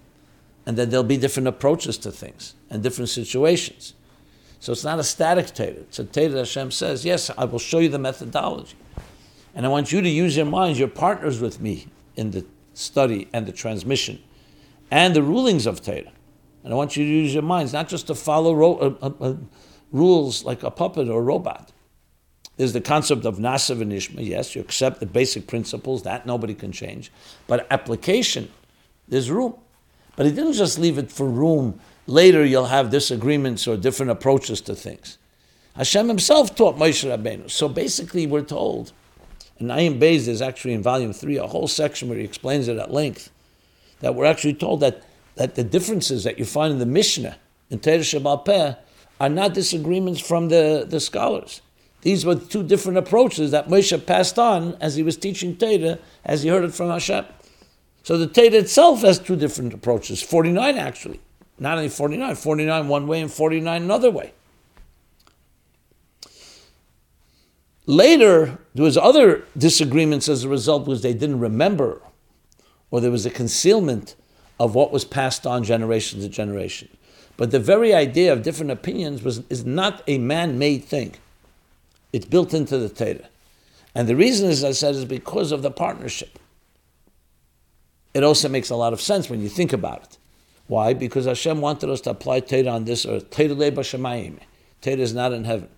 and 0.66 0.78
that 0.78 0.90
there'll 0.92 1.04
be 1.04 1.18
different 1.18 1.48
approaches 1.48 1.98
to 1.98 2.12
things 2.12 2.54
and 2.70 2.84
different 2.84 3.10
situations. 3.10 3.94
So 4.60 4.72
it's 4.72 4.84
not 4.84 5.00
a 5.00 5.04
static 5.04 5.54
Torah. 5.54 5.84
It's 5.88 6.00
a 6.00 6.06
Torah 6.06 6.30
that 6.30 6.38
Hashem 6.40 6.72
says, 6.72 7.06
yes, 7.06 7.32
I 7.38 7.46
will 7.46 7.60
show 7.60 7.80
you 7.80 7.90
the 7.90 8.00
methodology. 8.00 8.76
And 9.56 9.66
I 9.66 9.70
want 9.70 9.92
you 9.92 10.02
to 10.02 10.10
use 10.10 10.38
your 10.38 10.46
minds, 10.46 10.80
your 10.80 10.88
partners 10.88 11.40
with 11.40 11.60
me 11.60 11.88
in 12.16 12.32
the 12.32 12.46
study 12.74 13.28
and 13.34 13.46
the 13.46 13.52
transmission 13.52 14.22
and 14.90 15.16
the 15.16 15.24
rulings 15.24 15.66
of 15.66 15.82
Torah. 15.82 16.14
And 16.64 16.74
I 16.74 16.76
want 16.76 16.96
you 16.96 17.04
to 17.04 17.12
use 17.12 17.34
your 17.34 17.44
minds, 17.44 17.74
not 17.74 17.90
just 17.90 18.08
to 18.08 18.16
follow 18.16 18.54
ro- 18.54 18.78
uh, 18.78 19.08
uh, 19.08 19.30
uh, 19.30 19.36
rules 19.92 20.46
like 20.46 20.64
a 20.64 20.72
puppet 20.72 21.10
or 21.10 21.20
a 21.20 21.24
robot. 21.24 21.73
There's 22.58 22.74
the 22.74 22.82
concept 22.82 23.26
of 23.26 23.38
Nasav 23.38 23.82
and 23.82 23.92
Ishma. 23.92 24.26
Yes, 24.26 24.56
you 24.56 24.62
accept 24.62 25.00
the 25.00 25.06
basic 25.06 25.48
principles, 25.48 26.04
that 26.04 26.26
nobody 26.26 26.54
can 26.54 26.72
change. 26.72 27.12
But 27.48 27.66
application, 27.72 28.52
there's 29.08 29.32
room. 29.32 29.56
But 30.16 30.28
he 30.28 30.32
didn't 30.32 30.54
just 30.54 30.78
leave 30.78 30.98
it 30.98 31.12
for 31.12 31.28
room. 31.28 31.80
Later 32.06 32.46
you'll 32.46 32.66
have 32.66 32.92
disagreements 32.92 33.68
or 33.68 33.78
different 33.78 34.12
approaches 34.12 34.62
to 34.62 34.76
things. 34.76 35.18
Hashem 35.76 36.08
himself 36.08 36.56
taught 36.56 36.78
Moshe 36.78 37.10
Rabbeinu. 37.10 37.50
So 37.50 37.68
basically 37.68 38.28
we're 38.28 38.44
told, 38.44 38.92
and 39.58 39.70
Ayin 39.70 40.00
Beis 40.00 40.28
is 40.28 40.42
actually 40.42 40.74
in 40.74 40.84
volume 40.84 41.14
three, 41.14 41.38
a 41.38 41.48
whole 41.48 41.68
section 41.68 42.10
where 42.10 42.18
he 42.18 42.24
explains 42.24 42.68
it 42.68 42.78
at 42.78 42.92
length, 42.92 43.32
that 44.02 44.14
we're 44.14 44.26
actually 44.26 44.54
told 44.54 44.82
that, 44.82 45.02
that 45.36 45.56
the 45.56 45.64
differences 45.64 46.24
that 46.26 46.38
you 46.38 46.46
find 46.46 46.74
in 46.74 46.80
the 46.80 46.86
Mishnah, 46.86 47.38
in 47.72 47.80
Shabbat 47.80 48.46
Peh, 48.46 48.76
are 49.20 49.30
not 49.30 49.56
disagreements 49.56 50.20
from 50.20 50.50
the, 50.50 50.86
the 50.88 51.00
scholars. 51.00 51.62
These 52.04 52.26
were 52.26 52.36
two 52.36 52.64
different 52.64 52.98
approaches 52.98 53.52
that 53.52 53.70
Moshe 53.70 54.06
passed 54.06 54.38
on 54.38 54.76
as 54.82 54.96
he 54.96 55.04
was 55.04 55.16
teaching 55.16 55.56
Torah, 55.56 56.00
as 56.26 56.44
he 56.44 56.50
heard 56.50 56.66
it 56.66 56.74
from 56.74 56.90
Hashem. 56.90 57.26
So 58.04 58.18
the 58.18 58.28
Torah 58.28 58.60
itself 58.60 59.02
has 59.02 59.20
two 59.20 59.38
different 59.38 59.74
approaches, 59.74 60.22
49 60.22 60.78
actually. 60.78 61.22
Not 61.60 61.78
only 61.78 61.90
49, 61.90 62.36
49 62.36 62.88
one 62.90 63.08
way 63.08 63.22
and 63.22 63.32
49 63.32 63.82
another 63.82 64.12
way. 64.12 64.34
Later, 67.86 68.60
there 68.76 68.84
was 68.84 68.98
other 68.98 69.46
disagreements 69.58 70.28
as 70.28 70.44
a 70.44 70.50
result 70.50 70.86
because 70.86 71.04
they 71.04 71.14
didn't 71.14 71.40
remember, 71.40 72.02
or 72.92 73.00
there 73.00 73.12
was 73.12 73.26
a 73.26 73.30
concealment 73.30 74.16
of 74.60 74.76
what 74.76 74.92
was 74.92 75.06
passed 75.06 75.48
on 75.48 75.64
generation 75.64 76.20
to 76.20 76.28
generation. 76.28 76.90
But 77.38 77.52
the 77.52 77.60
very 77.60 77.94
idea 77.94 78.32
of 78.34 78.44
different 78.44 78.72
opinions 78.72 79.24
was, 79.24 79.44
is 79.50 79.66
not 79.66 80.04
a 80.08 80.18
man-made 80.18 80.84
thing. 80.84 81.16
It's 82.14 82.26
built 82.26 82.54
into 82.54 82.78
the 82.78 82.90
Torah. 82.90 83.28
And 83.96 84.08
the 84.08 84.16
reason, 84.16 84.50
as 84.50 84.64
I 84.64 84.72
said, 84.72 84.96
is 84.96 85.06
because 85.06 85.52
of 85.52 85.62
the 85.62 85.72
partnership. 85.72 86.40
It 88.14 88.24
also 88.24 88.48
makes 88.48 88.70
a 88.70 88.76
lot 88.76 88.94
of 88.94 89.02
sense 89.02 89.30
when 89.30 89.42
you 89.42 89.50
think 89.50 89.74
about 89.74 90.04
it. 90.04 90.18
Why? 90.68 90.94
Because 90.94 91.26
Hashem 91.26 91.60
wanted 91.60 91.90
us 91.90 92.02
to 92.02 92.12
apply 92.12 92.42
Torah 92.42 92.70
on 92.70 92.86
this 92.86 93.06
earth. 93.06 93.30
Torah 93.32 93.56
Torah 93.56 94.98
is 94.98 95.14
not 95.14 95.34
in 95.34 95.44
heaven. 95.44 95.70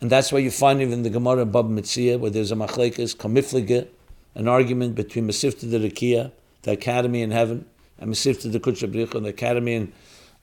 And 0.00 0.10
that's 0.10 0.32
why 0.32 0.40
you 0.40 0.50
find 0.50 0.82
even 0.82 1.04
the 1.04 1.10
Gemara 1.10 1.46
Bava 1.46 1.70
Metzia, 1.70 2.18
where 2.18 2.30
there's 2.30 2.50
a 2.50 2.56
machlekes, 2.56 3.16
kamiflige, 3.16 3.86
an 4.34 4.48
argument 4.48 4.94
between 4.94 5.28
Masifta 5.28 5.70
the 5.70 5.78
Rikia, 5.78 6.32
the 6.62 6.72
academy 6.72 7.22
in 7.22 7.30
heaven, 7.30 7.66
and 7.98 8.12
Masifta 8.12 8.50
the 8.50 8.58
Kutchabricha, 8.58 9.22
the 9.22 9.28
academy 9.28 9.74
in, 9.74 9.92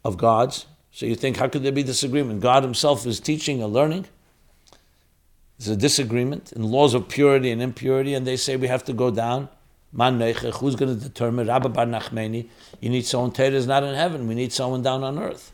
of 0.06 0.18
gods. 0.18 0.66
So 0.92 1.06
you 1.06 1.16
think, 1.16 1.38
how 1.38 1.50
could 1.50 1.64
there 1.64 1.72
be 1.72 1.84
disagreement? 1.84 2.40
God 2.40 2.64
himself 2.64 3.06
is 3.06 3.20
teaching 3.20 3.62
and 3.62 3.74
learning. 3.74 4.06
There's 5.60 5.76
a 5.76 5.76
disagreement 5.76 6.54
in 6.54 6.64
laws 6.64 6.94
of 6.94 7.10
purity 7.10 7.52
and 7.52 7.62
impurity, 7.62 8.14
and 8.14 8.26
they 8.26 8.38
say 8.38 8.56
we 8.56 8.68
have 8.68 8.86
to 8.86 8.94
go 8.94 9.12
down. 9.12 9.50
Man 9.92 10.18
Neichech, 10.18 10.56
who's 10.60 10.76
going 10.76 10.98
to 10.98 11.04
determine? 11.04 11.48
Rabbi 11.48 11.68
Bar 11.68 11.86
Nachmeni, 11.86 12.48
you 12.80 12.90
need 12.90 13.06
someone, 13.06 13.34
Torah 13.34 13.50
is 13.50 13.68
not 13.68 13.84
in 13.84 13.94
heaven, 13.94 14.28
we 14.28 14.36
need 14.36 14.54
someone 14.54 14.82
down 14.82 15.04
on 15.04 15.20
earth. 15.20 15.52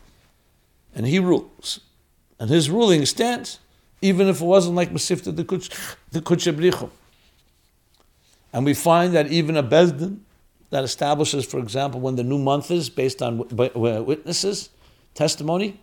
And 0.94 1.08
he 1.08 1.18
rules. 1.18 1.80
And 2.39 2.50
his 2.50 2.70
ruling 2.70 3.06
stands, 3.06 3.60
even 4.02 4.28
if 4.28 4.41
it 4.41 4.46
wasn't 4.46 4.76
like 4.76 4.91
Masifta 4.91 5.36
the 5.36 6.22
Kutchebrichum. 6.22 6.91
And 8.54 8.63
we 8.63 8.74
find 8.74 9.13
that 9.15 9.32
even 9.32 9.58
a 9.58 9.63
Bezdin 9.63 10.20
that 10.70 10.84
establishes, 10.84 11.46
for 11.46 11.60
example, 11.60 12.00
when 12.00 12.15
the 12.15 12.24
new 12.24 12.38
month 12.38 12.70
is 12.70 12.89
based 12.89 13.22
on 13.22 13.48
witnesses, 13.48 14.70
testimony, 15.13 15.80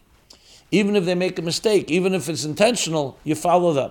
even 0.70 0.94
if 0.94 1.04
they 1.06 1.14
make 1.14 1.38
a 1.38 1.42
mistake, 1.42 1.90
even 1.90 2.14
if 2.14 2.28
it's 2.28 2.44
intentional, 2.44 3.18
you 3.24 3.34
follow 3.34 3.72
them. 3.72 3.90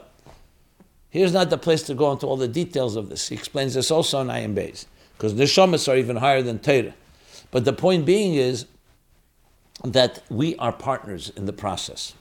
Here's 1.12 1.34
not 1.34 1.50
the 1.50 1.58
place 1.58 1.84
to 1.84 1.93
go 1.93 2.12
into 2.12 2.26
all 2.26 2.38
the 2.38 2.47
details 2.47 2.95
of 2.95 3.10
this. 3.10 3.28
He 3.28 3.36
explains 3.36 3.74
this 3.74 3.91
also 3.91 4.21
in 4.21 4.28
Ayin 4.28 4.56
Beis, 4.56 4.86
because 5.17 5.36
the 5.36 5.43
Neshamas 5.43 5.91
are 5.91 5.97
even 5.97 6.15
higher 6.15 6.41
than 6.41 6.58
Torah. 6.60 6.93
But 7.52 7.65
the 7.65 7.74
point 7.74 8.06
being 8.06 8.34
is 8.34 8.65
that 9.84 10.24
we 10.30 10.56
are 10.56 10.71
partners 10.71 11.30
in 11.36 11.45
the 11.45 11.54
process. 11.54 12.13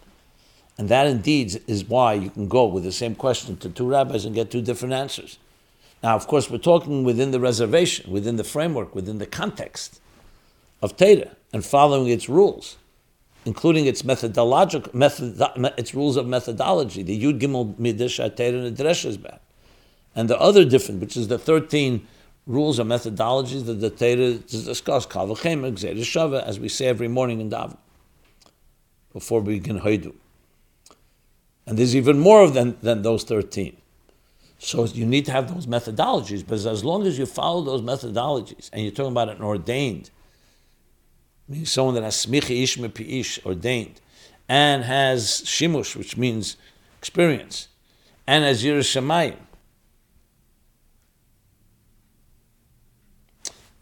And 0.76 0.88
that 0.88 1.06
indeed 1.06 1.62
is 1.68 1.84
why 1.84 2.14
you 2.14 2.30
can 2.30 2.48
go 2.48 2.66
with 2.66 2.82
the 2.82 2.92
same 2.92 3.14
question 3.14 3.56
to 3.58 3.68
two 3.68 3.88
rabbis 3.88 4.24
and 4.24 4.34
get 4.34 4.50
two 4.50 4.62
different 4.62 4.94
answers. 4.94 5.38
Now, 6.02 6.16
of 6.16 6.26
course, 6.26 6.50
we're 6.50 6.58
talking 6.58 7.04
within 7.04 7.30
the 7.30 7.38
reservation, 7.38 8.10
within 8.10 8.36
the 8.36 8.44
framework, 8.44 8.94
within 8.94 9.18
the 9.18 9.26
context 9.26 10.00
of 10.82 10.96
Torah 10.96 11.36
and 11.52 11.64
following 11.64 12.08
its 12.08 12.28
rules 12.28 12.76
including 13.44 13.86
its 13.86 14.04
methodological 14.04 14.90
method, 14.96 15.40
its 15.78 15.94
rules 15.94 16.16
of 16.16 16.26
methodology, 16.26 17.02
the 17.02 17.20
Yud 17.20 17.40
Gimel 17.40 17.74
Midish 17.76 18.18
and 18.22 18.76
the 18.76 19.40
and 20.14 20.28
the 20.28 20.38
other 20.38 20.64
different, 20.64 21.00
which 21.00 21.16
is 21.16 21.28
the 21.28 21.38
thirteen 21.38 22.06
rules 22.46 22.80
or 22.80 22.84
methodologies 22.84 23.66
that 23.66 23.74
the 23.74 23.90
Torah 23.90 24.34
discuss, 24.38 25.06
Kavachem, 25.06 25.72
Shava, 25.72 26.42
as 26.42 26.58
we 26.58 26.68
say 26.68 26.86
every 26.86 27.08
morning 27.08 27.40
in 27.40 27.50
Daven, 27.50 27.76
before 29.12 29.40
we 29.40 29.58
begin 29.58 29.80
Haidu. 29.80 30.14
And 31.66 31.78
there's 31.78 31.94
even 31.94 32.18
more 32.18 32.50
than, 32.50 32.76
than 32.82 33.02
those 33.02 33.22
13. 33.24 33.76
So 34.58 34.84
you 34.84 35.06
need 35.06 35.24
to 35.26 35.32
have 35.32 35.54
those 35.54 35.66
methodologies, 35.66 36.44
but 36.46 36.64
as 36.66 36.84
long 36.84 37.06
as 37.06 37.18
you 37.18 37.26
follow 37.26 37.62
those 37.62 37.82
methodologies, 37.82 38.68
and 38.72 38.82
you're 38.82 38.92
talking 38.92 39.12
about 39.12 39.28
an 39.28 39.42
ordained, 39.42 40.10
means 41.50 41.72
someone 41.72 41.94
that 41.94 42.04
has 42.04 42.14
smichi 42.14 42.62
ish 42.62 42.78
ish, 42.78 43.44
ordained, 43.44 44.00
and 44.48 44.84
has 44.84 45.42
shimush, 45.44 45.96
which 45.96 46.16
means 46.16 46.56
experience, 46.98 47.68
and 48.26 48.44
has 48.44 48.62
Yerushalayim, 48.62 49.36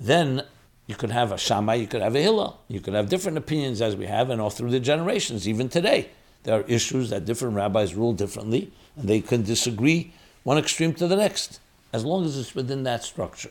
then 0.00 0.42
you 0.86 0.94
could 0.94 1.10
have 1.10 1.32
a 1.32 1.38
Shammai, 1.38 1.74
you 1.74 1.86
could 1.86 2.00
have 2.00 2.14
a 2.14 2.22
Hillel, 2.22 2.60
you 2.68 2.80
could 2.80 2.94
have 2.94 3.08
different 3.08 3.36
opinions 3.36 3.82
as 3.82 3.96
we 3.96 4.06
have, 4.06 4.30
and 4.30 4.40
all 4.40 4.50
through 4.50 4.70
the 4.70 4.80
generations, 4.80 5.48
even 5.48 5.68
today. 5.68 6.08
There 6.44 6.58
are 6.58 6.62
issues 6.62 7.10
that 7.10 7.24
different 7.24 7.56
rabbis 7.56 7.94
rule 7.94 8.12
differently, 8.12 8.72
and 8.96 9.08
they 9.08 9.20
can 9.20 9.42
disagree 9.42 10.12
one 10.44 10.56
extreme 10.56 10.94
to 10.94 11.06
the 11.06 11.16
next, 11.16 11.60
as 11.92 12.04
long 12.04 12.24
as 12.24 12.38
it's 12.38 12.54
within 12.54 12.84
that 12.84 13.04
structure. 13.04 13.50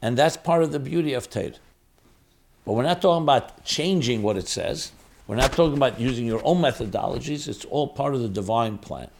And 0.00 0.16
that's 0.16 0.36
part 0.36 0.62
of 0.62 0.72
the 0.72 0.78
beauty 0.78 1.12
of 1.12 1.28
Torah. 1.28 1.52
But 2.70 2.76
we're 2.76 2.84
not 2.84 3.02
talking 3.02 3.24
about 3.24 3.64
changing 3.64 4.22
what 4.22 4.36
it 4.36 4.46
says. 4.46 4.92
We're 5.26 5.34
not 5.34 5.50
talking 5.50 5.76
about 5.76 5.98
using 5.98 6.24
your 6.24 6.40
own 6.44 6.58
methodologies. 6.58 7.48
It's 7.48 7.64
all 7.64 7.88
part 7.88 8.14
of 8.14 8.20
the 8.20 8.28
divine 8.28 8.78
plan. 8.78 9.10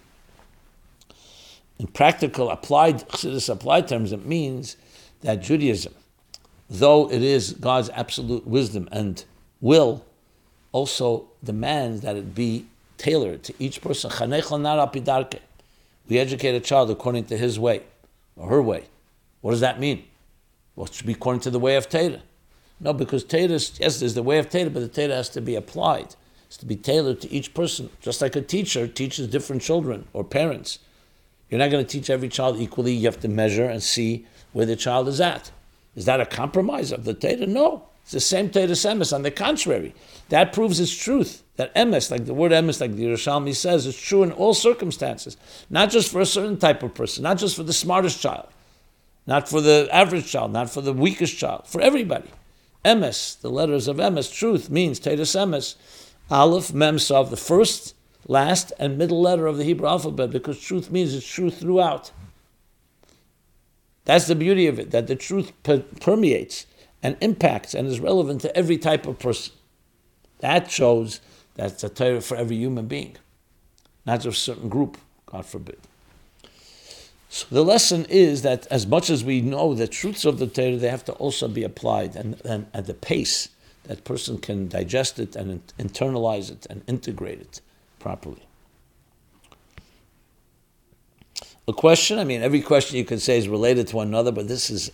In 1.80 1.88
practical, 1.88 2.48
applied 2.48 3.02
applied 3.24 3.88
terms, 3.88 4.12
it 4.12 4.24
means 4.24 4.76
that 5.22 5.42
Judaism, 5.42 5.92
though 6.68 7.10
it 7.10 7.22
is 7.22 7.54
God's 7.54 7.90
absolute 7.90 8.46
wisdom 8.46 8.88
and 8.92 9.24
will, 9.60 10.04
also 10.70 11.24
demands 11.42 12.02
that 12.02 12.14
it 12.14 12.36
be 12.36 12.66
tailored 12.98 13.42
to 13.42 13.54
each 13.58 13.80
person. 13.80 14.12
We 16.08 16.18
educate 16.20 16.54
a 16.54 16.60
child 16.60 16.90
according 16.92 17.24
to 17.24 17.36
his 17.36 17.58
way 17.58 17.82
or 18.36 18.48
her 18.48 18.62
way. 18.62 18.84
What 19.40 19.50
does 19.50 19.60
that 19.60 19.80
mean? 19.80 20.04
Well, 20.76 20.86
it 20.86 20.94
should 20.94 21.06
be 21.06 21.14
according 21.14 21.40
to 21.40 21.50
the 21.50 21.58
way 21.58 21.74
of 21.74 21.88
Torah. 21.88 22.22
No, 22.80 22.92
because 22.94 23.24
Torah, 23.24 23.48
yes, 23.48 24.00
there's 24.00 24.14
the 24.14 24.22
way 24.22 24.38
of 24.38 24.48
Torah, 24.48 24.70
but 24.70 24.80
the 24.80 24.88
Torah 24.88 25.16
has 25.16 25.28
to 25.30 25.40
be 25.40 25.54
applied. 25.54 26.14
It's 26.46 26.56
to 26.56 26.66
be 26.66 26.76
tailored 26.76 27.20
to 27.20 27.30
each 27.30 27.54
person, 27.54 27.90
just 28.00 28.20
like 28.20 28.34
a 28.34 28.40
teacher 28.40 28.88
teaches 28.88 29.28
different 29.28 29.62
children 29.62 30.08
or 30.12 30.24
parents. 30.24 30.78
You're 31.48 31.58
not 31.58 31.70
going 31.70 31.84
to 31.84 31.90
teach 31.90 32.10
every 32.10 32.28
child 32.28 32.58
equally. 32.58 32.92
You 32.92 33.06
have 33.06 33.20
to 33.20 33.28
measure 33.28 33.66
and 33.66 33.82
see 33.82 34.26
where 34.52 34.66
the 34.66 34.76
child 34.76 35.08
is 35.08 35.20
at. 35.20 35.50
Is 35.94 36.06
that 36.06 36.20
a 36.20 36.26
compromise 36.26 36.90
of 36.90 37.04
the 37.04 37.14
Torah? 37.14 37.46
No. 37.46 37.84
It's 38.02 38.12
the 38.12 38.20
same 38.20 38.50
Torah 38.50 38.66
emes. 38.66 39.12
On 39.12 39.22
the 39.22 39.30
contrary, 39.30 39.94
that 40.30 40.52
proves 40.52 40.80
its 40.80 40.96
truth. 40.96 41.42
That 41.56 41.74
emes, 41.74 42.10
like 42.10 42.24
the 42.24 42.34
word 42.34 42.52
emes, 42.52 42.80
like 42.80 42.96
the 42.96 43.04
Yerushalmi 43.04 43.54
says, 43.54 43.86
is 43.86 44.00
true 44.00 44.22
in 44.22 44.32
all 44.32 44.54
circumstances. 44.54 45.36
Not 45.68 45.90
just 45.90 46.10
for 46.10 46.20
a 46.20 46.26
certain 46.26 46.56
type 46.56 46.82
of 46.82 46.94
person, 46.94 47.22
not 47.22 47.38
just 47.38 47.54
for 47.54 47.62
the 47.62 47.72
smartest 47.72 48.20
child, 48.20 48.48
not 49.26 49.48
for 49.48 49.60
the 49.60 49.88
average 49.92 50.30
child, 50.30 50.52
not 50.52 50.70
for 50.70 50.80
the 50.80 50.92
weakest 50.92 51.36
child, 51.36 51.66
for 51.66 51.80
everybody. 51.80 52.30
Emes, 52.84 53.40
the 53.40 53.50
letters 53.50 53.88
of 53.88 53.98
emes, 53.98 54.32
truth 54.32 54.70
means 54.70 54.98
Torah 54.98 55.16
emes. 55.16 55.76
Aleph, 56.30 56.72
Mem, 56.72 56.98
Sav, 56.98 57.30
the 57.30 57.36
first, 57.36 57.94
last, 58.26 58.72
and 58.78 58.96
middle 58.96 59.20
letter 59.20 59.46
of 59.46 59.56
the 59.58 59.64
Hebrew 59.64 59.88
alphabet, 59.88 60.30
because 60.30 60.60
truth 60.60 60.90
means 60.90 61.14
it's 61.14 61.26
true 61.26 61.50
throughout. 61.50 62.12
That's 64.04 64.28
the 64.28 64.36
beauty 64.36 64.66
of 64.66 64.78
it, 64.78 64.92
that 64.92 65.08
the 65.08 65.16
truth 65.16 65.52
per- 65.62 65.84
permeates 66.00 66.66
and 67.02 67.16
impacts 67.20 67.74
and 67.74 67.86
is 67.88 68.00
relevant 68.00 68.40
to 68.42 68.56
every 68.56 68.78
type 68.78 69.06
of 69.06 69.18
person. 69.18 69.54
That 70.38 70.70
shows 70.70 71.20
that 71.56 71.72
it's 71.72 71.84
a 71.84 71.88
Torah 71.88 72.20
for 72.20 72.36
every 72.36 72.56
human 72.56 72.86
being, 72.86 73.16
not 74.06 74.20
just 74.20 74.38
a 74.38 74.52
certain 74.52 74.68
group, 74.68 74.96
God 75.26 75.44
forbid. 75.44 75.78
So 77.32 77.46
the 77.48 77.64
lesson 77.64 78.06
is 78.08 78.42
that 78.42 78.66
as 78.72 78.88
much 78.88 79.08
as 79.08 79.22
we 79.22 79.40
know 79.40 79.72
the 79.72 79.86
truths 79.86 80.24
of 80.24 80.40
the 80.40 80.48
Torah, 80.48 80.76
they 80.76 80.88
have 80.88 81.04
to 81.04 81.12
also 81.12 81.46
be 81.46 81.62
applied 81.62 82.16
and, 82.16 82.40
and 82.44 82.66
at 82.74 82.86
the 82.86 82.94
pace 82.94 83.50
that 83.84 84.02
person 84.02 84.38
can 84.38 84.68
digest 84.68 85.20
it 85.20 85.36
and 85.36 85.62
internalize 85.78 86.50
it 86.50 86.66
and 86.68 86.82
integrate 86.88 87.40
it 87.40 87.60
properly. 88.00 88.42
A 91.68 91.72
question, 91.72 92.18
I 92.18 92.24
mean, 92.24 92.42
every 92.42 92.60
question 92.62 92.96
you 92.96 93.04
could 93.04 93.22
say 93.22 93.38
is 93.38 93.46
related 93.46 93.86
to 93.88 94.00
another, 94.00 94.32
but 94.32 94.48
this 94.48 94.68
is 94.68 94.90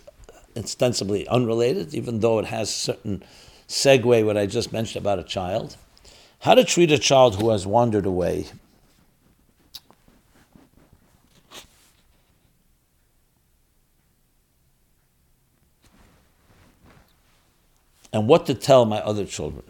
ostensibly 0.55 1.27
unrelated, 1.27 1.95
even 1.95 2.19
though 2.19 2.37
it 2.37 2.45
has 2.45 2.73
certain 2.73 3.23
segue 3.67 4.23
what 4.23 4.37
I 4.37 4.45
just 4.45 4.71
mentioned 4.71 5.03
about 5.03 5.17
a 5.17 5.23
child. 5.23 5.75
How 6.41 6.53
to 6.53 6.63
treat 6.63 6.91
a 6.91 6.99
child 6.99 7.41
who 7.41 7.49
has 7.49 7.65
wandered 7.65 8.05
away. 8.05 8.45
And 18.13 18.27
what 18.27 18.45
to 18.45 18.53
tell 18.53 18.85
my 18.85 18.99
other 18.99 19.25
children. 19.25 19.63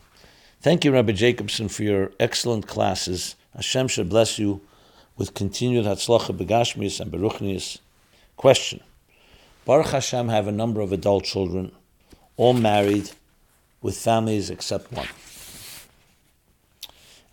Thank 0.61 0.85
you, 0.85 0.91
Rabbi 0.91 1.11
Jacobson, 1.11 1.69
for 1.69 1.83
your 1.83 2.11
excellent 2.19 2.67
classes. 2.67 3.35
Hashem 3.55 3.87
should 3.87 4.09
bless 4.09 4.37
you 4.37 4.61
with 5.17 5.33
continued 5.33 5.85
Hatzlacha 5.85 6.37
Begashmias 6.37 6.99
and 6.99 7.11
Beruchnias. 7.11 7.79
Question. 8.35 8.81
Baruch 9.65 9.87
Hashem 9.87 10.29
have 10.29 10.47
a 10.47 10.51
number 10.51 10.81
of 10.81 10.91
adult 10.93 11.25
children, 11.25 11.71
all 12.37 12.53
married, 12.53 13.11
with 13.81 13.97
families 13.97 14.49
except 14.49 14.91
one. 14.91 15.07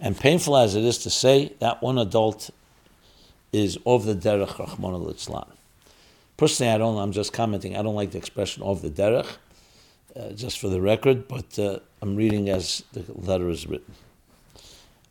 And 0.01 0.19
painful 0.19 0.57
as 0.57 0.75
it 0.75 0.85
is 0.85 0.99
to 0.99 1.11
say, 1.11 1.53
that 1.61 1.83
one 1.83 1.99
adult 1.99 2.51
is 3.53 3.79
of 3.87 4.05
the 4.05 4.15
derech 4.15 4.59
Rahman 4.59 4.95
al 4.95 5.49
Personally, 6.37 6.73
I 6.73 6.79
don't. 6.79 6.99
I'm 6.99 7.13
just 7.13 7.33
commenting. 7.33 7.77
I 7.77 7.83
don't 7.83 7.95
like 7.95 8.11
the 8.11 8.19
expression 8.19 8.63
of 8.65 8.83
the 8.83 8.91
derech, 8.91 9.29
uh, 10.19 10.31
just 10.33 10.59
for 10.59 10.69
the 10.69 10.81
record. 10.81 11.29
But 11.29 11.59
uh, 11.59 11.79
I'm 12.03 12.17
reading 12.17 12.49
as 12.49 12.85
the 12.93 13.05
letter 13.15 13.49
is 13.49 13.67
written. 13.67 13.95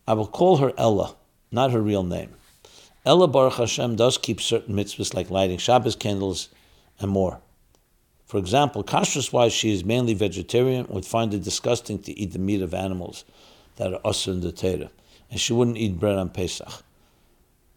I 0.08 0.14
will 0.14 0.28
call 0.28 0.58
her 0.58 0.74
Ella, 0.78 1.16
not 1.52 1.72
her 1.72 1.82
real 1.82 2.04
name. 2.04 2.34
Ella 3.06 3.28
Baruch 3.28 3.54
Hashem 3.54 3.96
does 3.96 4.18
keep 4.18 4.42
certain 4.42 4.76
mitzvahs 4.76 5.14
like 5.14 5.30
lighting 5.30 5.58
Shabbos 5.58 5.96
candles 5.96 6.50
and 7.00 7.12
more. 7.12 7.42
For 8.26 8.38
example, 8.38 8.84
kashrus 8.84 9.32
wise, 9.32 9.54
she 9.54 9.74
is 9.74 9.86
mainly 9.86 10.14
vegetarian, 10.14 10.88
would 10.90 11.06
find 11.06 11.34
it 11.34 11.44
disgusting 11.44 12.00
to 12.00 12.18
eat 12.18 12.32
the 12.32 12.40
meat 12.40 12.62
of 12.62 12.74
animals 12.74 13.26
that 13.76 13.94
are 13.94 14.02
usher 14.04 14.32
in 14.32 14.42
the 14.42 14.52
Torah, 14.52 14.90
and 15.30 15.40
she 15.40 15.54
wouldn't 15.54 15.78
eat 15.78 16.00
bread 16.00 16.18
on 16.18 16.30
Pesach. 16.30 16.84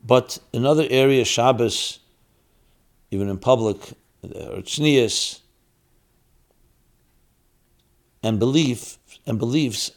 But 0.05 0.39
in 0.53 0.65
other 0.65 0.87
areas, 0.89 1.29
Shabbos, 1.29 1.99
even 3.11 3.29
in 3.29 3.39
public, 3.39 3.79
or 4.23 4.63
tznius, 4.63 5.41
and 8.27 8.41
belief 8.41 8.99
and 9.25 9.39
beliefs 9.39 9.93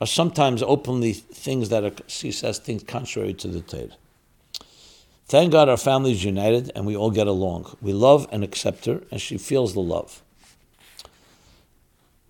are 0.00 0.06
sometimes 0.06 0.64
openly 0.64 1.12
things 1.12 1.68
that 1.68 1.84
are, 1.84 1.92
she 2.08 2.32
says, 2.32 2.58
things 2.58 2.82
contrary 2.82 3.34
to 3.34 3.46
the 3.46 3.60
Torah. 3.60 3.96
Thank 5.26 5.52
God 5.52 5.68
our 5.68 5.76
family 5.76 6.10
is 6.10 6.24
united 6.24 6.72
and 6.74 6.86
we 6.86 6.96
all 6.96 7.12
get 7.12 7.28
along. 7.28 7.76
We 7.80 7.92
love 7.92 8.26
and 8.32 8.42
accept 8.42 8.86
her, 8.86 9.02
and 9.12 9.20
she 9.20 9.38
feels 9.38 9.74
the 9.74 9.80
love. 9.80 10.22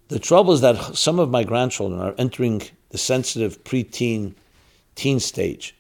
The 0.09 0.19
trouble 0.19 0.53
is 0.53 0.61
that 0.61 0.97
some 0.97 1.19
of 1.19 1.31
my 1.31 1.45
grandchildren 1.45 1.99
are 1.99 2.15
entering 2.19 2.61
the 2.91 2.99
sensitive 2.99 3.65
preteen 3.65 4.35
teen 4.97 5.19
stage. 5.19 5.75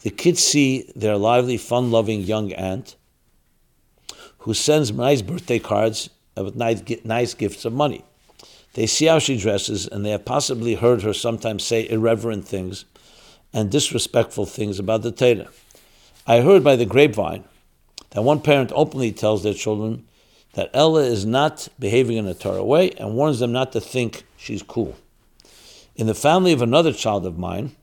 The 0.00 0.10
kids 0.10 0.42
see 0.42 0.90
their 0.96 1.18
lively, 1.18 1.58
fun 1.58 1.90
loving 1.90 2.22
young 2.22 2.52
aunt 2.54 2.96
who 4.38 4.54
sends 4.54 4.90
nice 4.90 5.20
birthday 5.20 5.58
cards 5.58 6.08
with 6.34 6.56
nice, 6.56 6.82
nice 7.04 7.34
gifts 7.34 7.66
of 7.66 7.74
money. 7.74 8.04
They 8.74 8.86
see 8.86 9.06
how 9.06 9.18
she 9.18 9.38
dresses, 9.38 9.86
and 9.86 10.04
they 10.04 10.10
have 10.10 10.24
possibly 10.24 10.74
heard 10.74 11.02
her 11.02 11.14
sometimes 11.14 11.64
say 11.64 11.88
irreverent 11.88 12.46
things 12.46 12.84
and 13.52 13.70
disrespectful 13.70 14.46
things 14.46 14.78
about 14.78 15.02
the 15.02 15.12
Torah. 15.12 15.48
I 16.26 16.40
heard 16.40 16.64
by 16.64 16.76
the 16.76 16.86
grapevine 16.86 17.44
that 18.10 18.22
one 18.22 18.40
parent 18.40 18.72
openly 18.74 19.12
tells 19.12 19.42
their 19.42 19.54
children 19.54 20.06
that 20.54 20.70
Ella 20.72 21.02
is 21.02 21.24
not 21.24 21.68
behaving 21.78 22.16
in 22.16 22.26
a 22.26 22.34
Torah 22.34 22.64
way 22.64 22.90
and 22.92 23.14
warns 23.14 23.38
them 23.40 23.52
not 23.52 23.72
to 23.72 23.80
think 23.80 24.24
she's 24.36 24.62
cool. 24.62 24.96
In 25.96 26.06
the 26.06 26.14
family 26.14 26.52
of 26.52 26.62
another 26.62 26.92
child 26.92 27.26
of 27.26 27.38
mine, 27.38 27.76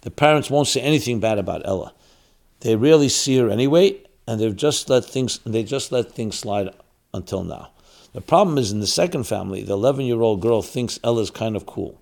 the 0.00 0.10
parents 0.10 0.50
won't 0.50 0.68
say 0.68 0.80
anything 0.80 1.20
bad 1.20 1.38
about 1.38 1.62
Ella. 1.64 1.94
They 2.60 2.74
rarely 2.74 3.08
see 3.08 3.36
her 3.38 3.50
anyway, 3.50 4.00
and 4.26 4.40
they've 4.40 4.56
just 4.56 4.88
let 4.88 5.04
things 5.04 5.38
they 5.44 5.62
just 5.62 5.92
let 5.92 6.12
things 6.12 6.36
slide 6.36 6.70
until 7.12 7.44
now. 7.44 7.70
The 8.16 8.22
problem 8.22 8.56
is 8.56 8.72
in 8.72 8.80
the 8.80 8.86
second 8.86 9.24
family, 9.24 9.62
the 9.62 9.74
11 9.74 10.06
year 10.06 10.22
old 10.22 10.40
girl 10.40 10.62
thinks 10.62 10.98
Ella 11.04 11.20
is 11.20 11.30
kind 11.30 11.54
of 11.54 11.66
cool. 11.66 12.00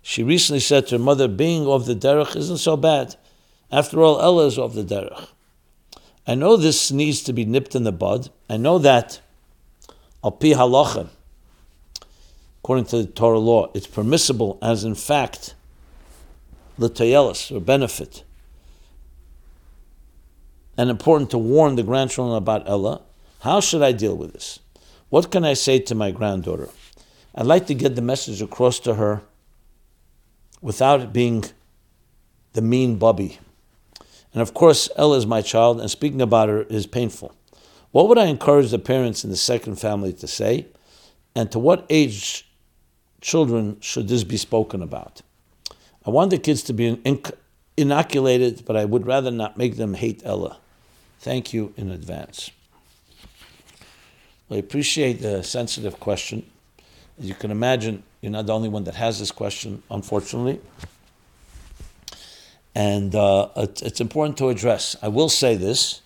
She 0.00 0.22
recently 0.22 0.60
said 0.60 0.86
to 0.86 0.94
her 0.94 0.98
mother, 0.98 1.28
Being 1.28 1.66
of 1.66 1.84
the 1.84 1.94
derech 1.94 2.34
isn't 2.36 2.56
so 2.56 2.74
bad. 2.74 3.16
After 3.70 4.00
all, 4.00 4.18
Ella 4.18 4.46
is 4.46 4.58
of 4.58 4.72
the 4.72 4.82
derech. 4.82 5.28
I 6.26 6.36
know 6.36 6.56
this 6.56 6.90
needs 6.90 7.22
to 7.24 7.34
be 7.34 7.44
nipped 7.44 7.74
in 7.74 7.84
the 7.84 7.92
bud. 7.92 8.30
I 8.48 8.56
know 8.56 8.78
that 8.78 9.20
al 10.24 10.32
halacha, 10.32 11.10
according 12.62 12.86
to 12.86 13.02
the 13.02 13.06
Torah 13.06 13.38
law, 13.38 13.70
it's 13.74 13.86
permissible 13.86 14.58
as 14.62 14.84
in 14.84 14.94
fact 14.94 15.54
l'tayelis, 16.78 17.54
or 17.54 17.60
benefit, 17.60 18.24
and 20.78 20.88
important 20.88 21.28
to 21.32 21.36
warn 21.36 21.76
the 21.76 21.82
grandchildren 21.82 22.38
about 22.38 22.66
Ella. 22.66 23.02
How 23.40 23.60
should 23.60 23.82
I 23.82 23.92
deal 23.92 24.16
with 24.16 24.32
this? 24.32 24.60
What 25.10 25.30
can 25.30 25.44
I 25.44 25.54
say 25.54 25.80
to 25.80 25.94
my 25.94 26.12
granddaughter? 26.12 26.68
I'd 27.34 27.46
like 27.46 27.66
to 27.66 27.74
get 27.74 27.96
the 27.96 28.02
message 28.02 28.40
across 28.40 28.78
to 28.80 28.94
her 28.94 29.22
without 30.62 31.00
it 31.00 31.12
being 31.12 31.44
the 32.52 32.62
mean 32.62 32.96
bubby. 32.96 33.38
And 34.32 34.40
of 34.40 34.54
course, 34.54 34.88
Ella 34.96 35.16
is 35.16 35.26
my 35.26 35.42
child, 35.42 35.80
and 35.80 35.90
speaking 35.90 36.22
about 36.22 36.48
her 36.48 36.62
is 36.62 36.86
painful. 36.86 37.34
What 37.90 38.08
would 38.08 38.18
I 38.18 38.26
encourage 38.26 38.70
the 38.70 38.78
parents 38.78 39.24
in 39.24 39.30
the 39.30 39.36
second 39.36 39.80
family 39.80 40.12
to 40.12 40.28
say? 40.28 40.66
And 41.34 41.50
to 41.50 41.58
what 41.58 41.86
age 41.90 42.48
children 43.20 43.80
should 43.80 44.06
this 44.06 44.22
be 44.22 44.36
spoken 44.36 44.80
about? 44.80 45.22
I 46.06 46.10
want 46.10 46.30
the 46.30 46.38
kids 46.38 46.62
to 46.64 46.72
be 46.72 47.00
inoculated, 47.76 48.64
but 48.64 48.76
I 48.76 48.84
would 48.84 49.06
rather 49.06 49.32
not 49.32 49.58
make 49.58 49.76
them 49.76 49.94
hate 49.94 50.22
Ella. 50.24 50.58
Thank 51.18 51.52
you 51.52 51.74
in 51.76 51.90
advance. 51.90 52.52
I 54.50 54.56
appreciate 54.56 55.20
the 55.20 55.42
sensitive 55.42 56.00
question. 56.00 56.44
As 57.18 57.26
you 57.26 57.34
can 57.34 57.50
imagine, 57.50 58.02
you're 58.20 58.32
not 58.32 58.46
the 58.46 58.54
only 58.54 58.68
one 58.68 58.84
that 58.84 58.94
has 58.94 59.18
this 59.18 59.30
question, 59.30 59.82
unfortunately 59.90 60.60
and 62.74 63.14
uh, 63.14 63.48
it's 63.56 64.00
important 64.00 64.38
to 64.38 64.48
address. 64.48 64.96
I 65.02 65.08
will 65.08 65.28
say 65.28 65.56
this, 65.56 66.02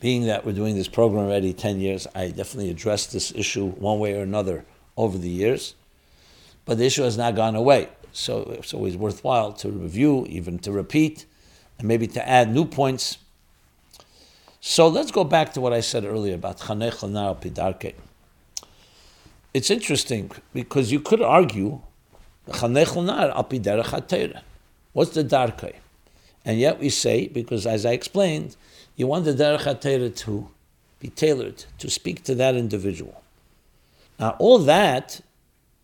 being 0.00 0.26
that 0.26 0.44
we're 0.44 0.52
doing 0.52 0.74
this 0.74 0.88
program 0.88 1.26
already 1.26 1.52
10 1.52 1.80
years, 1.80 2.06
I 2.14 2.28
definitely 2.28 2.70
addressed 2.70 3.12
this 3.12 3.32
issue 3.34 3.66
one 3.66 3.98
way 3.98 4.14
or 4.14 4.22
another 4.22 4.64
over 4.96 5.16
the 5.16 5.28
years, 5.28 5.74
but 6.64 6.78
the 6.78 6.84
issue 6.84 7.02
has 7.02 7.16
not 7.16 7.36
gone 7.36 7.54
away. 7.54 7.88
So 8.12 8.42
it's 8.58 8.74
always 8.74 8.96
worthwhile 8.96 9.52
to 9.54 9.70
review, 9.70 10.26
even 10.28 10.58
to 10.60 10.72
repeat, 10.72 11.24
and 11.78 11.86
maybe 11.88 12.06
to 12.08 12.28
add 12.28 12.52
new 12.52 12.64
points. 12.64 13.18
So 14.64 14.86
let's 14.86 15.10
go 15.10 15.24
back 15.24 15.52
to 15.54 15.60
what 15.60 15.72
I 15.72 15.80
said 15.80 16.04
earlier 16.04 16.36
about 16.36 16.58
Chanech 16.60 17.00
Pidarke. 17.40 17.94
It's 19.52 19.72
interesting 19.72 20.30
because 20.54 20.92
you 20.92 21.00
could 21.00 21.20
argue 21.20 21.80
What's 22.46 22.70
the 25.10 25.24
darkei? 25.24 25.74
And 26.44 26.60
yet 26.60 26.78
we 26.78 26.90
say, 26.90 27.26
because 27.26 27.66
as 27.66 27.84
I 27.84 27.90
explained, 27.90 28.54
you 28.94 29.08
want 29.08 29.24
the 29.24 29.32
derech 29.32 30.16
to 30.18 30.48
be 31.00 31.08
tailored, 31.08 31.64
to 31.78 31.90
speak 31.90 32.22
to 32.22 32.36
that 32.36 32.54
individual. 32.54 33.20
Now, 34.20 34.36
all 34.38 34.60
that 34.60 35.22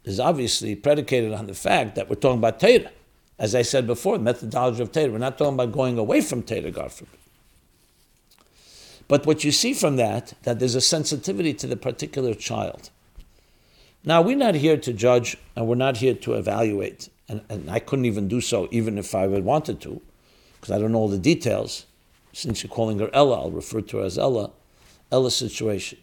is 0.05 0.21
obviously 0.21 0.77
predicated 0.77 1.33
on 1.33 1.49
the 1.49 1.55
fact 1.55 1.97
that 1.97 2.09
we're 2.09 2.15
talking 2.15 2.39
about 2.39 2.61
Torah. 2.61 2.93
As 3.41 3.57
I 3.57 3.63
said 3.63 3.89
before, 3.89 4.19
the 4.19 4.23
methodology 4.23 4.83
of 4.83 4.93
Torah. 4.93 5.11
We're 5.11 5.19
not 5.19 5.37
talking 5.37 5.55
about 5.55 5.73
going 5.73 5.99
away 5.99 6.21
from 6.21 6.45
Torah, 6.45 6.71
God 6.71 6.93
forbid. 6.93 7.19
But 9.09 9.25
what 9.25 9.43
you 9.43 9.51
see 9.51 9.73
from 9.73 9.97
that, 9.97 10.35
that 10.43 10.59
there's 10.59 10.75
a 10.75 10.83
sensitivity 10.83 11.55
to 11.55 11.67
the 11.67 11.77
particular 11.77 12.35
child. 12.35 12.91
Now, 14.05 14.23
we're 14.23 14.37
not 14.37 14.55
here 14.55 14.77
to 14.77 14.93
judge 14.93 15.37
and 15.57 15.67
we're 15.67 15.75
not 15.75 15.97
here 15.97 16.15
to 16.15 16.35
evaluate. 16.35 17.09
And, 17.29 17.43
and 17.49 17.71
I 17.71 17.79
couldn't 17.79 18.05
even 18.05 18.29
do 18.29 18.41
so, 18.41 18.69
even 18.71 18.99
if 18.99 19.15
I 19.15 19.27
would 19.27 19.45
wanted 19.45 19.81
to, 19.83 20.01
because 20.61 20.75
I 20.75 20.79
don't 20.79 20.93
know 20.93 20.99
all 20.99 21.09
the 21.09 21.19
details. 21.19 21.87
Since 22.33 22.63
you're 22.63 22.71
calling 22.71 22.99
her 23.01 23.11
Ella, 23.13 23.41
I'll 23.41 23.51
refer 23.51 23.81
to 23.81 23.99
her 23.99 24.05
as 24.05 24.19
Ella. 24.19 24.51
Ella's 25.11 25.35
situation. 25.35 25.99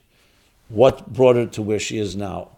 What 0.67 1.13
brought 1.13 1.35
her 1.35 1.45
to 1.45 1.61
where 1.61 1.79
she 1.79 1.99
is 1.99 2.15
now? 2.15 2.49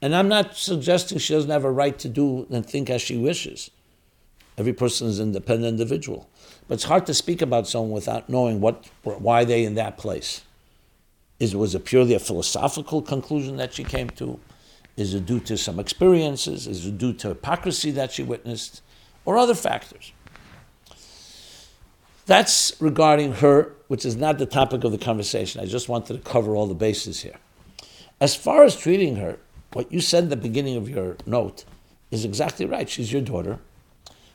And 0.00 0.14
I'm 0.14 0.28
not 0.28 0.56
suggesting 0.56 1.18
she 1.18 1.34
doesn't 1.34 1.50
have 1.50 1.64
a 1.64 1.70
right 1.70 1.98
to 1.98 2.08
do 2.08 2.46
and 2.50 2.64
think 2.64 2.88
as 2.88 3.02
she 3.02 3.18
wishes. 3.18 3.70
Every 4.56 4.72
person 4.72 5.08
is 5.08 5.18
an 5.18 5.28
independent 5.28 5.68
individual. 5.68 6.28
But 6.68 6.74
it's 6.74 6.84
hard 6.84 7.06
to 7.06 7.14
speak 7.14 7.40
about 7.40 7.66
someone 7.66 7.90
without 7.90 8.28
knowing 8.28 8.60
what, 8.60 8.88
why 9.02 9.44
they 9.44 9.64
in 9.64 9.74
that 9.74 9.96
place. 9.96 10.42
Is, 11.40 11.56
was 11.56 11.74
it 11.74 11.84
purely 11.84 12.14
a 12.14 12.18
philosophical 12.18 13.00
conclusion 13.00 13.56
that 13.56 13.72
she 13.72 13.84
came 13.84 14.10
to? 14.10 14.38
Is 14.96 15.14
it 15.14 15.24
due 15.24 15.40
to 15.40 15.56
some 15.56 15.78
experiences? 15.78 16.66
Is 16.66 16.84
it 16.84 16.98
due 16.98 17.14
to 17.14 17.28
hypocrisy 17.28 17.90
that 17.92 18.12
she 18.12 18.22
witnessed? 18.22 18.82
Or 19.24 19.38
other 19.38 19.54
factors? 19.54 20.12
That's 22.26 22.74
regarding 22.80 23.34
her, 23.34 23.72
which 23.86 24.04
is 24.04 24.16
not 24.16 24.36
the 24.36 24.44
topic 24.44 24.84
of 24.84 24.92
the 24.92 24.98
conversation. 24.98 25.62
I 25.62 25.66
just 25.66 25.88
wanted 25.88 26.14
to 26.22 26.30
cover 26.30 26.54
all 26.54 26.66
the 26.66 26.74
bases 26.74 27.22
here. 27.22 27.36
As 28.20 28.34
far 28.34 28.64
as 28.64 28.76
treating 28.76 29.16
her, 29.16 29.38
what 29.72 29.90
you 29.90 30.00
said 30.00 30.24
at 30.24 30.30
the 30.30 30.36
beginning 30.36 30.76
of 30.76 30.88
your 30.88 31.16
note 31.24 31.64
is 32.10 32.24
exactly 32.24 32.66
right. 32.66 32.88
She's 32.88 33.12
your 33.12 33.22
daughter. 33.22 33.60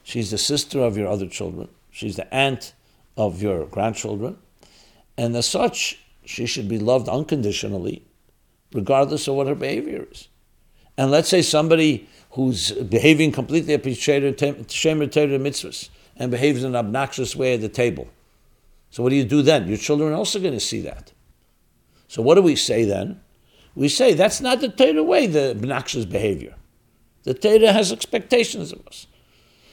She's 0.03 0.31
the 0.31 0.37
sister 0.37 0.79
of 0.79 0.97
your 0.97 1.07
other 1.07 1.27
children. 1.27 1.67
She's 1.93 2.17
the 2.17 2.33
aunt 2.33 2.73
of 3.15 3.41
your 3.41 3.65
grandchildren. 3.67 4.37
And 5.17 5.35
as 5.35 5.45
such, 5.45 5.99
she 6.25 6.45
should 6.45 6.67
be 6.67 6.79
loved 6.79 7.07
unconditionally, 7.07 8.03
regardless 8.73 9.27
of 9.27 9.35
what 9.35 9.47
her 9.47 9.55
behavior 9.55 10.07
is. 10.11 10.27
And 10.97 11.11
let's 11.11 11.29
say 11.29 11.41
somebody 11.41 12.09
who's 12.31 12.71
behaving 12.71 13.31
completely 13.31 13.77
shemer 13.77 14.35
Torah 14.35 15.39
mitzvahs 15.39 15.89
and 16.17 16.31
behaves 16.31 16.63
in 16.63 16.71
an 16.71 16.75
obnoxious 16.75 17.35
way 17.35 17.53
at 17.53 17.61
the 17.61 17.69
table. 17.69 18.07
So 18.89 19.03
what 19.03 19.09
do 19.09 19.15
you 19.15 19.23
do 19.23 19.41
then? 19.41 19.67
Your 19.67 19.77
children 19.77 20.11
are 20.11 20.17
also 20.17 20.39
going 20.39 20.53
to 20.53 20.59
see 20.59 20.81
that. 20.81 21.13
So 22.07 22.21
what 22.21 22.35
do 22.35 22.41
we 22.41 22.55
say 22.55 22.83
then? 22.83 23.21
we 23.75 23.89
say 23.89 24.13
that's 24.13 24.41
not 24.41 24.61
the 24.61 24.69
Torah 24.69 25.03
way, 25.03 25.27
the 25.27 25.51
obnoxious 25.51 26.05
behavior. 26.05 26.55
The 27.23 27.33
Torah 27.33 27.71
has 27.71 27.91
expectations 27.91 28.71
of 28.71 28.85
us. 28.87 29.07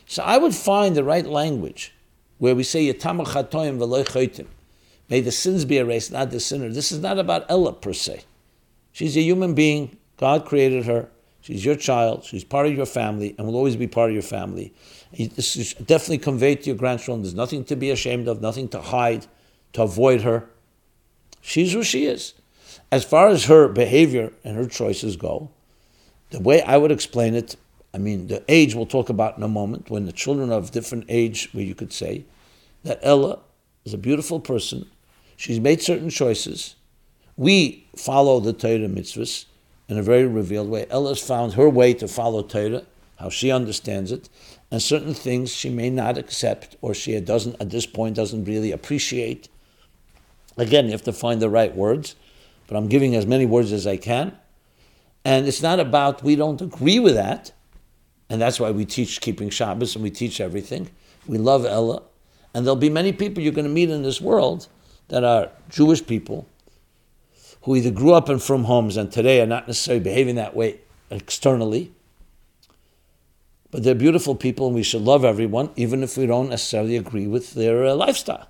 So 0.06 0.22
I 0.22 0.38
would 0.38 0.54
find 0.54 0.96
the 0.96 1.04
right 1.04 1.26
language 1.26 1.92
where 2.40 2.54
we 2.54 2.64
say 2.64 2.86
May 2.88 5.20
the 5.20 5.32
sins 5.32 5.64
be 5.64 5.76
erased, 5.76 6.10
not 6.10 6.30
the 6.30 6.40
sinner. 6.40 6.70
This 6.70 6.90
is 6.90 7.00
not 7.00 7.18
about 7.18 7.44
Ella 7.48 7.74
per 7.74 7.92
se. 7.92 8.24
She's 8.92 9.16
a 9.16 9.20
human 9.20 9.54
being. 9.54 9.96
God 10.16 10.46
created 10.46 10.86
her. 10.86 11.08
She's 11.42 11.64
your 11.64 11.76
child. 11.76 12.24
She's 12.24 12.44
part 12.44 12.66
of 12.66 12.74
your 12.74 12.86
family 12.86 13.34
and 13.36 13.46
will 13.46 13.56
always 13.56 13.76
be 13.76 13.86
part 13.86 14.10
of 14.10 14.14
your 14.14 14.22
family. 14.22 14.72
This 15.12 15.56
is 15.56 15.74
definitely 15.74 16.18
conveyed 16.18 16.62
to 16.62 16.68
your 16.68 16.76
grandchildren. 16.76 17.22
There's 17.22 17.34
nothing 17.34 17.64
to 17.64 17.76
be 17.76 17.90
ashamed 17.90 18.26
of, 18.26 18.40
nothing 18.40 18.68
to 18.68 18.80
hide, 18.80 19.26
to 19.74 19.82
avoid 19.82 20.22
her. 20.22 20.48
She's 21.42 21.72
who 21.72 21.82
she 21.82 22.06
is. 22.06 22.34
As 22.90 23.04
far 23.04 23.28
as 23.28 23.46
her 23.46 23.68
behavior 23.68 24.32
and 24.44 24.56
her 24.56 24.66
choices 24.66 25.16
go, 25.16 25.50
the 26.30 26.40
way 26.40 26.62
I 26.62 26.78
would 26.78 26.90
explain 26.90 27.34
it, 27.34 27.56
I 27.92 27.98
mean, 27.98 28.28
the 28.28 28.44
age 28.48 28.74
we'll 28.74 28.86
talk 28.86 29.08
about 29.08 29.36
in 29.36 29.42
a 29.42 29.48
moment, 29.48 29.90
when 29.90 30.06
the 30.06 30.12
children 30.12 30.52
of 30.52 30.70
different 30.70 31.04
age, 31.08 31.48
where 31.52 31.64
you 31.64 31.74
could 31.74 31.92
say 31.92 32.24
that 32.84 33.00
Ella 33.02 33.40
is 33.84 33.94
a 33.94 33.98
beautiful 33.98 34.40
person. 34.40 34.88
She's 35.36 35.60
made 35.60 35.82
certain 35.82 36.10
choices. 36.10 36.76
We 37.36 37.86
follow 37.96 38.40
the 38.40 38.52
Torah 38.52 38.88
mitzvahs 38.88 39.46
in 39.88 39.98
a 39.98 40.02
very 40.02 40.26
revealed 40.26 40.68
way. 40.68 40.86
Ella's 40.90 41.20
found 41.20 41.54
her 41.54 41.68
way 41.68 41.94
to 41.94 42.06
follow 42.06 42.42
Torah, 42.42 42.84
how 43.18 43.28
she 43.28 43.50
understands 43.50 44.12
it, 44.12 44.28
and 44.70 44.80
certain 44.80 45.14
things 45.14 45.50
she 45.50 45.68
may 45.68 45.90
not 45.90 46.16
accept 46.16 46.76
or 46.80 46.94
she 46.94 47.18
doesn't, 47.20 47.60
at 47.60 47.70
this 47.70 47.86
point, 47.86 48.16
doesn't 48.16 48.44
really 48.44 48.70
appreciate. 48.70 49.48
Again, 50.56 50.86
you 50.86 50.92
have 50.92 51.02
to 51.04 51.12
find 51.12 51.42
the 51.42 51.50
right 51.50 51.74
words 51.74 52.14
but 52.70 52.76
I'm 52.76 52.86
giving 52.86 53.16
as 53.16 53.26
many 53.26 53.46
words 53.46 53.72
as 53.72 53.84
I 53.84 53.96
can. 53.96 54.38
And 55.24 55.48
it's 55.48 55.60
not 55.60 55.80
about 55.80 56.22
we 56.22 56.36
don't 56.36 56.60
agree 56.62 57.00
with 57.00 57.14
that, 57.14 57.50
and 58.30 58.40
that's 58.40 58.60
why 58.60 58.70
we 58.70 58.86
teach 58.86 59.20
keeping 59.20 59.50
Shabbos 59.50 59.96
and 59.96 60.04
we 60.04 60.10
teach 60.10 60.40
everything. 60.40 60.88
We 61.26 61.36
love 61.36 61.66
Ella, 61.66 62.02
and 62.54 62.64
there'll 62.64 62.76
be 62.76 62.88
many 62.88 63.12
people 63.12 63.42
you're 63.42 63.52
going 63.52 63.66
to 63.66 63.70
meet 63.70 63.90
in 63.90 64.02
this 64.02 64.20
world 64.20 64.68
that 65.08 65.24
are 65.24 65.50
Jewish 65.68 66.06
people 66.06 66.46
who 67.62 67.76
either 67.76 67.90
grew 67.90 68.14
up 68.14 68.30
in 68.30 68.38
from 68.38 68.64
homes 68.64 68.96
and 68.96 69.12
today 69.12 69.40
are 69.42 69.46
not 69.46 69.66
necessarily 69.66 70.02
behaving 70.02 70.36
that 70.36 70.54
way 70.54 70.78
externally, 71.10 71.92
but 73.70 73.82
they're 73.82 73.94
beautiful 73.94 74.34
people, 74.34 74.66
and 74.66 74.74
we 74.74 74.82
should 74.82 75.02
love 75.02 75.24
everyone, 75.24 75.70
even 75.76 76.02
if 76.02 76.16
we 76.16 76.26
don't 76.26 76.48
necessarily 76.48 76.96
agree 76.96 77.26
with 77.26 77.54
their 77.54 77.84
uh, 77.84 77.94
lifestyle. 77.94 78.48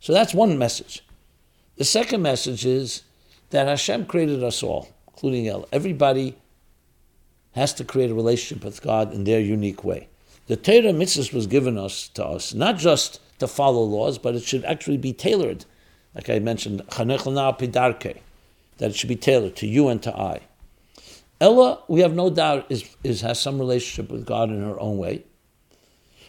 So 0.00 0.12
that's 0.12 0.34
one 0.34 0.58
message. 0.58 1.04
The 1.76 1.84
second 1.84 2.22
message 2.22 2.66
is 2.66 3.02
that 3.50 3.68
Hashem 3.68 4.06
created 4.06 4.42
us 4.42 4.62
all, 4.62 4.88
including 5.08 5.48
El. 5.48 5.66
Everybody 5.72 6.36
has 7.56 7.72
to 7.74 7.84
create 7.84 8.10
a 8.10 8.14
relationship 8.14 8.64
with 8.64 8.82
God 8.82 9.12
in 9.12 9.24
their 9.24 9.40
unique 9.40 9.82
way. 9.82 10.08
The 10.46 10.56
Torah 10.56 10.92
mitzvahs 10.92 11.32
was 11.32 11.48
given 11.48 11.76
us 11.76 12.08
to 12.08 12.24
us, 12.24 12.54
not 12.54 12.76
just 12.76 13.20
to 13.40 13.48
follow 13.48 13.82
laws, 13.82 14.18
but 14.18 14.36
it 14.36 14.44
should 14.44 14.64
actually 14.64 14.98
be 14.98 15.12
tailored. 15.12 15.64
Like 16.14 16.30
I 16.30 16.38
mentioned, 16.38 16.82
that 18.78 18.90
it 18.90 18.94
should 18.94 19.08
be 19.08 19.16
tailored 19.16 19.56
to 19.56 19.66
you 19.66 19.88
and 19.88 20.02
to 20.02 20.16
I. 20.16 20.42
Ella, 21.40 21.82
we 21.88 22.00
have 22.00 22.14
no 22.14 22.30
doubt, 22.30 22.66
is, 22.68 22.94
is 23.02 23.22
has 23.22 23.40
some 23.40 23.58
relationship 23.58 24.10
with 24.10 24.24
God 24.24 24.50
in 24.50 24.62
her 24.62 24.78
own 24.78 24.98
way. 24.98 25.24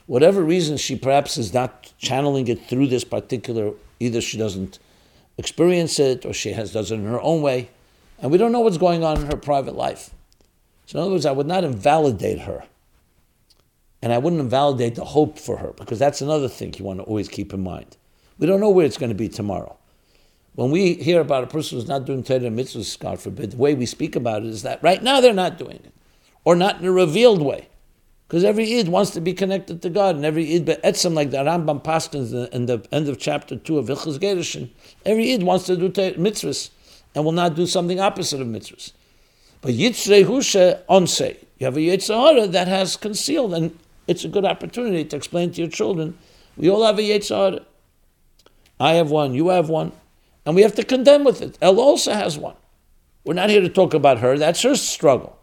Whatever 0.06 0.42
reason 0.42 0.78
she 0.78 0.96
perhaps 0.96 1.38
is 1.38 1.54
not 1.54 1.94
channeling 1.98 2.48
it 2.48 2.66
through 2.66 2.88
this 2.88 3.04
particular, 3.04 3.74
either 4.00 4.22
she 4.22 4.38
doesn't 4.38 4.80
experience 5.38 6.00
it 6.00 6.26
or 6.26 6.34
she 6.34 6.54
has 6.54 6.74
does 6.74 6.92
it 6.92 6.96
in 6.96 7.06
her 7.06 7.22
own 7.22 7.42
way, 7.42 7.70
and 8.20 8.32
we 8.32 8.38
don't 8.38 8.52
know 8.52 8.62
what's 8.62 8.78
going 8.78 9.04
on 9.04 9.18
in 9.18 9.28
her 9.28 9.38
private 9.38 9.76
life. 9.76 10.12
So 10.88 10.98
in 10.98 11.04
other 11.04 11.12
words, 11.12 11.26
I 11.26 11.32
would 11.32 11.48
not 11.48 11.64
invalidate 11.64 12.40
her. 12.40 12.64
And 14.02 14.14
I 14.14 14.20
wouldn't 14.20 14.42
invalidate 14.42 14.96
the 14.96 15.04
hope 15.04 15.38
for 15.38 15.58
her, 15.58 15.74
because 15.74 16.00
that's 16.00 16.22
another 16.22 16.48
thing 16.48 16.74
you 16.78 16.86
want 16.86 17.00
to 17.00 17.04
always 17.04 17.28
keep 17.28 17.54
in 17.54 17.62
mind. 17.62 17.98
We 18.38 18.48
don't 18.48 18.62
know 18.62 18.70
where 18.70 18.86
it's 18.86 18.98
going 18.98 19.10
to 19.10 19.16
be 19.16 19.28
tomorrow. 19.28 19.78
When 20.56 20.72
we 20.72 20.94
hear 20.94 21.20
about 21.20 21.44
a 21.44 21.48
person 21.48 21.78
who's 21.78 21.88
not 21.88 22.06
doing 22.06 22.24
Torah 22.24 22.40
mitzvahs, 22.40 22.98
God 22.98 23.20
forbid, 23.20 23.52
the 23.52 23.58
way 23.58 23.76
we 23.76 23.86
speak 23.86 24.16
about 24.16 24.44
it 24.44 24.50
is 24.50 24.64
that 24.64 24.82
right 24.82 25.04
now 25.04 25.20
they're 25.20 25.34
not 25.34 25.58
doing 25.58 25.76
it, 25.84 25.94
or 26.46 26.56
not 26.56 26.80
in 26.80 26.86
a 26.86 26.92
revealed 26.92 27.42
way. 27.42 27.68
Because 28.28 28.44
every 28.44 28.66
Yid 28.66 28.88
wants 28.88 29.12
to 29.12 29.22
be 29.22 29.34
connected 29.34 29.82
to 29.82 29.90
God, 29.90 30.16
and 30.16 30.26
every 30.26 30.46
Yid 30.46 30.66
be'etzim, 30.66 31.14
like 31.14 31.32
the 31.32 31.38
Rambam 31.38 31.84
Paskins 31.84 32.50
in 32.52 32.66
the 32.66 32.86
end 32.92 33.10
of 33.10 33.20
chapter 33.20 33.56
2 33.56 33.78
of 33.78 33.88
Hilchos 33.88 34.20
Gerushin, 34.20 34.70
every 35.06 35.32
Yid 35.32 35.44
wants 35.44 35.66
to 35.66 35.76
do 35.76 35.90
mitzvahs 35.90 36.70
and 37.14 37.26
will 37.26 37.32
not 37.32 37.56
do 37.56 37.66
something 37.66 38.00
opposite 38.00 38.40
of 38.40 38.48
mitzvahs. 38.48 38.94
But 39.62 39.72
Yitzrei 39.72 40.26
Husha 40.26 40.82
Onse, 40.88 41.38
you 41.58 41.66
have 41.66 41.78
a 41.78 41.80
Yetzer 41.80 42.16
Hara 42.16 42.48
that 42.48 42.68
has 42.68 42.96
concealed, 42.96 43.54
and 43.54 43.78
it's 44.08 44.24
a 44.24 44.30
good 44.30 44.46
opportunity 44.46 45.04
to 45.06 45.16
explain 45.16 45.52
to 45.52 45.62
your 45.62 45.70
children, 45.70 46.18
we 46.56 46.70
all 46.70 46.86
have 46.86 47.00
a 47.00 47.02
Yetzer 47.02 47.52
Hara. 47.52 47.66
I 48.80 48.94
have 48.94 49.10
one, 49.10 49.34
you 49.34 49.50
have 49.50 49.70
one, 49.70 49.92
and 50.46 50.56
we 50.56 50.62
have 50.62 50.76
to 50.76 50.84
condemn 50.84 51.24
with 51.24 51.42
it. 51.42 51.58
El 51.62 51.80
also 51.80 52.14
has 52.14 52.38
one. 52.38 52.56
We're 53.26 53.34
not 53.34 53.50
here 53.50 53.62
to 53.62 53.70
talk 53.70 53.94
about 53.94 54.20
her, 54.20 54.38
that's 54.38 54.62
her 54.62 54.76
struggle. 54.76 55.38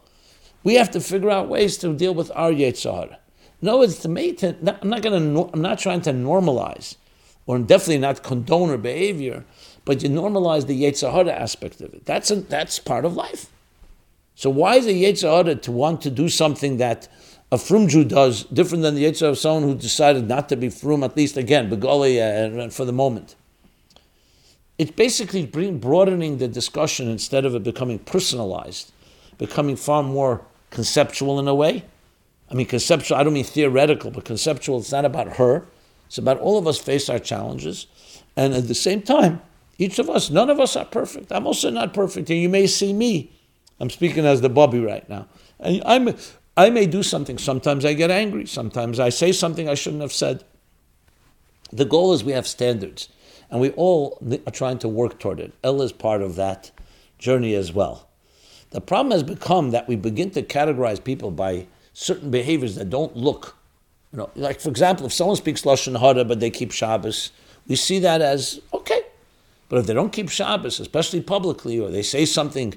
We 0.62 0.75
have 0.75 0.91
to 0.93 1.01
figure 1.01 1.31
out 1.31 1.49
ways 1.49 1.77
to 1.79 1.93
deal 1.93 2.15
with 2.15 2.31
our 2.35 2.51
Yetzer 2.51 2.95
Hara. 2.95 3.19
No, 3.61 3.83
it's 3.83 3.99
to 4.01 4.09
make. 4.09 4.39
To, 4.39 4.57
I'm 4.83 4.89
not 4.89 5.03
to. 5.03 5.51
I'm 5.53 5.62
not 5.62 5.79
trying 5.79 6.03
to 6.03 6.12
normalize, 6.12 6.97
or 7.47 7.57
I'm 7.57 7.65
definitely 7.65 7.99
not 7.99 8.23
condone 8.23 8.69
her 8.69 8.79
behavior, 8.79 9.45
but 9.85 10.03
you 10.03 10.11
normalize 10.11 10.67
the 10.67 10.83
Yetzer 10.83 11.12
Hara 11.12 11.33
aspect 11.33 11.81
of 11.81 11.95
it. 11.95 12.05
That's 12.05 12.31
a, 12.31 12.37
that's 12.37 12.79
part 12.79 13.05
of 13.05 13.17
life. 13.17 13.51
So 14.35 14.51
why 14.51 14.76
is 14.76 14.87
a 14.87 14.93
Yetzer 14.93 15.30
Hara 15.30 15.55
to 15.55 15.72
want 15.72 16.03
to 16.03 16.11
do 16.11 16.28
something 16.28 16.78
that 16.78 17.09
a 17.53 17.59
frum 17.59 17.89
Jew 17.89 18.05
does 18.05 18.45
different 18.45 18.82
than 18.82 18.95
the 18.95 19.05
Yetzer 19.05 19.20
Hara 19.20 19.32
of 19.32 19.39
someone 19.39 19.62
who 19.62 19.74
decided 19.74 20.28
not 20.28 20.49
to 20.49 20.57
be 20.57 20.68
frum, 20.68 21.05
at 21.05 21.16
least 21.16 21.37
again, 21.37 21.70
begoli 21.70 22.18
uh, 22.18 22.68
for 22.70 22.85
the 22.85 22.93
moment? 22.93 23.37
It's 24.76 24.91
basically 24.91 25.47
broadening 25.47 26.39
the 26.39 26.49
discussion 26.49 27.09
instead 27.09 27.45
of 27.45 27.55
it 27.55 27.62
becoming 27.62 28.01
personalized, 28.01 28.91
becoming 29.39 29.76
far 29.76 30.03
more 30.03 30.45
conceptual 30.70 31.39
in 31.39 31.47
a 31.47 31.55
way. 31.55 31.85
I 32.51 32.55
mean, 32.55 32.66
conceptual, 32.66 33.16
I 33.16 33.22
don't 33.22 33.32
mean 33.32 33.45
theoretical, 33.45 34.11
but 34.11 34.24
conceptual, 34.24 34.78
it's 34.78 34.91
not 34.91 35.05
about 35.05 35.37
her. 35.37 35.64
It's 36.07 36.18
about 36.18 36.41
all 36.41 36.59
of 36.59 36.66
us 36.66 36.78
face 36.78 37.09
our 37.09 37.20
challenges. 37.20 37.87
And 38.37 38.53
at 38.53 38.66
the 38.66 38.74
same 38.74 39.03
time, 39.03 39.41
each 39.78 39.99
of 39.99 40.11
us, 40.11 40.28
none 40.28 40.51
of 40.51 40.61
us 40.61 40.76
are 40.76 40.85
perfect. 40.85 41.32
I'm 41.32 41.47
also 41.47 41.70
not 41.70 41.95
perfect. 41.95 42.28
And 42.30 42.41
you 42.41 42.49
may 42.49 42.66
see 42.66 42.93
me. 42.93 43.30
I'm 43.81 43.91
speaking 43.91 44.25
as 44.25 44.41
the 44.41 44.49
Bubby 44.49 44.81
right 44.81 45.09
now. 45.09 45.27
And 45.59 45.83
I'm, 45.85 46.14
I 46.57 46.70
may 46.70 46.87
do 46.87 47.03
something. 47.03 47.39
Sometimes 47.39 47.85
I 47.85 47.95
get 47.95 48.11
angry. 48.11 48.47
Sometimes 48.47 49.01
I 49.01 49.09
say 49.09 49.33
something 49.33 49.68
I 49.68 49.75
shouldn't 49.75 50.03
have 50.03 50.12
said. 50.12 50.45
The 51.72 51.85
goal 51.85 52.12
is 52.12 52.22
we 52.22 52.33
have 52.33 52.47
standards. 52.47 53.09
And 53.51 53.61
we 53.61 53.70
all 53.70 54.18
are 54.47 54.53
trying 54.53 54.79
to 54.79 54.89
work 54.89 55.18
toward 55.18 55.41
it. 55.41 55.53
Ella 55.62 55.85
is 55.85 55.93
part 55.93 56.22
of 56.22 56.37
that 56.37 56.70
journey 57.18 57.55
as 57.55 57.72
well. 57.72 58.09
The 58.70 58.81
problem 58.81 59.12
has 59.12 59.22
become 59.22 59.70
that 59.70 59.87
we 59.87 59.97
begin 59.97 60.31
to 60.33 60.43
categorize 60.43 61.03
people 61.03 61.31
by 61.31 61.66
certain 61.93 62.31
behaviors 62.31 62.75
that 62.75 62.91
don't 62.91 63.16
look, 63.16 63.57
you 64.12 64.18
know, 64.18 64.31
like 64.35 64.61
for 64.61 64.68
example, 64.68 65.07
if 65.07 65.12
someone 65.12 65.37
speaks 65.37 65.62
Lashon 65.62 65.99
Hara 65.99 66.25
but 66.25 66.41
they 66.41 66.51
keep 66.51 66.72
Shabbos, 66.72 67.31
we 67.68 67.77
see 67.77 68.01
that 68.01 68.20
as 68.20 68.61
okay. 68.72 69.03
But 69.68 69.79
if 69.79 69.87
they 69.87 69.95
don't 69.95 70.12
keep 70.12 70.29
Shabbos, 70.29 70.81
especially 70.81 71.20
publicly, 71.20 71.79
or 71.79 71.91
they 71.91 72.03
say 72.03 72.25
something 72.25 72.75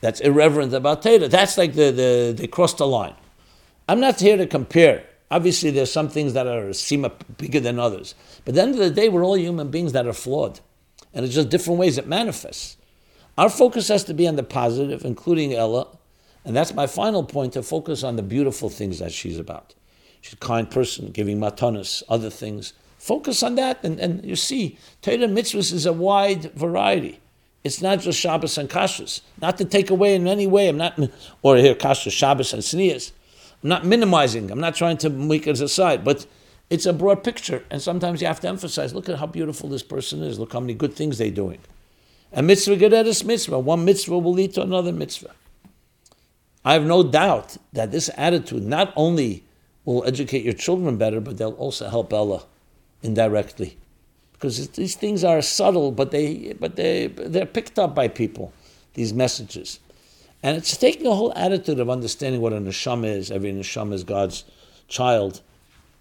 that's 0.00 0.20
irreverent 0.20 0.72
about 0.72 1.02
Torah, 1.02 1.28
that's 1.28 1.58
like 1.58 1.74
the, 1.74 1.90
the 1.90 2.34
they 2.36 2.46
crossed 2.46 2.78
the 2.78 2.86
line. 2.86 3.14
I'm 3.88 4.00
not 4.00 4.20
here 4.20 4.36
to 4.36 4.46
compare. 4.46 5.04
Obviously, 5.30 5.70
there's 5.70 5.92
some 5.92 6.08
things 6.08 6.32
that 6.32 6.46
are 6.46 6.72
seem 6.72 7.06
bigger 7.36 7.60
than 7.60 7.78
others. 7.78 8.14
But 8.44 8.50
at 8.50 8.54
the 8.54 8.62
end 8.62 8.72
of 8.74 8.80
the 8.80 8.90
day, 8.90 9.08
we're 9.08 9.24
all 9.24 9.36
human 9.36 9.70
beings 9.70 9.92
that 9.92 10.06
are 10.06 10.12
flawed. 10.12 10.60
And 11.12 11.24
it's 11.24 11.34
just 11.34 11.48
different 11.48 11.78
ways 11.78 11.98
it 11.98 12.06
manifests. 12.06 12.76
Our 13.36 13.48
focus 13.48 13.88
has 13.88 14.04
to 14.04 14.14
be 14.14 14.26
on 14.26 14.36
the 14.36 14.42
positive, 14.42 15.04
including 15.04 15.54
Ella, 15.54 15.86
and 16.44 16.56
that's 16.56 16.74
my 16.74 16.86
final 16.86 17.24
point 17.24 17.52
to 17.52 17.62
focus 17.62 18.02
on 18.02 18.16
the 18.16 18.22
beautiful 18.22 18.68
things 18.68 18.98
that 18.98 19.12
she's 19.12 19.38
about. 19.38 19.74
She's 20.20 20.32
a 20.32 20.36
kind 20.36 20.68
person, 20.70 21.10
giving 21.10 21.38
matanas, 21.38 22.02
other 22.08 22.30
things. 22.30 22.72
Focus 22.98 23.42
on 23.42 23.54
that, 23.54 23.84
and, 23.84 24.00
and 24.00 24.24
you 24.24 24.34
see, 24.34 24.78
Torah 25.02 25.18
mitzvahs 25.18 25.72
is 25.72 25.86
a 25.86 25.92
wide 25.92 26.52
variety. 26.54 27.20
It's 27.64 27.82
not 27.82 28.00
just 28.00 28.18
Shabbos 28.18 28.56
and 28.56 28.68
Kashrus. 28.70 29.20
Not 29.40 29.58
to 29.58 29.64
take 29.64 29.90
away 29.90 30.14
in 30.14 30.26
any 30.28 30.46
way, 30.46 30.68
I'm 30.68 30.76
not, 30.76 30.98
or 31.42 31.56
here, 31.56 31.74
Kashrus, 31.74 32.12
Shabbos, 32.12 32.52
and 32.52 32.62
Tznius. 32.62 33.12
I'm 33.62 33.68
not 33.68 33.84
minimizing, 33.84 34.50
I'm 34.50 34.60
not 34.60 34.76
trying 34.76 34.98
to 34.98 35.10
make 35.10 35.46
it 35.46 35.60
aside, 35.60 36.04
but 36.04 36.26
it's 36.70 36.86
a 36.86 36.92
broad 36.92 37.24
picture, 37.24 37.64
and 37.70 37.82
sometimes 37.82 38.20
you 38.20 38.26
have 38.26 38.40
to 38.40 38.48
emphasize 38.48 38.94
look 38.94 39.08
at 39.08 39.18
how 39.18 39.26
beautiful 39.26 39.68
this 39.68 39.82
person 39.82 40.22
is, 40.22 40.38
look 40.38 40.52
how 40.52 40.60
many 40.60 40.74
good 40.74 40.94
things 40.94 41.18
they're 41.18 41.30
doing. 41.30 41.58
A 42.32 42.42
mitzvah 42.42 42.76
goreres 42.76 43.24
mitzvah. 43.24 43.58
One 43.58 43.84
mitzvah 43.84 44.18
will 44.18 44.34
lead 44.34 44.54
to 44.54 44.62
another 44.62 44.92
mitzvah. 44.92 45.34
I 46.64 46.74
have 46.74 46.84
no 46.84 47.02
doubt 47.02 47.56
that 47.72 47.90
this 47.90 48.10
attitude 48.16 48.62
not 48.62 48.92
only 48.96 49.44
will 49.84 50.04
educate 50.04 50.44
your 50.44 50.52
children 50.52 50.98
better, 50.98 51.20
but 51.20 51.38
they'll 51.38 51.52
also 51.52 51.88
help 51.88 52.12
Ella 52.12 52.44
indirectly. 53.02 53.78
Because 54.38 54.68
these 54.70 54.94
things 54.94 55.24
are 55.24 55.42
subtle, 55.42 55.90
but 55.90 56.12
they 56.12 56.54
but 56.60 56.76
they 56.76 57.08
they're 57.08 57.44
picked 57.44 57.78
up 57.78 57.94
by 57.94 58.06
people, 58.06 58.52
these 58.94 59.12
messages. 59.12 59.80
And 60.44 60.56
it's 60.56 60.76
taking 60.76 61.06
a 61.08 61.14
whole 61.14 61.32
attitude 61.34 61.80
of 61.80 61.90
understanding 61.90 62.40
what 62.40 62.52
a 62.52 62.58
neshama 62.58 63.06
is. 63.06 63.32
Every 63.32 63.52
neshama 63.52 63.94
is 63.94 64.04
God's 64.04 64.44
child. 64.86 65.40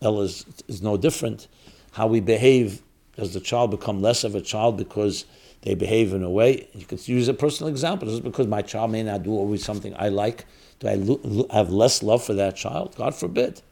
Ella 0.04 0.24
is, 0.26 0.46
is 0.68 0.84
no 0.84 0.96
different. 0.98 1.48
How 1.94 2.06
we 2.06 2.20
behave, 2.20 2.84
does 3.16 3.34
the 3.34 3.40
child 3.40 3.72
become 3.72 4.04
less 4.04 4.24
of 4.24 4.36
a 4.36 4.42
child 4.42 4.78
because 4.78 5.26
they 5.64 5.74
behave 5.74 6.14
in 6.14 6.22
a 6.22 6.30
way. 6.30 6.68
You 6.74 6.86
could 6.86 7.08
use 7.08 7.28
a 7.28 7.34
personal 7.34 7.72
example. 7.72 8.08
Just 8.08 8.24
because 8.24 8.46
my 8.46 8.62
child 8.62 8.92
may 8.92 9.02
not 9.02 9.24
do 9.24 9.32
always 9.32 9.66
something 9.66 9.96
I 9.98 10.10
like, 10.10 10.46
do 10.80 10.88
I 10.88 10.94
lo- 10.94 11.48
have 11.52 11.72
less 11.72 12.04
love 12.04 12.24
for 12.24 12.36
that 12.36 12.56
child? 12.56 12.96
God 12.96 13.16
forbid. 13.16 13.64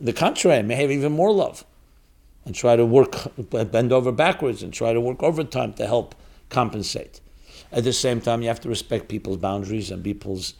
The 0.00 0.12
contrary, 0.12 0.58
I 0.58 0.62
may 0.62 0.74
have 0.74 0.90
even 0.90 1.12
more 1.12 1.30
love 1.30 1.64
and 2.44 2.54
try 2.54 2.76
to 2.76 2.84
work, 2.84 3.16
bend 3.36 3.92
over 3.92 4.12
backwards 4.12 4.62
and 4.62 4.72
try 4.72 4.92
to 4.92 5.00
work 5.00 5.22
overtime 5.22 5.72
to 5.74 5.86
help 5.86 6.14
compensate. 6.50 7.20
At 7.70 7.84
the 7.84 7.92
same 7.92 8.20
time, 8.20 8.42
you 8.42 8.48
have 8.48 8.60
to 8.60 8.68
respect 8.68 9.08
people's 9.08 9.38
boundaries 9.38 9.90
and 9.90 10.04
people's 10.04 10.54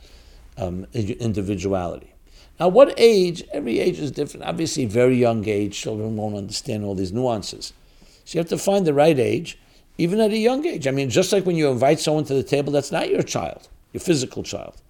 um, 0.56 0.86
individuality. 0.92 2.12
Now, 2.60 2.68
what 2.68 2.94
age? 2.96 3.42
Every 3.52 3.80
age 3.80 3.98
is 3.98 4.10
different. 4.10 4.46
Obviously, 4.46 4.86
very 4.86 5.16
young 5.16 5.46
age, 5.48 5.78
children 5.78 6.16
won't 6.16 6.36
understand 6.36 6.84
all 6.84 6.94
these 6.94 7.12
nuances. 7.12 7.72
So 8.24 8.36
you 8.36 8.40
have 8.40 8.48
to 8.50 8.58
find 8.58 8.86
the 8.86 8.94
right 8.94 9.18
age 9.18 9.58
even 9.98 10.20
at 10.20 10.30
a 10.30 10.38
young 10.38 10.64
age. 10.66 10.86
I 10.86 10.90
mean, 10.90 11.10
just 11.10 11.32
like 11.32 11.44
when 11.44 11.56
you 11.56 11.68
invite 11.68 12.00
someone 12.00 12.24
to 12.24 12.34
the 12.34 12.42
table 12.42 12.72
that's 12.72 12.92
not 12.92 13.10
your 13.10 13.22
child, 13.22 13.68
your 13.92 14.00
physical 14.00 14.42
child, 14.42 14.80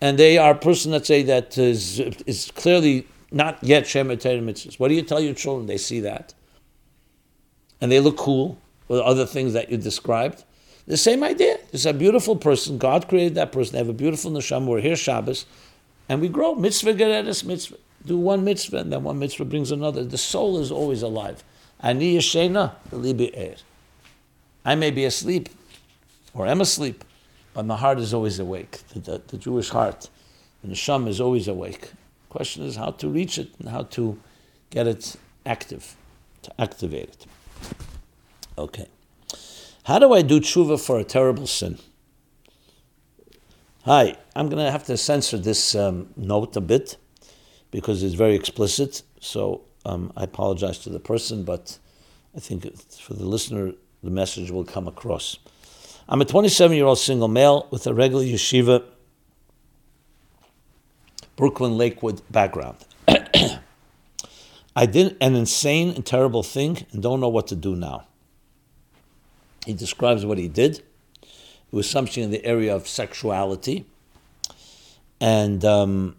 and 0.00 0.18
they 0.18 0.38
are 0.38 0.52
a 0.52 0.58
person, 0.58 0.92
let's 0.92 1.08
say, 1.08 1.22
that 1.22 1.56
is, 1.56 2.00
is 2.26 2.50
clearly 2.54 3.06
not 3.34 3.62
yet 3.62 3.84
Shemet 3.84 4.22
mitzvahs. 4.22 4.78
What 4.78 4.88
do 4.88 4.94
you 4.94 5.02
tell 5.02 5.20
your 5.20 5.34
children? 5.34 5.66
They 5.66 5.76
see 5.76 6.00
that. 6.00 6.34
And 7.80 7.90
they 7.90 8.00
look 8.00 8.16
cool 8.16 8.58
with 8.88 9.00
other 9.00 9.26
things 9.26 9.52
that 9.54 9.70
you 9.70 9.76
described. 9.76 10.44
The 10.86 10.96
same 10.96 11.24
idea. 11.24 11.58
It's 11.72 11.84
a 11.84 11.92
beautiful 11.92 12.36
person. 12.36 12.78
God 12.78 13.08
created 13.08 13.34
that 13.34 13.50
person. 13.50 13.72
They 13.72 13.78
have 13.78 13.88
a 13.88 13.92
beautiful 13.92 14.30
neshama. 14.30 14.66
We're 14.66 14.80
here 14.80 14.96
Shabbos. 14.96 15.46
And 16.08 16.20
we 16.20 16.28
grow. 16.28 16.54
Mitzvah 16.54 16.94
goreres 16.94 17.44
mitzvah. 17.44 17.78
Do 18.06 18.18
one 18.18 18.44
mitzvah, 18.44 18.78
and 18.78 18.92
then 18.92 19.02
one 19.02 19.18
mitzvah 19.18 19.46
brings 19.46 19.72
another. 19.72 20.04
The 20.04 20.18
soul 20.18 20.58
is 20.58 20.70
always 20.70 21.02
alive. 21.02 21.42
Ani 21.80 22.16
yeshena, 22.16 22.74
libi 22.90 23.34
er. 23.36 23.56
I 24.64 24.74
may 24.74 24.90
be 24.90 25.04
asleep 25.06 25.48
or 26.34 26.46
am 26.46 26.60
asleep, 26.60 27.02
but 27.54 27.64
my 27.64 27.76
heart 27.76 27.98
is 27.98 28.12
always 28.12 28.38
awake. 28.38 28.86
The, 28.88 29.00
the, 29.00 29.22
the 29.26 29.38
Jewish 29.38 29.70
heart, 29.70 30.10
the 30.62 30.68
neshama 30.68 31.08
is 31.08 31.20
always 31.20 31.48
awake. 31.48 31.90
Question 32.34 32.64
is 32.64 32.74
how 32.74 32.90
to 32.90 33.08
reach 33.08 33.38
it 33.38 33.50
and 33.60 33.68
how 33.68 33.84
to 33.96 34.18
get 34.70 34.88
it 34.88 35.14
active, 35.46 35.94
to 36.42 36.50
activate 36.60 37.10
it. 37.10 37.26
Okay. 38.58 38.88
How 39.84 40.00
do 40.00 40.12
I 40.12 40.22
do 40.22 40.40
tshuva 40.40 40.84
for 40.84 40.98
a 40.98 41.04
terrible 41.04 41.46
sin? 41.46 41.78
Hi, 43.84 44.16
I'm 44.34 44.48
going 44.48 44.64
to 44.66 44.72
have 44.72 44.82
to 44.86 44.96
censor 44.96 45.38
this 45.38 45.76
um, 45.76 46.08
note 46.16 46.56
a 46.56 46.60
bit 46.60 46.96
because 47.70 48.02
it's 48.02 48.16
very 48.16 48.34
explicit. 48.34 49.02
So 49.20 49.60
um, 49.86 50.12
I 50.16 50.24
apologize 50.24 50.80
to 50.80 50.90
the 50.90 50.98
person, 50.98 51.44
but 51.44 51.78
I 52.36 52.40
think 52.40 52.64
for 52.94 53.14
the 53.14 53.26
listener, 53.26 53.74
the 54.02 54.10
message 54.10 54.50
will 54.50 54.64
come 54.64 54.88
across. 54.88 55.38
I'm 56.08 56.20
a 56.20 56.24
27 56.24 56.76
year 56.76 56.86
old 56.86 56.98
single 56.98 57.28
male 57.28 57.68
with 57.70 57.86
a 57.86 57.94
regular 57.94 58.24
yeshiva, 58.24 58.82
Brooklyn 61.36 61.76
Lakewood 61.76 62.22
background. 62.30 62.76
I 64.76 64.86
did 64.86 65.16
an 65.20 65.34
insane 65.34 65.90
and 65.90 66.04
terrible 66.04 66.42
thing 66.42 66.86
and 66.92 67.02
don't 67.02 67.20
know 67.20 67.28
what 67.28 67.46
to 67.48 67.56
do 67.56 67.76
now. 67.76 68.06
He 69.64 69.72
describes 69.72 70.26
what 70.26 70.38
he 70.38 70.48
did. 70.48 70.82
It 71.22 71.72
was 71.72 71.88
something 71.88 72.22
in 72.22 72.30
the 72.30 72.44
area 72.44 72.74
of 72.74 72.86
sexuality. 72.86 73.86
And 75.20 75.64
um, 75.64 76.16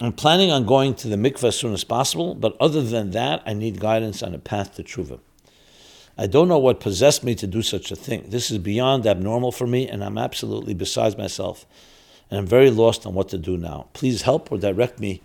I'm 0.00 0.12
planning 0.12 0.50
on 0.50 0.66
going 0.66 0.94
to 0.96 1.08
the 1.08 1.16
mikveh 1.16 1.48
as 1.48 1.58
soon 1.58 1.72
as 1.72 1.84
possible, 1.84 2.34
but 2.34 2.56
other 2.60 2.82
than 2.82 3.10
that, 3.10 3.42
I 3.44 3.54
need 3.54 3.80
guidance 3.80 4.22
on 4.22 4.34
a 4.34 4.38
path 4.38 4.74
to 4.76 4.84
tshuva. 4.84 5.20
I 6.18 6.26
don't 6.26 6.48
know 6.48 6.58
what 6.58 6.80
possessed 6.80 7.22
me 7.24 7.34
to 7.34 7.46
do 7.46 7.60
such 7.60 7.90
a 7.90 7.96
thing. 7.96 8.24
This 8.28 8.50
is 8.50 8.58
beyond 8.58 9.06
abnormal 9.06 9.52
for 9.52 9.66
me, 9.66 9.86
and 9.86 10.02
I'm 10.02 10.16
absolutely 10.16 10.74
beside 10.74 11.18
myself. 11.18 11.66
And 12.30 12.40
I'm 12.40 12.46
very 12.46 12.70
lost 12.70 13.06
on 13.06 13.14
what 13.14 13.28
to 13.30 13.38
do 13.38 13.56
now. 13.56 13.86
Please 13.92 14.22
help 14.22 14.50
or 14.50 14.58
direct 14.58 14.98
me 14.98 15.20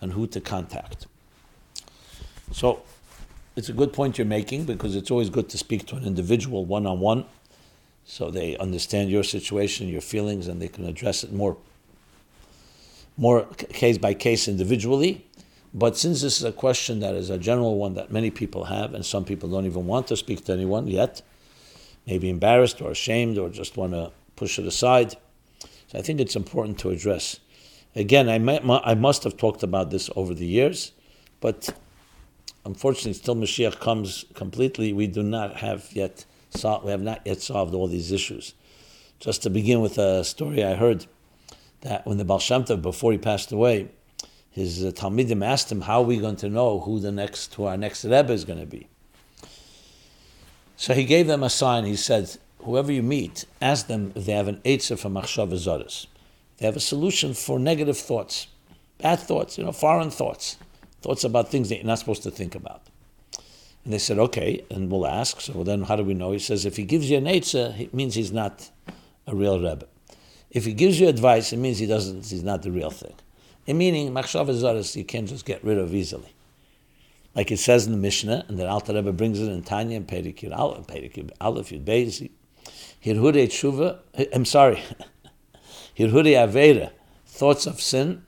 on 0.00 0.10
who 0.10 0.26
to 0.28 0.40
contact. 0.40 1.06
So, 2.52 2.82
it's 3.54 3.68
a 3.68 3.72
good 3.72 3.92
point 3.92 4.18
you're 4.18 4.26
making 4.26 4.64
because 4.64 4.96
it's 4.96 5.10
always 5.10 5.30
good 5.30 5.48
to 5.50 5.58
speak 5.58 5.86
to 5.86 5.96
an 5.96 6.04
individual 6.04 6.64
one 6.64 6.86
on 6.86 7.00
one 7.00 7.26
so 8.04 8.30
they 8.30 8.56
understand 8.56 9.10
your 9.10 9.22
situation, 9.22 9.88
your 9.88 10.00
feelings, 10.00 10.48
and 10.48 10.60
they 10.60 10.68
can 10.68 10.84
address 10.86 11.22
it 11.22 11.32
more, 11.32 11.56
more 13.16 13.44
case 13.70 13.98
by 13.98 14.14
case 14.14 14.48
individually. 14.48 15.24
But 15.74 15.96
since 15.96 16.20
this 16.20 16.38
is 16.38 16.44
a 16.44 16.52
question 16.52 17.00
that 17.00 17.14
is 17.14 17.30
a 17.30 17.38
general 17.38 17.78
one 17.78 17.94
that 17.94 18.10
many 18.10 18.30
people 18.30 18.64
have, 18.64 18.94
and 18.94 19.04
some 19.04 19.24
people 19.24 19.48
don't 19.48 19.66
even 19.66 19.86
want 19.86 20.08
to 20.08 20.16
speak 20.16 20.44
to 20.46 20.52
anyone 20.52 20.86
yet, 20.88 21.22
maybe 22.06 22.28
embarrassed 22.28 22.82
or 22.82 22.90
ashamed 22.90 23.38
or 23.38 23.48
just 23.48 23.76
want 23.76 23.92
to 23.92 24.10
push 24.36 24.58
it 24.58 24.66
aside, 24.66 25.16
so 25.92 25.98
I 25.98 26.02
think 26.02 26.20
it's 26.20 26.36
important 26.36 26.78
to 26.80 26.90
address. 26.90 27.38
Again, 27.94 28.30
I, 28.30 28.36
I 28.82 28.94
must 28.94 29.24
have 29.24 29.36
talked 29.36 29.62
about 29.62 29.90
this 29.90 30.08
over 30.16 30.32
the 30.32 30.46
years, 30.46 30.92
but 31.40 31.68
unfortunately, 32.64 33.12
still 33.12 33.36
Mashiach 33.36 33.78
comes 33.78 34.24
completely. 34.32 34.94
We 34.94 35.06
do 35.06 35.22
not 35.22 35.56
have 35.56 35.90
yet 35.92 36.24
solved, 36.48 36.86
we 36.86 36.92
have 36.92 37.02
not 37.02 37.20
yet 37.26 37.42
solved 37.42 37.74
all 37.74 37.88
these 37.88 38.10
issues. 38.10 38.54
Just 39.20 39.42
to 39.42 39.50
begin 39.50 39.82
with 39.82 39.98
a 39.98 40.24
story 40.24 40.64
I 40.64 40.76
heard 40.76 41.04
that 41.82 42.06
when 42.06 42.16
the 42.16 42.24
Baal 42.24 42.38
Shem 42.38 42.64
Tov, 42.64 42.80
before 42.80 43.12
he 43.12 43.18
passed 43.18 43.52
away, 43.52 43.90
his 44.50 44.82
uh, 44.82 44.92
Talmidim 44.92 45.44
asked 45.44 45.70
him, 45.70 45.82
how 45.82 46.00
are 46.00 46.06
we 46.06 46.16
going 46.16 46.36
to 46.36 46.48
know 46.48 46.80
who 46.80 47.00
the 47.00 47.12
next, 47.12 47.52
who 47.54 47.64
our 47.64 47.76
next 47.76 48.04
Rebbe 48.04 48.32
is 48.32 48.46
going 48.46 48.60
to 48.60 48.66
be? 48.66 48.88
So 50.76 50.94
he 50.94 51.04
gave 51.04 51.26
them 51.26 51.42
a 51.42 51.50
sign. 51.50 51.84
He 51.84 51.96
said, 51.96 52.38
whoever 52.64 52.92
you 52.92 53.02
meet, 53.02 53.44
ask 53.60 53.86
them 53.86 54.12
if 54.14 54.26
they 54.26 54.32
have 54.32 54.48
an 54.48 54.60
Eitzah 54.64 54.98
for 54.98 55.08
Machshav 55.08 55.48
Zoris. 55.52 56.06
They 56.58 56.66
have 56.66 56.76
a 56.76 56.80
solution 56.80 57.34
for 57.34 57.58
negative 57.58 57.98
thoughts, 57.98 58.46
bad 58.98 59.20
thoughts, 59.20 59.58
you 59.58 59.64
know, 59.64 59.72
foreign 59.72 60.10
thoughts, 60.10 60.56
thoughts 61.00 61.24
about 61.24 61.50
things 61.50 61.68
that 61.68 61.76
you're 61.76 61.86
not 61.86 61.98
supposed 61.98 62.22
to 62.22 62.30
think 62.30 62.54
about. 62.54 62.82
And 63.84 63.92
they 63.92 63.98
said, 63.98 64.18
okay, 64.18 64.64
and 64.70 64.90
we'll 64.90 65.06
ask. 65.06 65.40
So 65.40 65.64
then 65.64 65.82
how 65.82 65.96
do 65.96 66.04
we 66.04 66.14
know? 66.14 66.30
He 66.32 66.38
says, 66.38 66.64
if 66.64 66.76
he 66.76 66.84
gives 66.84 67.10
you 67.10 67.18
an 67.18 67.24
eitzah, 67.24 67.80
it 67.80 67.92
means 67.92 68.14
he's 68.14 68.32
not 68.32 68.70
a 69.26 69.34
real 69.34 69.58
Rebbe. 69.58 69.86
If 70.50 70.64
he 70.64 70.72
gives 70.72 71.00
you 71.00 71.08
advice, 71.08 71.52
it 71.52 71.56
means 71.56 71.78
he 71.78 71.86
doesn't, 71.86 72.26
he's 72.26 72.44
not 72.44 72.62
the 72.62 72.70
real 72.70 72.90
thing. 72.90 73.14
In 73.66 73.78
meaning, 73.78 74.12
machshav 74.12 74.46
zaras 74.48 74.94
you 74.94 75.04
can't 75.04 75.28
just 75.28 75.44
get 75.44 75.64
rid 75.64 75.78
of 75.78 75.94
easily. 75.94 76.32
Like 77.34 77.50
it 77.50 77.58
says 77.58 77.86
in 77.86 77.92
the 77.92 77.98
Mishnah, 77.98 78.44
and 78.48 78.58
the 78.58 78.68
Alter 78.68 78.92
Rebbe 78.92 79.12
brings 79.12 79.40
it 79.40 79.48
in 79.48 79.62
Tanya 79.62 79.96
and 79.96 80.06
Perikir 80.06 80.54
Aleph, 80.56 80.86
Perikir 80.86 81.30
Aleph 81.40 81.70
Yud 81.70 81.84
Beis, 81.84 82.28
Hirhude 83.04 83.46
Tshuva, 83.48 83.98
I'm 84.32 84.44
sorry, 84.44 84.82
Hirhude 85.98 86.34
Aveda, 86.36 86.92
thoughts 87.26 87.66
of 87.66 87.80
sin, 87.80 88.24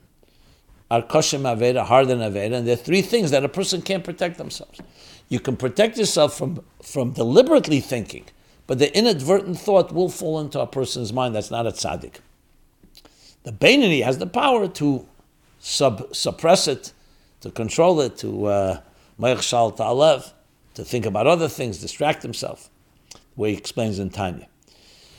are 0.91 1.01
koshem 1.01 1.41
Aveda, 1.41 1.85
harder 1.85 2.15
than 2.15 2.31
Aveda, 2.31 2.55
and 2.57 2.67
there 2.67 2.73
are 2.73 2.77
three 2.77 3.01
things 3.01 3.31
that 3.31 3.45
a 3.45 3.49
person 3.49 3.81
can't 3.81 4.03
protect 4.03 4.37
themselves. 4.37 4.81
You 5.29 5.39
can 5.39 5.55
protect 5.55 5.97
yourself 5.97 6.37
from, 6.37 6.61
from 6.83 7.11
deliberately 7.11 7.79
thinking, 7.79 8.25
but 8.67 8.79
the 8.79 8.95
inadvertent 8.95 9.59
thought 9.59 9.93
will 9.93 10.09
fall 10.09 10.39
into 10.39 10.59
a 10.59 10.67
person's 10.67 11.13
mind 11.13 11.35
that's 11.35 11.51
not 11.51 11.65
a 11.65 11.71
tzaddik. 11.71 12.15
The 13.43 13.51
Beinoni 13.51 14.03
has 14.03 14.17
the 14.17 14.27
power 14.27 14.67
to 14.67 15.07
sub, 15.59 16.13
suppress 16.13 16.67
it, 16.67 16.91
to 17.41 17.49
control 17.49 18.01
it, 18.01 18.17
to 18.17 18.45
uh, 18.45 18.81
shalta, 19.19 20.31
to 20.73 20.83
think 20.83 21.05
about 21.05 21.27
other 21.27 21.47
things, 21.47 21.77
distract 21.77 22.23
himself, 22.23 22.69
the 23.11 23.19
way 23.35 23.51
he 23.51 23.57
explains 23.57 23.99
in 23.99 24.09
Tanya. 24.09 24.47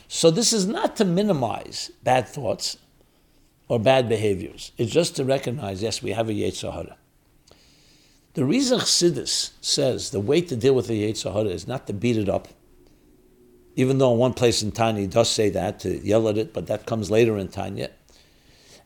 So 0.07 0.31
this 0.31 0.53
is 0.53 0.65
not 0.65 0.95
to 0.97 1.05
minimize 1.05 1.91
bad 2.03 2.27
thoughts 2.27 2.77
or 3.67 3.79
bad 3.79 4.07
behaviors. 4.07 4.71
It's 4.77 4.91
just 4.91 5.15
to 5.17 5.25
recognize, 5.25 5.83
yes, 5.83 6.01
we 6.01 6.11
have 6.11 6.29
a 6.29 6.33
Yetzer 6.33 6.73
Hara. 6.73 6.97
The 8.33 8.45
reason 8.45 8.79
Chassidus 8.79 9.51
says 9.61 10.11
the 10.11 10.19
way 10.19 10.41
to 10.41 10.55
deal 10.55 10.75
with 10.75 10.87
the 10.87 11.03
Yetzer 11.03 11.33
Hara 11.33 11.49
is 11.49 11.67
not 11.67 11.87
to 11.87 11.93
beat 11.93 12.17
it 12.17 12.29
up, 12.29 12.47
even 13.75 13.97
though 13.97 14.13
in 14.13 14.19
one 14.19 14.33
place 14.33 14.61
in 14.63 14.71
Tanya 14.71 15.01
he 15.01 15.07
does 15.07 15.29
say 15.29 15.49
that, 15.49 15.79
to 15.81 15.97
yell 16.05 16.29
at 16.29 16.37
it, 16.37 16.53
but 16.53 16.67
that 16.67 16.85
comes 16.85 17.11
later 17.11 17.37
in 17.37 17.49
Tanya. 17.49 17.89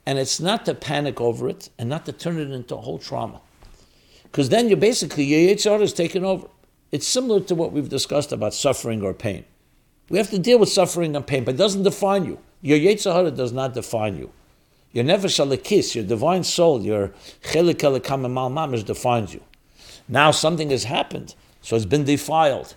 And 0.06 0.18
it's 0.18 0.40
not 0.40 0.66
to 0.66 0.74
panic 0.74 1.22
over 1.22 1.48
it 1.48 1.70
and 1.78 1.88
not 1.88 2.06
to 2.06 2.12
turn 2.12 2.40
it 2.40 2.50
into 2.50 2.76
a 2.76 2.82
whole 2.82 2.98
trauma. 2.98 3.42
Because 4.24 4.50
then 4.50 4.68
you're 4.70 4.78
basically, 4.78 5.26
your 5.26 5.54
Yetzer 5.54 5.72
Hara 5.72 5.84
is 5.84 5.94
taken 5.94 6.26
over. 6.26 6.48
It's 6.92 7.08
similar 7.08 7.42
to 7.42 7.54
what 7.56 7.72
we've 7.72 7.90
discussed 7.90 8.32
about 8.32 8.54
suffering 8.54 9.04
or 9.04 9.14
pain. 9.14 9.46
We 10.12 10.18
have 10.18 10.30
to 10.32 10.40
deal 10.40 10.60
with 10.60 10.68
suffering 10.68 11.16
and 11.16 11.26
pain, 11.26 11.46
but 11.46 11.56
it 11.56 11.58
doesn't 11.58 11.84
define 11.84 12.26
you. 12.26 12.38
Your 12.62 12.78
Yetzer 12.78 13.14
Hara 13.14 13.32
does 13.32 13.54
not 13.54 13.74
define 13.74 14.18
you. 14.18 14.30
Your 14.92 15.06
nefesh 15.06 15.40
Elokis, 15.40 15.96
your 15.96 16.04
divine 16.04 16.44
soul, 16.44 16.82
your 16.82 17.14
chelik 17.44 17.76
elikam 17.76 18.26
mamish 18.26 18.84
defines 18.86 19.34
you. 19.34 19.42
Now 20.10 20.32
something 20.32 20.70
has 20.70 20.84
happened, 20.84 21.34
so 21.62 21.78
it's 21.78 21.86
been 21.86 22.04
defiled. 22.04 22.76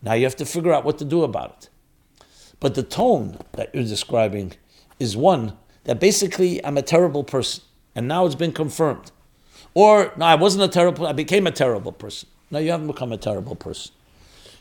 Now 0.00 0.12
you 0.12 0.22
have 0.22 0.36
to 0.36 0.46
figure 0.46 0.72
out 0.72 0.84
what 0.84 0.96
to 0.98 1.04
do 1.04 1.24
about 1.24 1.50
it. 1.58 2.24
But 2.60 2.76
the 2.76 2.84
tone 2.84 3.38
that 3.54 3.74
you're 3.74 3.82
describing 3.82 4.52
is 5.00 5.16
one 5.16 5.54
that 5.84 5.98
basically 5.98 6.64
I'm 6.64 6.78
a 6.78 6.82
terrible 6.82 7.24
person, 7.24 7.64
and 7.96 8.06
now 8.06 8.26
it's 8.26 8.36
been 8.36 8.52
confirmed. 8.52 9.10
Or, 9.74 10.12
no, 10.16 10.24
I 10.24 10.36
wasn't 10.36 10.62
a 10.62 10.68
terrible, 10.68 11.04
I 11.08 11.14
became 11.14 11.48
a 11.48 11.50
terrible 11.50 11.90
person. 11.90 12.28
No, 12.48 12.60
you 12.60 12.70
haven't 12.70 12.86
become 12.86 13.10
a 13.10 13.16
terrible 13.16 13.56
person. 13.56 13.90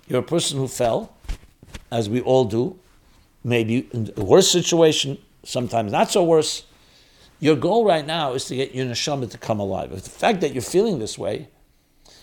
You're 0.08 0.22
a 0.22 0.24
person 0.24 0.58
who 0.58 0.68
fell, 0.68 1.16
as 1.92 2.10
we 2.10 2.22
all 2.22 2.46
do, 2.46 2.80
maybe 3.44 3.88
in 3.92 4.12
a 4.18 4.24
worse 4.24 4.52
situation, 4.52 5.18
sometimes 5.44 5.92
not 5.92 6.12
so 6.12 6.24
worse, 6.24 6.66
your 7.40 7.56
goal 7.56 7.86
right 7.86 8.06
now 8.06 8.34
is 8.34 8.46
to 8.46 8.56
get 8.56 8.76
your 8.76 8.86
neshama 8.86 9.30
to 9.32 9.38
come 9.38 9.60
alive. 9.60 9.92
If 9.94 10.04
the 10.04 10.10
fact 10.10 10.42
that 10.42 10.54
you're 10.54 10.62
feeling 10.62 11.00
this 11.00 11.18
way, 11.18 11.48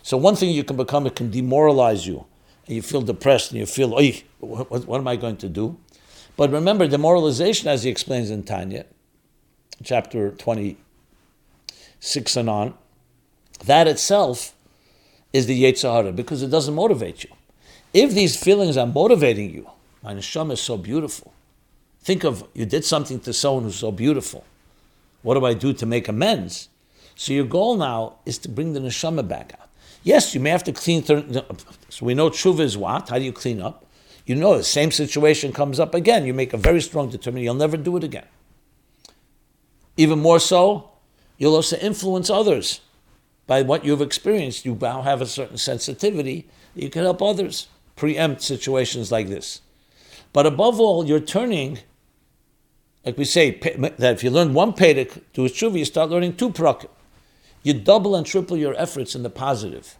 so 0.03 0.17
one 0.17 0.37
thing 0.37 0.51
you 0.51 0.63
can 0.63 0.77
become, 0.77 1.07
it 1.07 1.17
can 1.17 1.31
demoralize 1.31 2.07
you, 2.07 2.27
and 2.67 2.77
you 2.77 2.83
feel 2.83 3.03
depressed, 3.03 3.51
and 3.51 3.59
you 3.59 3.67
feel, 3.67 3.95
oh, 3.95 4.13
what, 4.39 4.87
what, 4.87 5.01
am 5.01 5.09
I 5.09 5.17
going 5.17 5.37
to 5.39 5.49
do? 5.49 5.79
But 6.37 6.53
remember, 6.53 6.87
demoralization, 6.87 7.69
as 7.69 7.83
he 7.83 7.91
explains 7.91 8.31
in 8.31 8.43
Tanya, 8.43 8.85
chapter 9.83 10.31
26 10.31 12.37
and 12.37 12.51
on, 12.51 12.75
that 13.65 13.89
itself 13.89 14.55
is 15.33 15.47
the 15.47 15.63
Yetzer 15.63 15.93
Hara, 15.93 16.13
because 16.13 16.43
it 16.43 16.51
doesn't 16.51 16.75
motivate 16.75 17.25
you. 17.25 17.31
If 17.97 18.13
these 18.13 18.37
feelings 18.37 18.77
are 18.77 18.87
motivating 18.87 19.55
you, 19.55 19.71
my 20.03 20.13
neshama 20.13 20.53
is 20.53 20.61
so 20.61 20.77
beautiful. 20.77 21.33
Think 22.01 22.25
of 22.25 22.47
you 22.53 22.67
did 22.67 22.85
something 22.85 23.21
to 23.21 23.33
someone 23.33 23.63
who's 23.63 23.77
so 23.77 23.91
beautiful 23.91 24.45
what 25.23 25.35
do 25.35 25.45
I 25.45 25.55
do 25.55 25.73
to 25.73 25.87
make 25.87 26.07
amends? 26.07 26.69
So 27.17 27.33
your 27.33 27.47
goal 27.47 27.77
now 27.77 28.19
is 28.27 28.39
to 28.39 28.49
bring 28.49 28.75
the 28.75 28.81
neshama 28.81 29.27
back 29.27 29.55
out. 29.59 29.69
Yes, 30.05 30.35
you 30.37 30.41
may 30.41 30.51
have 30.51 30.63
to 30.65 30.73
clean. 30.73 31.03
So 31.03 32.07
we 32.07 32.15
know 32.15 32.31
tshuva 32.31 32.61
is 32.61 32.79
what? 32.79 33.09
How 33.09 33.19
do 33.19 33.25
you 33.25 33.33
clean 33.33 33.61
up? 33.61 33.87
You 34.25 34.37
know 34.37 34.57
the 34.57 34.63
same 34.63 34.93
situation 34.93 35.53
comes 35.53 35.81
up 35.81 35.95
again. 35.95 36.27
You 36.27 36.33
make 36.33 36.53
a 36.53 36.57
very 36.57 36.81
strong 36.81 37.09
determination. 37.11 37.45
You'll 37.45 37.55
never 37.55 37.77
do 37.77 37.97
it 37.97 38.05
again. 38.05 38.27
Even 39.97 40.21
more 40.21 40.39
so, 40.39 40.91
you'll 41.39 41.57
also 41.57 41.77
influence 41.79 42.31
others 42.31 42.83
by 43.49 43.63
what 43.63 43.85
you've 43.85 44.03
experienced. 44.03 44.65
You 44.65 44.79
now 44.81 45.03
have 45.03 45.21
a 45.23 45.27
certain 45.27 45.57
sensitivity. 45.57 46.47
You 46.77 46.89
can 46.89 47.03
help 47.03 47.21
others 47.21 47.67
preempt 47.97 48.43
situations 48.43 49.11
like 49.11 49.29
this. 49.29 49.61
But 50.33 50.47
above 50.47 50.79
all, 50.79 51.07
you're 51.07 51.21
turning 51.21 51.81
like 53.07 53.17
we 53.17 53.25
say, 53.25 53.53
that 53.53 54.15
if 54.15 54.25
you 54.25 54.31
learn 54.31 54.53
one 54.53 54.73
Pedic 54.73 55.23
to 55.35 55.45
a 55.45 55.49
tshuva, 55.49 55.79
you 55.79 55.85
start 55.85 56.11
learning 56.11 56.37
two 56.37 56.51
prakim. 56.51 56.91
You 57.63 57.73
double 57.73 58.17
and 58.17 58.27
triple 58.27 58.57
your 58.57 58.75
efforts 58.75 59.15
in 59.15 59.23
the 59.23 59.31
positive 59.31 59.97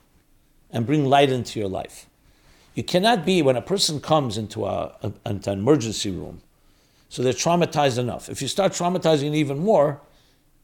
and 0.73 0.85
bring 0.85 1.07
light 1.07 1.31
into 1.31 1.61
your 1.61 1.69
life. 1.69 2.07
You 2.75 2.83
cannot 2.83 3.25
be, 3.25 3.43
when 3.43 3.57
a 3.57 3.63
person 3.63 4.01
comes 4.01 4.37
into, 4.37 4.67
a, 4.67 4.93
a, 5.03 5.13
into 5.25 5.53
an 5.53 5.61
emergency 5.61 6.11
room, 6.11 6.43
so 7.09 7.23
they're 7.23 7.33
traumatized 7.33 7.97
enough. 7.97 8.29
If 8.29 8.43
you 8.43 8.49
start 8.49 8.73
traumatizing 8.73 9.35
even 9.35 9.61
more, 9.61 10.01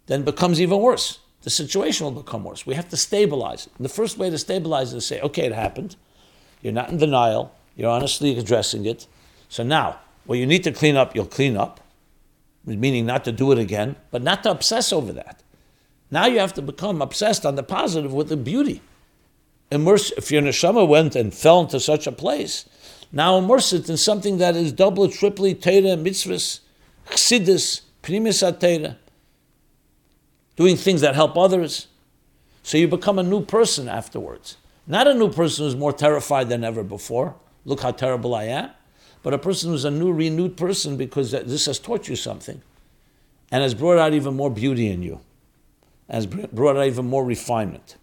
then 0.07 0.22
it 0.22 0.24
becomes 0.24 0.61
even 0.61 0.80
worse. 0.80 1.20
The 1.43 1.51
situation 1.51 2.05
will 2.05 2.22
become 2.22 2.43
worse. 2.43 2.66
We 2.66 2.74
have 2.74 2.89
to 2.89 2.97
stabilize 2.97 3.68
it. 3.68 3.72
And 3.76 3.85
the 3.85 3.89
first 3.89 4.18
way 4.18 4.30
to 4.30 4.39
stabilize 4.39 4.93
it 4.93 4.97
is 4.97 5.05
to 5.05 5.14
say, 5.14 5.20
okay, 5.20 5.47
it 5.47 5.53
happened. 5.53 5.95
You're 6.63 6.73
not 6.73 6.89
in 6.89 6.97
denial. 6.97 7.55
You're 7.77 7.91
honestly 7.91 8.39
addressing 8.39 8.87
it. 8.87 9.07
So 9.49 9.63
now, 9.63 9.99
what 10.25 10.39
you 10.39 10.47
need 10.47 10.65
to 10.65 10.73
clean 10.73 10.97
up, 10.97 11.15
you'll 11.15 11.27
clean 11.27 11.57
up 11.57 11.81
meaning 12.65 13.07
not 13.07 13.25
to 13.25 13.33
do 13.33 13.53
it 13.53 13.59
again, 13.59 13.97
but 14.11 14.23
not 14.23 14.43
to 14.45 14.51
obsess 14.51 14.93
over 14.93 15.13
that. 15.13 15.43
Now 16.11 16.27
you 16.27 16.39
have 16.39 16.55
to 16.55 16.63
become 16.63 17.03
obsessed 17.03 17.45
on 17.45 17.57
the 17.57 17.63
positive 17.63 18.13
with 18.13 18.29
the 18.29 18.37
beauty. 18.37 18.83
Immerse, 19.71 20.13
if 20.13 20.31
your 20.31 20.43
neshama 20.43 20.87
went 20.87 21.17
and 21.17 21.33
fell 21.33 21.61
into 21.61 21.81
such 21.81 22.07
a 22.07 22.13
place, 22.13 22.69
now 23.11 23.39
immerse 23.39 23.73
it 23.73 23.89
in 23.89 23.97
something 23.97 24.39
that 24.39 24.55
is 24.55 24.73
double, 24.73 25.09
triply, 25.09 25.55
Torah, 25.55 25.97
mitzvahs, 25.97 26.61
chassidus, 27.09 27.81
primis 28.03 28.41
Torah, 28.61 28.99
doing 30.57 30.77
things 30.77 31.01
that 31.01 31.15
help 31.15 31.37
others. 31.37 31.89
So 32.63 32.77
you 32.77 32.87
become 32.87 33.19
a 33.19 33.23
new 33.23 33.45
person 33.45 33.89
afterwards. 33.89 34.57
Not 34.87 35.07
a 35.07 35.14
new 35.14 35.30
person 35.30 35.64
who's 35.64 35.76
more 35.76 35.93
terrified 35.93 36.49
than 36.49 36.64
ever 36.64 36.83
before. 36.83 37.37
Look 37.64 37.80
how 37.80 37.93
terrible 37.93 38.35
I 38.35 38.45
am 38.45 38.70
but 39.22 39.33
a 39.33 39.39
person 39.39 39.70
who's 39.70 39.85
a 39.85 39.91
new, 39.91 40.12
renewed 40.12 40.57
person 40.57 40.97
because 40.97 41.30
this 41.30 41.66
has 41.66 41.78
taught 41.78 42.09
you 42.09 42.16
something 42.16 42.61
and 43.51 43.62
has 43.62 43.74
brought 43.74 43.99
out 43.99 44.14
even 44.14 44.35
more 44.35 44.51
beauty 44.51 44.89
in 44.89 45.03
you, 45.03 45.20
has 46.11 46.26
brought 46.26 46.76
out 46.76 46.87
even 46.87 47.07
more 47.07 47.24
refinement. 47.24 47.97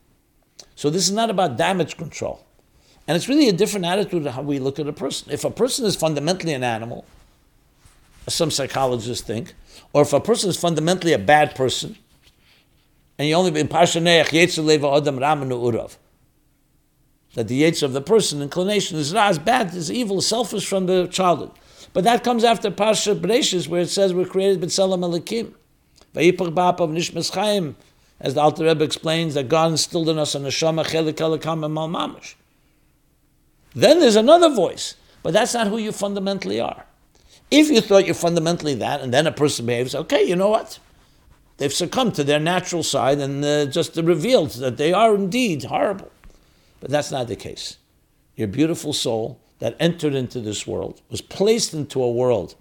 So 0.75 0.89
this 0.89 1.03
is 1.03 1.11
not 1.11 1.29
about 1.29 1.57
damage 1.57 1.97
control. 1.97 2.45
And 3.07 3.17
it's 3.17 3.27
really 3.27 3.49
a 3.49 3.53
different 3.53 3.85
attitude 3.85 4.23
to 4.23 4.31
how 4.31 4.43
we 4.43 4.59
look 4.59 4.79
at 4.79 4.87
a 4.87 4.93
person. 4.93 5.31
If 5.31 5.43
a 5.43 5.51
person 5.51 5.85
is 5.85 5.95
fundamentally 5.95 6.53
an 6.53 6.63
animal, 6.63 7.05
as 8.27 8.35
some 8.35 8.51
psychologists 8.51 9.25
think, 9.25 9.55
or 9.91 10.03
if 10.03 10.13
a 10.13 10.19
person 10.19 10.49
is 10.49 10.57
fundamentally 10.57 11.13
a 11.13 11.19
bad 11.19 11.55
person, 11.55 11.97
and 13.17 13.27
you 13.27 13.33
only 13.33 13.59
in 13.59 13.67
Pashaneach 13.67 14.27
Adam 14.27 15.19
Ramanu 15.19 15.73
Urav, 15.73 15.97
that 17.35 17.47
the 17.47 17.55
yates 17.55 17.81
of 17.81 17.93
the 17.93 18.01
person, 18.01 18.41
inclination 18.41 18.97
is 18.97 19.13
not 19.13 19.29
as 19.29 19.39
bad, 19.39 19.73
is 19.73 19.91
evil, 19.91 20.21
selfish 20.21 20.67
from 20.67 20.87
the 20.87 21.07
childhood. 21.07 21.51
But 21.93 22.03
that 22.03 22.23
comes 22.23 22.43
after 22.43 22.71
Parsha 22.71 23.19
Bereshis, 23.19 23.67
where 23.67 23.81
it 23.81 23.89
says 23.89 24.13
we're 24.13 24.25
created 24.25 24.61
b'tzelem 24.61 24.99
Elokim. 24.99 25.53
Vayipach 26.13 26.79
of 26.79 26.89
nishmas 26.89 27.33
chaim, 27.33 27.75
as 28.19 28.33
the 28.33 28.41
Alter 28.41 28.65
Rebbe 28.65 28.83
explains, 28.83 29.35
that 29.35 29.47
God 29.47 29.71
instilled 29.71 30.09
in 30.09 30.17
us 30.17 30.35
a 30.35 30.39
neshama 30.39 30.85
chelik 30.85 31.13
elikam 31.13 31.65
and 31.65 31.75
mamash. 31.75 32.35
Then 33.73 33.99
there's 33.99 34.15
another 34.15 34.49
voice, 34.49 34.95
but 35.21 35.33
that's 35.33 35.53
not 35.53 35.67
who 35.67 35.77
you 35.77 35.91
fundamentally 35.91 36.59
are. 36.59 36.85
If 37.51 37.69
you 37.69 37.81
thought 37.81 38.05
you're 38.05 38.15
fundamentally 38.15 38.75
that, 38.75 39.01
and 39.01 39.13
then 39.13 39.27
a 39.27 39.31
person 39.31 39.65
behaves, 39.65 39.95
okay, 39.95 40.23
you 40.23 40.35
know 40.35 40.49
what? 40.49 40.79
They've 41.57 41.73
succumbed 41.73 42.15
to 42.15 42.23
their 42.23 42.39
natural 42.39 42.83
side 42.83 43.19
and 43.19 43.43
uh, 43.43 43.65
just 43.65 43.95
revealed 43.97 44.51
that 44.51 44.77
they 44.77 44.93
are 44.93 45.13
indeed 45.15 45.63
horrible. 45.63 46.11
But 46.79 46.89
that's 46.89 47.11
not 47.11 47.27
the 47.27 47.35
case. 47.35 47.77
Your 48.35 48.47
beautiful 48.47 48.93
soul 48.93 49.39
that 49.59 49.75
entered 49.79 50.15
into 50.15 50.39
this 50.39 50.65
world 50.65 51.01
was 51.09 51.21
placed 51.21 51.73
into 51.73 52.01
a 52.01 52.11
world 52.11 52.55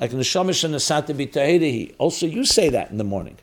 Like 0.00 0.10
neshama 0.10 0.64
and 0.64 0.74
b'tahidihi. 0.74 1.94
Also, 1.98 2.26
you 2.26 2.44
say 2.44 2.68
that 2.68 2.90
in 2.90 2.98
the 2.98 3.04
morning. 3.04 3.38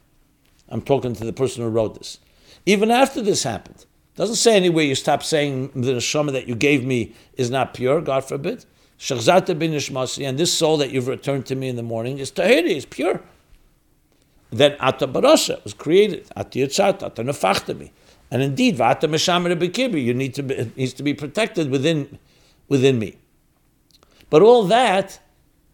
I'm 0.70 0.82
talking 0.82 1.14
to 1.16 1.26
the 1.26 1.34
person 1.34 1.64
who 1.64 1.70
wrote 1.70 1.98
this. 1.98 2.20
Even 2.66 2.92
after 2.92 3.22
this 3.22 3.44
happened, 3.44 3.86
doesn't 4.16 4.36
say 4.36 4.56
anywhere 4.56 4.84
you 4.84 4.96
stop 4.96 5.24
saying 5.24 5.72
the 5.74 5.94
neshama 5.94 6.32
that 6.34 6.48
you 6.48 6.56
gave 6.56 6.86
me 6.86 7.14
is 7.38 7.50
not 7.50 7.74
pure. 7.74 8.02
God 8.02 8.26
forbid. 8.26 8.66
Shachzata 9.00 9.58
bin 9.58 9.74
and 10.24 10.38
this 10.38 10.54
soul 10.54 10.78
that 10.78 10.92
you've 10.92 11.08
returned 11.08 11.46
to 11.48 11.56
me 11.56 11.70
in 11.70 11.76
the 11.76 11.84
morning 11.84 12.20
is 12.20 12.32
tahiri, 12.32 12.76
is 12.76 12.86
pure. 12.86 13.22
Then 14.52 14.76
ata 14.80 15.08
barasha 15.08 15.64
was 15.64 15.74
created. 15.74 16.28
Ata 16.36 16.60
yitzat, 16.60 17.02
ata 17.02 17.24
nefachta 17.24 17.78
And 18.32 18.42
indeed, 18.42 18.78
v'ata 18.78 19.10
meshamer 19.10 19.54
b'kibri, 19.60 20.04
you 20.04 20.14
need 20.14 20.34
to 20.36 20.44
be, 20.44 20.72
needs 20.78 20.94
to 20.94 21.04
be 21.04 21.14
protected 21.14 21.70
within, 21.70 22.18
within 22.70 22.98
me. 22.98 23.18
But 24.30 24.42
all 24.42 24.64
that 24.64 25.20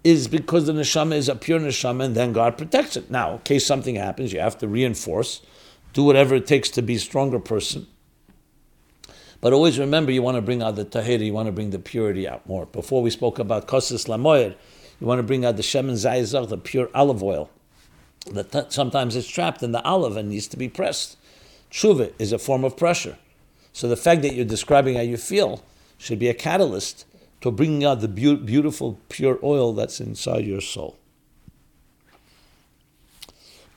is 0.04 0.28
because 0.28 0.66
the 0.66 0.74
neshama 0.74 1.14
is 1.14 1.30
a 1.30 1.36
pure 1.36 1.60
neshama, 1.60 2.06
and 2.06 2.16
then 2.16 2.34
God 2.34 2.58
protects 2.58 2.98
it. 2.98 3.12
Now, 3.12 3.34
in 3.34 3.40
case 3.40 3.66
something 3.66 3.96
happens, 3.96 4.34
you 4.34 4.40
have 4.40 4.58
to 4.60 4.68
reinforce, 4.68 5.42
do 5.94 6.04
whatever 6.04 6.36
it 6.36 6.48
takes 6.48 6.70
to 6.72 6.82
be 6.82 6.96
a 6.96 7.00
stronger 7.00 7.40
person. 7.40 7.86
But 9.40 9.54
always 9.54 9.78
remember, 9.78 10.12
you 10.12 10.24
want 10.24 10.36
to 10.36 10.42
bring 10.42 10.64
out 10.64 10.76
the 10.76 10.86
tahiri, 10.86 11.28
you 11.28 11.34
want 11.34 11.46
to 11.46 11.52
bring 11.52 11.70
the 11.70 11.80
purity 11.80 12.28
out 12.28 12.48
more. 12.48 12.66
Before 12.66 13.04
we 13.04 13.12
spoke 13.12 13.38
about 13.38 13.68
kosis 13.68 14.08
lamoyer, 14.08 14.56
you 15.00 15.06
want 15.06 15.20
to 15.20 15.24
bring 15.24 15.46
out 15.46 15.58
the 15.58 15.62
shemen 15.62 15.92
zayizach, 15.92 16.50
the 16.50 16.58
pure 16.58 16.90
olive 16.96 17.22
oil. 17.22 17.52
That 18.32 18.74
sometimes 18.74 19.16
it's 19.16 19.28
trapped 19.28 19.62
in 19.62 19.74
the 19.74 19.84
olive 19.84 20.18
and 20.18 20.30
needs 20.30 20.48
to 20.48 20.58
be 20.58 20.68
pressed. 20.68 21.18
Tshuva 21.72 22.14
is 22.20 22.32
a 22.32 22.40
form 22.40 22.64
of 22.64 22.78
pressure. 22.78 23.18
So 23.74 23.88
the 23.88 23.98
fact 23.98 24.22
that 24.24 24.34
you're 24.34 24.46
describing 24.46 24.96
how 24.96 25.02
you 25.02 25.18
feel 25.18 25.64
should 25.98 26.20
be 26.20 26.30
a 26.30 26.34
catalyst 26.34 27.06
to 27.42 27.52
bringing 27.52 27.84
out 27.84 28.02
the 28.02 28.08
be- 28.08 28.36
beautiful, 28.36 29.00
pure 29.10 29.40
oil 29.44 29.74
that's 29.74 30.00
inside 30.00 30.46
your 30.46 30.62
soul. 30.62 30.98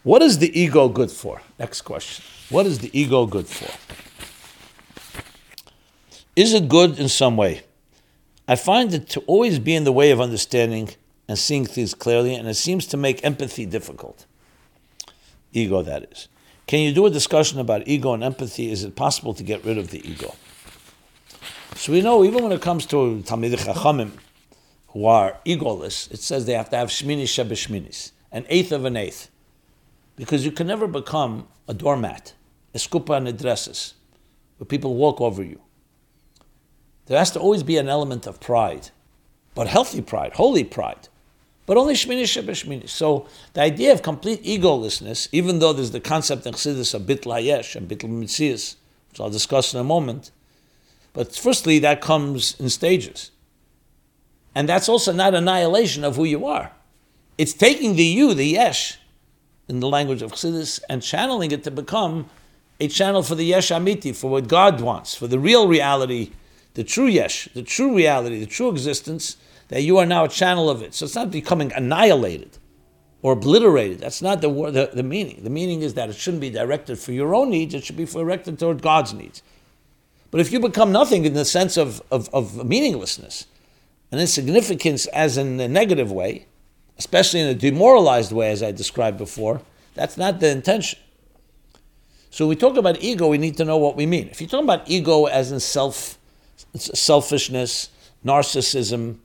What 0.02 0.22
is 0.22 0.38
the 0.38 0.58
ego 0.58 0.88
good 0.88 1.10
for? 1.10 1.42
Next 1.58 1.82
question. 1.82 2.24
What 2.48 2.64
is 2.64 2.78
the 2.78 2.90
ego 2.98 3.26
good 3.26 3.46
for? 3.46 3.70
Is 6.34 6.54
it 6.54 6.68
good 6.68 6.98
in 6.98 7.08
some 7.08 7.36
way? 7.36 7.62
I 8.48 8.56
find 8.56 8.94
it 8.94 9.08
to 9.10 9.20
always 9.26 9.58
be 9.58 9.74
in 9.74 9.84
the 9.84 9.92
way 9.92 10.10
of 10.10 10.20
understanding 10.20 10.90
and 11.28 11.38
seeing 11.38 11.66
things 11.66 11.94
clearly, 11.94 12.34
and 12.34 12.48
it 12.48 12.54
seems 12.54 12.86
to 12.88 12.96
make 12.96 13.24
empathy 13.24 13.66
difficult. 13.66 14.24
Ego, 15.52 15.82
that 15.82 16.10
is. 16.10 16.28
Can 16.70 16.82
you 16.82 16.94
do 16.94 17.04
a 17.04 17.10
discussion 17.10 17.58
about 17.58 17.88
ego 17.88 18.12
and 18.12 18.22
empathy? 18.22 18.70
Is 18.70 18.84
it 18.84 18.94
possible 18.94 19.34
to 19.34 19.42
get 19.42 19.64
rid 19.64 19.76
of 19.76 19.90
the 19.90 20.08
ego? 20.08 20.36
So 21.74 21.90
we 21.90 22.00
know 22.00 22.22
even 22.22 22.44
when 22.44 22.52
it 22.52 22.62
comes 22.62 22.86
to 22.86 23.24
Talmidei 23.26 23.56
Chachamim, 23.56 24.12
who 24.90 25.04
are 25.04 25.38
egoless, 25.44 26.08
it 26.12 26.20
says 26.20 26.46
they 26.46 26.52
have 26.52 26.70
to 26.70 26.76
have 26.76 26.90
shmini 26.90 27.24
shebeshminis, 27.24 28.12
an 28.30 28.46
eighth 28.48 28.70
of 28.70 28.84
an 28.84 28.96
eighth, 28.96 29.30
because 30.14 30.44
you 30.44 30.52
can 30.52 30.68
never 30.68 30.86
become 30.86 31.48
a 31.66 31.74
doormat, 31.74 32.34
a 32.72 32.78
skupa 32.78 33.16
and 33.16 33.36
dresses, 33.36 33.94
where 34.58 34.66
people 34.66 34.94
walk 34.94 35.20
over 35.20 35.42
you. 35.42 35.60
There 37.06 37.18
has 37.18 37.32
to 37.32 37.40
always 37.40 37.64
be 37.64 37.78
an 37.78 37.88
element 37.88 38.28
of 38.28 38.38
pride, 38.38 38.90
but 39.56 39.66
healthy 39.66 40.02
pride, 40.02 40.34
holy 40.34 40.62
pride. 40.62 41.08
But 41.70 41.78
only 41.78 41.94
Shmini 41.94 42.24
Shebeshmini. 42.24 42.88
So 42.88 43.28
the 43.52 43.60
idea 43.60 43.92
of 43.92 44.02
complete 44.02 44.42
egolessness, 44.42 45.28
even 45.30 45.60
though 45.60 45.72
there's 45.72 45.92
the 45.92 46.00
concept 46.00 46.44
in 46.44 46.54
Chassidus 46.54 46.94
of 46.94 47.02
Bitl 47.02 47.32
Hayesh 47.32 47.76
and 47.76 47.88
Bitl 47.88 48.08
Mitzias, 48.10 48.74
which 49.08 49.20
I'll 49.20 49.30
discuss 49.30 49.72
in 49.72 49.78
a 49.78 49.84
moment, 49.84 50.32
but 51.12 51.32
firstly, 51.32 51.78
that 51.78 52.00
comes 52.00 52.58
in 52.58 52.70
stages. 52.70 53.30
And 54.52 54.68
that's 54.68 54.88
also 54.88 55.12
not 55.12 55.32
annihilation 55.32 56.02
of 56.02 56.16
who 56.16 56.24
you 56.24 56.44
are. 56.44 56.72
It's 57.38 57.52
taking 57.52 57.94
the 57.94 58.02
you, 58.02 58.34
the 58.34 58.46
yesh, 58.46 58.98
in 59.68 59.78
the 59.78 59.88
language 59.88 60.22
of 60.22 60.32
Chassidus, 60.32 60.80
and 60.88 61.04
channeling 61.04 61.52
it 61.52 61.62
to 61.62 61.70
become 61.70 62.28
a 62.80 62.88
channel 62.88 63.22
for 63.22 63.36
the 63.36 63.44
yesh 63.44 63.70
amiti, 63.70 64.12
for 64.12 64.28
what 64.28 64.48
God 64.48 64.80
wants, 64.80 65.14
for 65.14 65.28
the 65.28 65.38
real 65.38 65.68
reality 65.68 66.32
the 66.74 66.84
true 66.84 67.06
yesh, 67.06 67.48
the 67.54 67.62
true 67.62 67.96
reality, 67.96 68.40
the 68.40 68.46
true 68.46 68.70
existence, 68.70 69.36
that 69.70 69.82
you 69.82 69.98
are 69.98 70.06
now 70.06 70.24
a 70.24 70.28
channel 70.28 70.68
of 70.68 70.82
it. 70.82 70.94
So 70.94 71.06
it's 71.06 71.14
not 71.14 71.30
becoming 71.30 71.72
annihilated 71.72 72.58
or 73.22 73.32
obliterated. 73.32 74.00
That's 74.00 74.20
not 74.20 74.40
the, 74.40 74.48
the, 74.48 74.90
the 74.92 75.02
meaning. 75.02 75.42
The 75.42 75.50
meaning 75.50 75.82
is 75.82 75.94
that 75.94 76.10
it 76.10 76.16
shouldn't 76.16 76.40
be 76.40 76.50
directed 76.50 76.98
for 76.98 77.12
your 77.12 77.34
own 77.34 77.50
needs, 77.50 77.74
it 77.74 77.84
should 77.84 77.96
be 77.96 78.04
directed 78.04 78.58
toward 78.58 78.82
God's 78.82 79.14
needs. 79.14 79.42
But 80.30 80.40
if 80.40 80.52
you 80.52 80.60
become 80.60 80.92
nothing 80.92 81.24
in 81.24 81.34
the 81.34 81.44
sense 81.44 81.76
of, 81.76 82.02
of, 82.10 82.28
of 82.34 82.64
meaninglessness 82.64 83.46
and 84.10 84.20
insignificance 84.20 85.06
as 85.06 85.36
in 85.36 85.58
a 85.60 85.68
negative 85.68 86.10
way, 86.10 86.46
especially 86.98 87.40
in 87.40 87.46
a 87.46 87.54
demoralized 87.54 88.32
way, 88.32 88.50
as 88.50 88.62
I 88.62 88.72
described 88.72 89.18
before, 89.18 89.62
that's 89.94 90.16
not 90.16 90.40
the 90.40 90.50
intention. 90.50 90.98
So 92.30 92.44
when 92.44 92.50
we 92.50 92.56
talk 92.56 92.76
about 92.76 93.00
ego, 93.02 93.28
we 93.28 93.38
need 93.38 93.56
to 93.56 93.64
know 93.64 93.76
what 93.76 93.96
we 93.96 94.06
mean. 94.06 94.28
If 94.28 94.40
you're 94.40 94.50
talking 94.50 94.66
about 94.66 94.88
ego 94.88 95.26
as 95.26 95.50
in 95.50 95.60
self 95.60 96.16
selfishness, 96.76 97.90
narcissism, 98.24 99.18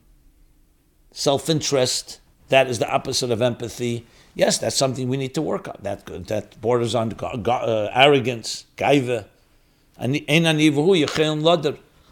self 1.16 1.48
interest. 1.48 2.20
That 2.48 2.68
is 2.68 2.78
the 2.78 2.88
opposite 2.88 3.30
of 3.32 3.42
empathy. 3.42 4.06
Yes, 4.34 4.58
that's 4.58 4.76
something 4.76 5.08
we 5.08 5.16
need 5.16 5.34
to 5.34 5.42
work 5.42 5.66
on. 5.66 5.76
That 5.82 6.06
that 6.28 6.60
borders 6.60 6.94
on 6.94 7.12
uh, 7.18 7.90
arrogance, 7.92 8.66
gaiva. 8.76 9.24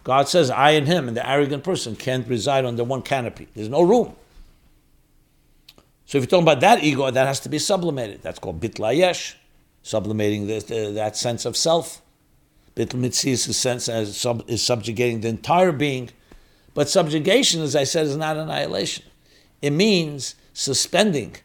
God 0.04 0.28
says, 0.28 0.50
I 0.50 0.70
and 0.70 0.86
him, 0.86 1.08
and 1.08 1.16
the 1.16 1.28
arrogant 1.28 1.64
person 1.64 1.96
can't 1.96 2.26
reside 2.26 2.64
under 2.64 2.82
one 2.82 3.02
canopy. 3.02 3.48
There's 3.54 3.68
no 3.68 3.82
room. 3.82 4.16
So 6.06 6.18
if 6.18 6.24
you're 6.24 6.26
talking 6.26 6.44
about 6.44 6.60
that 6.60 6.82
ego, 6.82 7.10
that 7.10 7.26
has 7.26 7.40
to 7.40 7.48
be 7.50 7.58
sublimated. 7.58 8.22
That's 8.22 8.38
called 8.38 8.60
bitlayesh, 8.60 9.34
sublimating 9.82 10.46
the, 10.46 10.60
the, 10.60 10.92
that 10.92 11.16
sense 11.16 11.44
of 11.44 11.56
self. 11.56 12.00
Bittul 12.74 13.00
Mitzvah 13.00 13.30
is 13.30 13.56
sense 13.56 13.88
as 13.88 14.16
sub, 14.16 14.44
is 14.48 14.62
subjugating 14.62 15.20
the 15.20 15.28
entire 15.28 15.72
being. 15.72 16.10
But 16.74 16.88
subjugation, 16.88 17.62
as 17.62 17.74
I 17.74 17.84
said, 17.84 18.06
is 18.06 18.16
not 18.16 18.36
annihilation. 18.36 19.04
It 19.62 19.70
means 19.70 20.34
suspending 20.52 21.36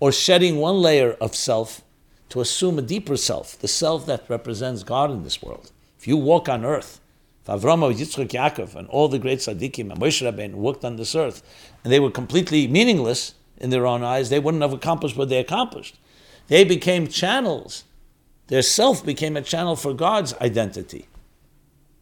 or 0.00 0.12
shedding 0.12 0.56
one 0.56 0.80
layer 0.80 1.12
of 1.20 1.34
self 1.34 1.82
to 2.30 2.40
assume 2.40 2.78
a 2.78 2.82
deeper 2.82 3.16
self, 3.16 3.58
the 3.58 3.68
self 3.68 4.06
that 4.06 4.24
represents 4.28 4.82
God 4.82 5.10
in 5.10 5.22
this 5.24 5.42
world. 5.42 5.70
If 5.98 6.08
you 6.08 6.16
walk 6.16 6.48
on 6.48 6.64
earth, 6.64 7.00
if 7.42 7.48
Avram, 7.48 7.92
Yitzchak, 7.92 8.28
Yaakov, 8.28 8.74
and 8.74 8.88
all 8.88 9.08
the 9.08 9.18
great 9.18 9.40
tzaddikim 9.40 9.90
and 9.90 10.00
Moshe 10.00 10.22
Rabbeinu 10.22 10.54
walked 10.54 10.84
on 10.84 10.96
this 10.96 11.14
earth, 11.14 11.42
and 11.84 11.92
they 11.92 12.00
were 12.00 12.10
completely 12.10 12.66
meaningless 12.66 13.34
in 13.58 13.70
their 13.70 13.86
own 13.86 14.02
eyes, 14.02 14.30
they 14.30 14.38
wouldn't 14.38 14.62
have 14.62 14.72
accomplished 14.72 15.16
what 15.16 15.28
they 15.28 15.38
accomplished. 15.38 15.98
They 16.48 16.64
became 16.64 17.06
channels 17.06 17.84
their 18.52 18.60
self 18.60 19.02
became 19.02 19.36
a 19.38 19.40
channel 19.40 19.76
for 19.76 19.94
God's 19.94 20.34
identity. 20.34 21.08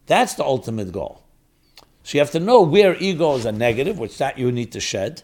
That's 0.07 0.35
the 0.35 0.45
ultimate 0.45 0.91
goal. 0.91 1.23
So 2.03 2.17
you 2.17 2.21
have 2.21 2.31
to 2.33 2.41
know 2.41 2.63
where 2.63 2.97
ego 2.97 3.37
is 3.37 3.45
a 3.45 3.53
negative, 3.53 3.99
which 3.99 4.19
that 4.19 4.39
you 4.39 4.51
need 4.51 4.73
to 4.73 4.81
shed, 4.81 5.23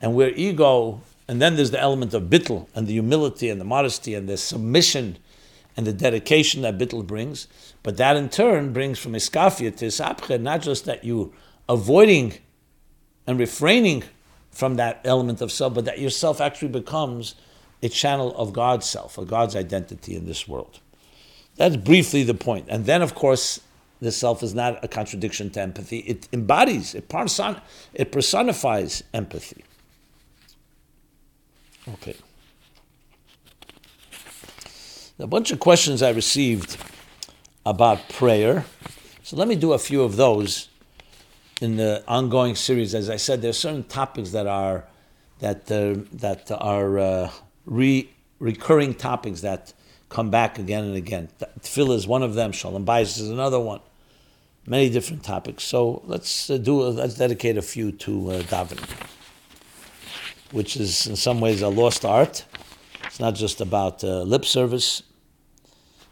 and 0.00 0.14
where 0.14 0.30
ego, 0.30 1.00
and 1.28 1.40
then 1.40 1.56
there's 1.56 1.70
the 1.70 1.80
element 1.80 2.14
of 2.14 2.24
bittel 2.24 2.68
and 2.74 2.86
the 2.86 2.92
humility 2.92 3.48
and 3.48 3.60
the 3.60 3.64
modesty 3.64 4.14
and 4.14 4.28
the 4.28 4.36
submission 4.36 5.18
and 5.76 5.86
the 5.86 5.92
dedication 5.92 6.62
that 6.62 6.78
bittel 6.78 7.06
brings. 7.06 7.48
But 7.82 7.96
that 7.96 8.16
in 8.16 8.28
turn 8.28 8.72
brings 8.72 8.98
from 8.98 9.12
iskafia 9.12 9.74
to 9.76 9.86
isapche, 9.86 10.40
not 10.40 10.62
just 10.62 10.84
that 10.84 11.04
you 11.04 11.32
avoiding 11.68 12.34
and 13.26 13.38
refraining 13.38 14.02
from 14.50 14.76
that 14.76 15.00
element 15.04 15.40
of 15.40 15.52
self, 15.52 15.74
but 15.74 15.84
that 15.84 16.00
yourself 16.00 16.40
actually 16.40 16.68
becomes 16.68 17.34
a 17.82 17.88
channel 17.88 18.36
of 18.36 18.52
God's 18.52 18.86
self, 18.86 19.16
of 19.16 19.28
God's 19.28 19.56
identity 19.56 20.16
in 20.16 20.26
this 20.26 20.46
world. 20.46 20.80
That's 21.56 21.76
briefly 21.76 22.24
the 22.24 22.34
point. 22.34 22.66
And 22.68 22.86
then, 22.86 23.02
of 23.02 23.14
course, 23.14 23.60
the 24.00 24.12
self 24.12 24.42
is 24.42 24.54
not 24.54 24.82
a 24.82 24.88
contradiction 24.88 25.50
to 25.50 25.60
empathy. 25.60 25.98
It 25.98 26.28
embodies, 26.32 26.94
it, 26.94 27.08
person, 27.08 27.56
it 27.92 28.12
personifies 28.12 29.02
empathy. 29.12 29.64
Okay. 31.88 32.16
A 35.18 35.26
bunch 35.26 35.50
of 35.50 35.60
questions 35.60 36.02
I 36.02 36.10
received 36.10 36.78
about 37.66 38.08
prayer. 38.08 38.64
So 39.22 39.36
let 39.36 39.48
me 39.48 39.54
do 39.54 39.74
a 39.74 39.78
few 39.78 40.02
of 40.02 40.16
those 40.16 40.68
in 41.60 41.76
the 41.76 42.02
ongoing 42.08 42.54
series. 42.54 42.94
As 42.94 43.10
I 43.10 43.16
said, 43.16 43.42
there 43.42 43.50
are 43.50 43.54
certain 43.54 43.84
topics 43.84 44.30
that 44.30 44.46
are 44.46 44.84
that 45.40 45.70
uh, 45.70 46.00
that 46.12 46.50
are 46.50 46.98
uh, 46.98 47.30
re- 47.66 48.08
recurring 48.38 48.94
topics 48.94 49.42
that 49.42 49.74
come 50.08 50.30
back 50.30 50.58
again 50.58 50.84
and 50.84 50.96
again. 50.96 51.28
Tefillah 51.60 51.96
is 51.96 52.06
one 52.06 52.22
of 52.22 52.34
them. 52.34 52.52
Shalom 52.52 52.86
Bayis 52.86 53.20
is 53.20 53.28
another 53.28 53.60
one. 53.60 53.80
Many 54.66 54.90
different 54.90 55.24
topics. 55.24 55.64
So 55.64 56.02
let's 56.04 56.50
uh, 56.50 56.58
do. 56.58 56.82
Let's 56.82 57.14
dedicate 57.14 57.56
a 57.56 57.62
few 57.62 57.92
to 57.92 58.30
uh, 58.30 58.42
davening, 58.42 58.88
which 60.52 60.76
is 60.76 61.06
in 61.06 61.16
some 61.16 61.40
ways 61.40 61.62
a 61.62 61.68
lost 61.68 62.04
art. 62.04 62.44
It's 63.04 63.18
not 63.18 63.34
just 63.34 63.60
about 63.60 64.04
uh, 64.04 64.22
lip 64.22 64.44
service. 64.44 65.02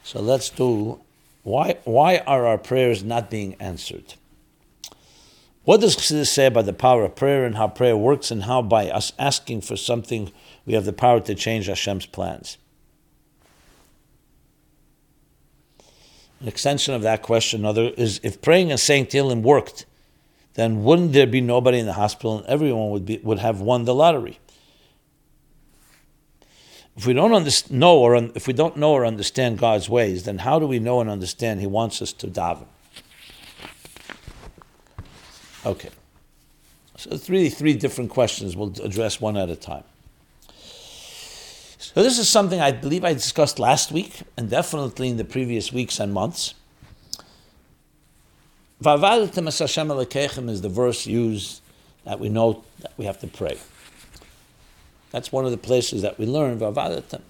So 0.03 0.21
let's 0.21 0.51
do. 0.51 1.01
Why? 1.43 1.77
Why 1.85 2.19
are 2.27 2.47
our 2.47 2.59
prayers 2.59 3.05
not 3.05 3.31
being 3.31 3.55
answered? 3.61 4.15
What 5.65 5.83
does 5.83 5.97
Chassidus 5.97 6.29
say 6.29 6.47
about 6.47 6.65
the 6.65 6.73
power 6.73 7.05
of 7.05 7.15
prayer 7.15 7.45
and 7.45 7.55
how 7.55 7.69
prayer 7.69 7.95
works 7.95 8.31
and 8.31 8.45
how 8.45 8.63
by 8.63 8.89
us 8.89 9.13
asking 9.19 9.61
for 9.61 9.77
something 9.77 10.33
we 10.65 10.73
have 10.73 10.87
the 10.87 10.95
power 10.95 11.21
to 11.21 11.35
change 11.35 11.67
Hashem's 11.67 12.07
plans? 12.07 12.57
An 16.41 16.49
extension 16.49 16.95
of 16.95 17.03
that 17.03 17.23
question 17.23 17.65
other 17.65 17.93
is 17.97 18.21
if 18.23 18.41
praying 18.41 18.71
and 18.71 18.79
saying 18.79 19.07
Tehillim 19.07 19.43
worked, 19.43 19.87
then 20.55 20.85
wouldn't 20.85 21.13
there 21.13 21.27
be 21.27 21.41
nobody 21.41 21.79
in 21.79 21.87
the 21.87 21.95
hospital 21.95 22.39
and 22.39 22.47
everyone 22.47 22.91
would 22.91 23.07
be 23.07 23.19
would 23.19 23.39
have 23.39 23.61
won 23.61 23.85
the 23.85 23.95
lottery? 23.95 24.39
If 26.97 27.07
we 27.07 27.13
don't 27.13 27.71
know 27.71 27.99
or 27.99 28.17
if 28.17 28.47
we 28.47 28.53
don't 28.53 28.77
know 28.77 28.93
or 28.93 29.07
understand 29.07 29.59
God's 29.59 29.89
ways, 29.89 30.25
then 30.25 30.39
how 30.39 30.59
do 30.59 30.67
we 30.67 30.81
know 30.81 31.01
and 31.01 31.09
understand 31.09 31.61
He 31.61 31.67
wants 31.67 32.03
us 32.03 32.13
to 32.15 32.27
daven? 32.27 32.67
Okay. 35.65 35.91
So 36.97 37.11
really 37.29 37.51
three 37.51 37.75
different 37.75 38.11
questions. 38.11 38.57
We'll 38.57 38.75
address 38.83 39.21
one 39.21 39.37
at 39.37 39.49
a 39.49 39.55
time. 39.55 39.85
So 41.95 42.03
this 42.03 42.19
is 42.19 42.29
something 42.29 42.61
I 42.61 42.71
believe 42.71 43.03
I 43.03 43.15
discussed 43.15 43.59
last 43.59 43.93
week 43.93 44.21
and 44.37 44.51
definitely 44.51 45.09
in 45.09 45.17
the 45.17 45.25
previous 45.25 45.73
weeks 45.73 45.99
and 45.99 46.13
months. 46.13 46.53
Vavadatim 48.83 49.47
es 49.49 49.59
Hashem 49.59 49.91
is 50.51 50.61
the 50.61 50.69
verse 50.69 51.07
used 51.07 51.63
that 52.05 52.21
we 52.21 52.29
know 52.29 52.63
that 52.81 52.93
we 52.99 53.07
have 53.07 53.19
to 53.21 53.27
pray. 53.27 53.57
That's 55.13 55.33
one 55.33 55.47
of 55.47 55.51
the 55.51 55.57
places 55.57 56.03
that 56.03 56.19
we 56.19 56.27
learn 56.27 56.59
Vavadatim. 56.59 57.23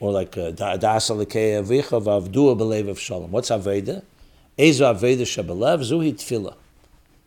Or 0.00 0.10
like 0.10 0.36
uh, 0.36 0.50
Da'as 0.50 1.08
Alekei 1.12 1.62
Avicha 1.62 2.02
Vavdua 2.02 2.58
Belev 2.58 2.88
of 2.88 2.98
Shalom. 2.98 3.30
What's 3.30 3.50
Aveda? 3.50 4.02
Ezo 4.58 4.92
Aveda 4.92 5.22
Shabalev 5.22 5.88
Zuhi 5.88 6.14
Tfilah. 6.14 6.56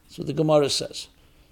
So 0.09 0.23
the 0.23 0.33
Gemara 0.33 0.69
says. 0.69 1.07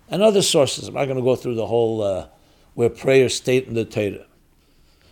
And 0.09 0.21
other 0.21 0.41
sources. 0.41 0.89
I'm 0.89 0.95
not 0.95 1.05
going 1.05 1.15
to 1.15 1.23
go 1.23 1.37
through 1.37 1.55
the 1.55 1.67
whole 1.67 2.01
uh, 2.01 2.27
where 2.73 2.89
prayers 2.89 3.35
state 3.35 3.65
in 3.65 3.75
the 3.75 3.85
Torah. 3.85 4.25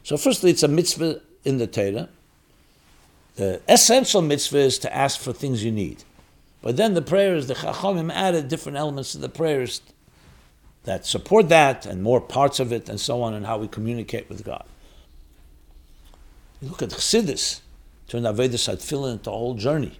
So 0.07 0.15
firstly, 0.15 0.51
it's 0.51 0.63
a 0.63 0.69
mitzvah 0.69 1.19
in 1.43 1.57
the 1.57 1.67
Torah. 1.67 2.07
The 3.35 3.59
essential 3.67 4.21
mitzvah 4.21 4.59
is 4.59 4.79
to 4.79 4.95
ask 4.95 5.19
for 5.19 5.33
things 5.33 5.65
you 5.65 5.71
need. 5.73 6.05
But 6.61 6.77
then 6.77 6.93
the 6.93 7.01
prayers, 7.01 7.47
the 7.47 7.55
Chachamim 7.55 8.09
added 8.13 8.47
different 8.47 8.77
elements 8.77 9.11
to 9.11 9.17
the 9.17 9.27
prayers 9.27 9.81
that 10.85 11.05
support 11.05 11.49
that 11.49 11.85
and 11.85 12.01
more 12.01 12.21
parts 12.21 12.61
of 12.61 12.71
it 12.71 12.87
and 12.87 13.01
so 13.01 13.21
on 13.21 13.33
and 13.33 13.45
how 13.45 13.57
we 13.57 13.67
communicate 13.67 14.29
with 14.29 14.45
God. 14.45 14.63
You 16.61 16.69
look 16.69 16.81
at 16.81 16.91
Chassidus, 16.91 17.59
turned 18.07 18.25
Avedis 18.25 18.73
Tefillin 18.73 19.11
into 19.11 19.29
a 19.29 19.33
whole 19.33 19.55
journey. 19.55 19.99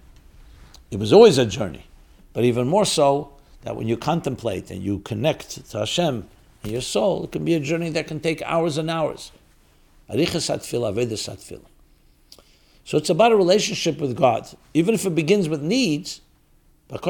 It 0.90 0.98
was 0.98 1.12
always 1.12 1.36
a 1.36 1.44
journey, 1.44 1.84
but 2.32 2.44
even 2.44 2.66
more 2.66 2.86
so 2.86 3.34
that 3.60 3.76
when 3.76 3.86
you 3.86 3.98
contemplate 3.98 4.70
and 4.70 4.82
you 4.82 5.00
connect 5.00 5.70
to 5.70 5.80
Hashem 5.80 6.26
in 6.64 6.70
your 6.70 6.80
soul, 6.80 7.24
it 7.24 7.32
can 7.32 7.44
be 7.44 7.52
a 7.52 7.60
journey 7.60 7.90
that 7.90 8.06
can 8.06 8.20
take 8.20 8.40
hours 8.40 8.78
and 8.78 8.90
hours. 8.90 9.32
So 10.10 10.16
it's 12.96 13.10
about 13.10 13.32
a 13.32 13.36
relationship 13.36 13.98
with 13.98 14.16
God. 14.16 14.48
Even 14.72 14.94
if 14.94 15.04
it 15.04 15.14
begins 15.14 15.48
with 15.48 15.62
needs, 15.62 16.20
but 16.88 17.02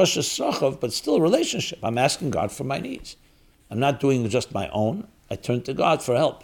still 0.91 1.15
a 1.15 1.21
relationship. 1.21 1.79
I'm 1.81 1.97
asking 1.97 2.31
God 2.31 2.51
for 2.51 2.65
my 2.65 2.79
needs. 2.79 3.15
I'm 3.71 3.79
not 3.79 3.99
doing 4.01 4.27
just 4.27 4.53
my 4.53 4.67
own. 4.69 5.07
I 5.31 5.35
turn 5.35 5.61
to 5.61 5.73
God 5.73 6.03
for 6.03 6.15
help. 6.17 6.43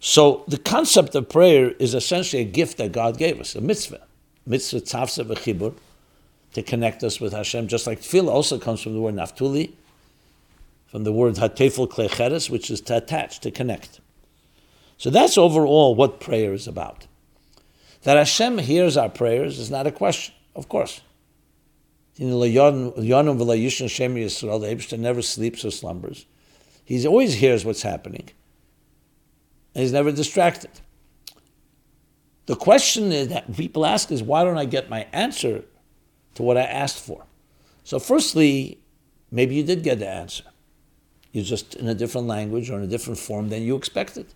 So 0.00 0.44
the 0.46 0.58
concept 0.58 1.14
of 1.14 1.28
prayer 1.28 1.70
is 1.78 1.94
essentially 1.94 2.42
a 2.42 2.44
gift 2.44 2.76
that 2.76 2.92
God 2.92 3.16
gave 3.16 3.40
us, 3.40 3.54
a 3.54 3.62
mitzvah. 3.62 4.06
Mitzvah 4.44 4.82
tzavsa 4.82 5.24
v'chibur, 5.26 5.74
to 6.52 6.62
connect 6.62 7.02
us 7.02 7.18
with 7.20 7.32
Hashem, 7.32 7.68
just 7.68 7.86
like 7.86 8.00
tefillah 8.00 8.28
also 8.28 8.58
comes 8.58 8.82
from 8.82 8.92
the 8.92 9.00
word 9.00 9.14
naftuli, 9.14 9.72
from 10.86 11.04
the 11.04 11.12
word 11.12 11.36
hatefel 11.36 11.88
klecheres, 11.88 12.50
which 12.50 12.70
is 12.70 12.80
to 12.82 12.98
attach, 12.98 13.40
to 13.40 13.50
connect. 13.50 14.00
So 14.98 15.10
that's 15.10 15.36
overall 15.36 15.94
what 15.94 16.20
prayer 16.20 16.52
is 16.52 16.66
about. 16.66 17.06
That 18.02 18.16
Hashem 18.16 18.58
hears 18.58 18.96
our 18.96 19.08
prayers 19.08 19.58
is 19.58 19.70
not 19.70 19.86
a 19.86 19.92
question, 19.92 20.34
of 20.54 20.68
course. 20.68 21.00
The 22.18 22.24
never 24.98 25.22
sleeps 25.22 25.64
or 25.64 25.70
slumbers. 25.70 26.26
He 26.84 27.06
always 27.06 27.34
hears 27.34 27.64
what's 27.64 27.82
happening. 27.82 28.28
And 29.74 29.82
he's 29.82 29.92
never 29.92 30.12
distracted. 30.12 30.70
The 32.46 32.56
question 32.56 33.12
is 33.12 33.28
that 33.28 33.54
people 33.56 33.84
ask 33.84 34.10
is 34.10 34.22
why 34.22 34.44
don't 34.44 34.56
I 34.56 34.64
get 34.64 34.88
my 34.88 35.06
answer 35.12 35.64
to 36.36 36.42
what 36.42 36.56
I 36.56 36.62
asked 36.62 37.04
for? 37.04 37.26
So, 37.84 37.98
firstly, 37.98 38.78
maybe 39.30 39.56
you 39.56 39.62
did 39.62 39.82
get 39.82 39.98
the 39.98 40.08
answer. 40.08 40.44
You're 41.32 41.44
just 41.44 41.74
in 41.74 41.88
a 41.88 41.94
different 41.94 42.28
language 42.28 42.70
or 42.70 42.78
in 42.78 42.84
a 42.84 42.86
different 42.86 43.18
form 43.18 43.48
than 43.50 43.62
you 43.62 43.76
expected. 43.76 44.26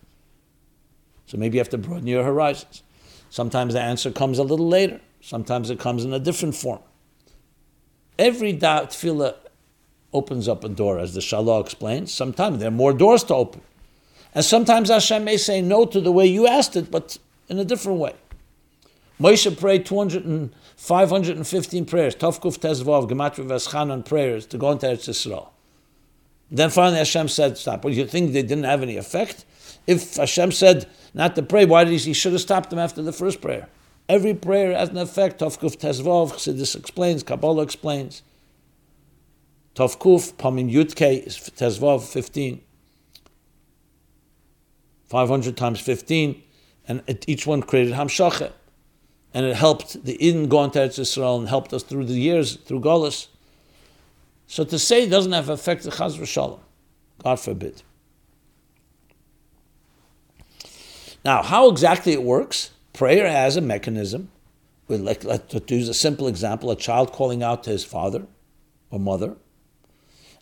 So 1.31 1.39
maybe 1.39 1.59
you 1.59 1.61
have 1.61 1.69
to 1.69 1.79
broaden 1.79 2.09
your 2.09 2.25
horizons. 2.25 2.83
Sometimes 3.31 3.75
the 3.75 3.81
answer 3.81 4.11
comes 4.11 4.41
a 4.41 4.43
little 4.43 4.67
later. 4.67 5.01
Sometimes 5.21 5.71
it 5.71 5.79
comes 5.79 6.05
in 6.05 6.13
a 6.13 6.19
different 6.19 6.57
form. 6.57 6.81
Every 8.19 8.53
da- 8.53 8.87
tefillah 8.87 9.37
opens 10.13 10.49
up 10.49 10.65
a 10.65 10.69
door, 10.69 10.99
as 10.99 11.15
the 11.15 11.21
Shalah 11.21 11.61
explains. 11.61 12.13
Sometimes 12.13 12.59
there 12.59 12.67
are 12.67 12.73
more 12.73 12.93
doors 12.93 13.23
to 13.25 13.35
open. 13.37 13.61
And 14.35 14.45
sometimes 14.45 14.89
Hashem 14.89 15.23
may 15.23 15.37
say 15.37 15.63
no 15.63 15.87
to 15.87 16.01
the 16.01 16.11
way 16.11 16.27
you 16.27 16.49
asked 16.49 16.75
it, 16.75 16.91
but 16.91 17.19
in 17.49 17.61
a 17.61 17.65
different 17.65 18.01
way. 18.01 18.15
Moshe 19.21 19.57
prayed 19.57 19.87
200 19.87 20.25
and 20.25 20.53
515 20.75 21.85
prayers, 21.85 22.17
Tovkuf 22.17 22.59
Tezvav, 22.59 23.09
Gematria 23.09 23.47
Veschanan 23.47 24.05
prayers 24.05 24.47
to 24.47 24.59
go 24.59 24.73
into 24.73 24.87
Eretz 24.87 25.09
Yisrael. 25.09 25.51
Then 26.51 26.71
finally 26.71 26.99
Hashem 26.99 27.29
said, 27.29 27.57
stop. 27.57 27.85
Well, 27.85 27.95
you 27.95 28.05
think 28.05 28.33
they 28.33 28.43
didn't 28.43 28.65
have 28.65 28.83
any 28.83 28.97
effect? 28.97 29.45
If 29.91 30.17
Hashem 30.17 30.53
said 30.53 30.89
not 31.15 31.35
to 31.35 31.43
pray, 31.43 31.65
why 31.65 31.83
did 31.83 31.93
he, 31.93 31.99
he 31.99 32.13
should 32.13 32.31
have 32.33 32.41
stopped 32.41 32.71
them 32.71 32.79
after 32.79 33.03
the 33.03 33.13
first 33.13 33.41
prayer? 33.41 33.69
Every 34.09 34.35
prayer 34.35 34.73
has 34.73 34.91
an 34.91 34.99
effect. 34.99 35.41
Tovkuf 35.41 35.77
Tezvov, 35.79 36.35
Chassidus 36.35 36.77
explains, 36.79 37.25
Kabbalah 37.25 37.63
explains. 37.63 38.23
Tovkuf, 39.75 40.35
Pamim 40.35 40.73
Yutke, 40.73 41.27
Tezvov 41.27 42.05
15. 42.05 42.61
500 45.09 45.57
times 45.57 45.81
15, 45.81 46.41
and 46.87 47.03
it, 47.09 47.25
each 47.29 47.45
one 47.45 47.63
created 47.63 47.95
Hamshacha. 47.95 48.53
And 49.35 49.45
it 49.45 49.57
helped 49.57 50.05
the 50.05 50.25
Eden 50.25 50.49
go 50.49 50.63
into 50.63 50.79
Eretz 50.79 51.01
Yisrael 51.01 51.41
and 51.41 51.49
helped 51.49 51.73
us 51.73 51.83
through 51.83 52.05
the 52.05 52.15
years, 52.15 52.55
through 52.55 52.81
Golis. 52.81 53.27
So 54.47 54.63
to 54.63 54.79
say 54.79 55.05
it 55.05 55.11
doesn't 55.11 55.33
have 55.33 55.49
effect 55.49 55.83
to 55.83 55.91
Chaz 55.91 56.25
Shalom, 56.25 56.61
God 57.25 57.41
forbid. 57.41 57.83
Now, 61.25 61.43
how 61.43 61.69
exactly 61.69 62.13
it 62.13 62.23
works? 62.23 62.71
Prayer 62.93 63.29
has 63.29 63.57
a 63.57 63.61
mechanism. 63.61 64.31
We 64.89 64.97
like, 64.97 65.23
let's 65.25 65.71
use 65.71 65.89
a 65.89 65.95
simple 65.95 66.27
example: 66.27 66.71
a 66.71 66.77
child 66.77 67.13
calling 67.13 67.43
out 67.43 67.63
to 67.65 67.71
his 67.71 67.85
father 67.85 68.27
or 68.91 68.99
mother, 68.99 69.37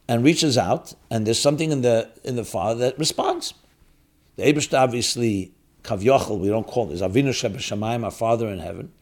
and 0.06 0.24
reaches 0.24 0.56
out, 0.56 0.94
and 1.10 1.26
there's 1.26 1.40
something 1.40 1.70
in 1.70 1.82
the 1.82 2.10
in 2.24 2.36
the 2.36 2.44
father 2.44 2.80
that 2.80 2.98
responds. 2.98 3.54
The 4.36 4.44
Eibush 4.44 4.76
obviously 4.76 5.52
kavyochel, 5.82 6.38
we 6.38 6.48
don't 6.48 6.66
call 6.66 6.90
it, 6.90 6.94
is 6.94 7.02
Avinu 7.02 7.30
Shebeshamayim, 7.30 8.04
our 8.04 8.10
Father 8.10 8.48
in 8.48 8.60
heaven. 8.60 8.92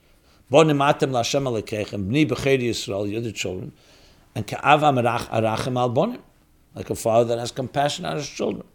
Bonim 0.50 0.78
atem 0.78 1.12
l'Hashem 1.12 1.44
alekechem, 1.44 2.08
b'ni 2.08 2.26
b'chei 2.26 2.60
Yisrael, 2.60 3.10
your 3.10 3.32
children, 3.32 3.72
and 4.34 4.50
al 4.54 4.78
bonim, 4.78 6.20
like 6.74 6.90
a 6.90 6.94
father 6.94 7.24
that 7.28 7.38
has 7.38 7.50
compassion 7.50 8.04
on 8.04 8.16
his 8.16 8.28
children. 8.28 8.66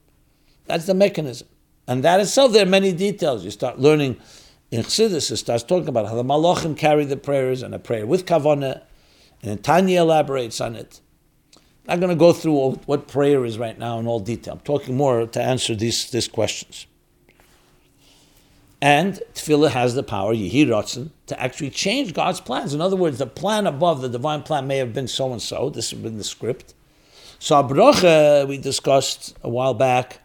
That's 0.65 0.85
the 0.85 0.93
mechanism. 0.93 1.47
And 1.91 2.05
that 2.05 2.21
itself, 2.21 2.53
there 2.53 2.63
are 2.65 2.69
many 2.69 2.93
details. 2.93 3.43
You 3.43 3.51
start 3.51 3.77
learning 3.77 4.15
in 4.71 4.81
Chassidus, 4.83 5.29
it 5.29 5.35
starts 5.35 5.61
talking 5.61 5.89
about 5.89 6.07
how 6.07 6.15
the 6.15 6.23
Malachim 6.23 6.77
carry 6.77 7.03
the 7.03 7.17
prayers 7.17 7.61
and 7.61 7.75
a 7.75 7.79
prayer 7.79 8.07
with 8.07 8.25
Kavanah, 8.25 8.81
and 9.43 9.61
Tanya 9.61 9.99
elaborates 9.99 10.61
on 10.61 10.77
it. 10.77 11.01
I'm 11.85 11.99
not 11.99 11.99
going 11.99 12.17
to 12.17 12.19
go 12.19 12.31
through 12.31 12.75
what 12.85 13.09
prayer 13.09 13.43
is 13.43 13.57
right 13.57 13.77
now 13.77 13.99
in 13.99 14.07
all 14.07 14.21
detail. 14.21 14.53
I'm 14.53 14.61
talking 14.61 14.95
more 14.95 15.27
to 15.27 15.41
answer 15.41 15.75
these, 15.75 16.09
these 16.11 16.29
questions. 16.29 16.87
And 18.81 19.21
Tefillah 19.33 19.71
has 19.71 19.93
the 19.93 20.01
power, 20.01 20.33
Yehi 20.33 20.67
Ratzon, 20.67 21.09
to 21.25 21.37
actually 21.37 21.71
change 21.71 22.13
God's 22.13 22.39
plans. 22.39 22.73
In 22.73 22.79
other 22.79 22.95
words, 22.95 23.17
the 23.17 23.27
plan 23.27 23.67
above, 23.67 24.01
the 24.01 24.07
divine 24.07 24.43
plan 24.43 24.65
may 24.65 24.77
have 24.77 24.93
been 24.93 25.09
so 25.09 25.33
and 25.33 25.41
so. 25.41 25.69
This 25.69 25.91
has 25.91 25.99
been 25.99 26.17
the 26.17 26.23
script. 26.23 26.73
So 27.39 27.61
Abracha, 27.61 28.47
we 28.47 28.57
discussed 28.57 29.37
a 29.43 29.49
while 29.49 29.73
back, 29.73 30.20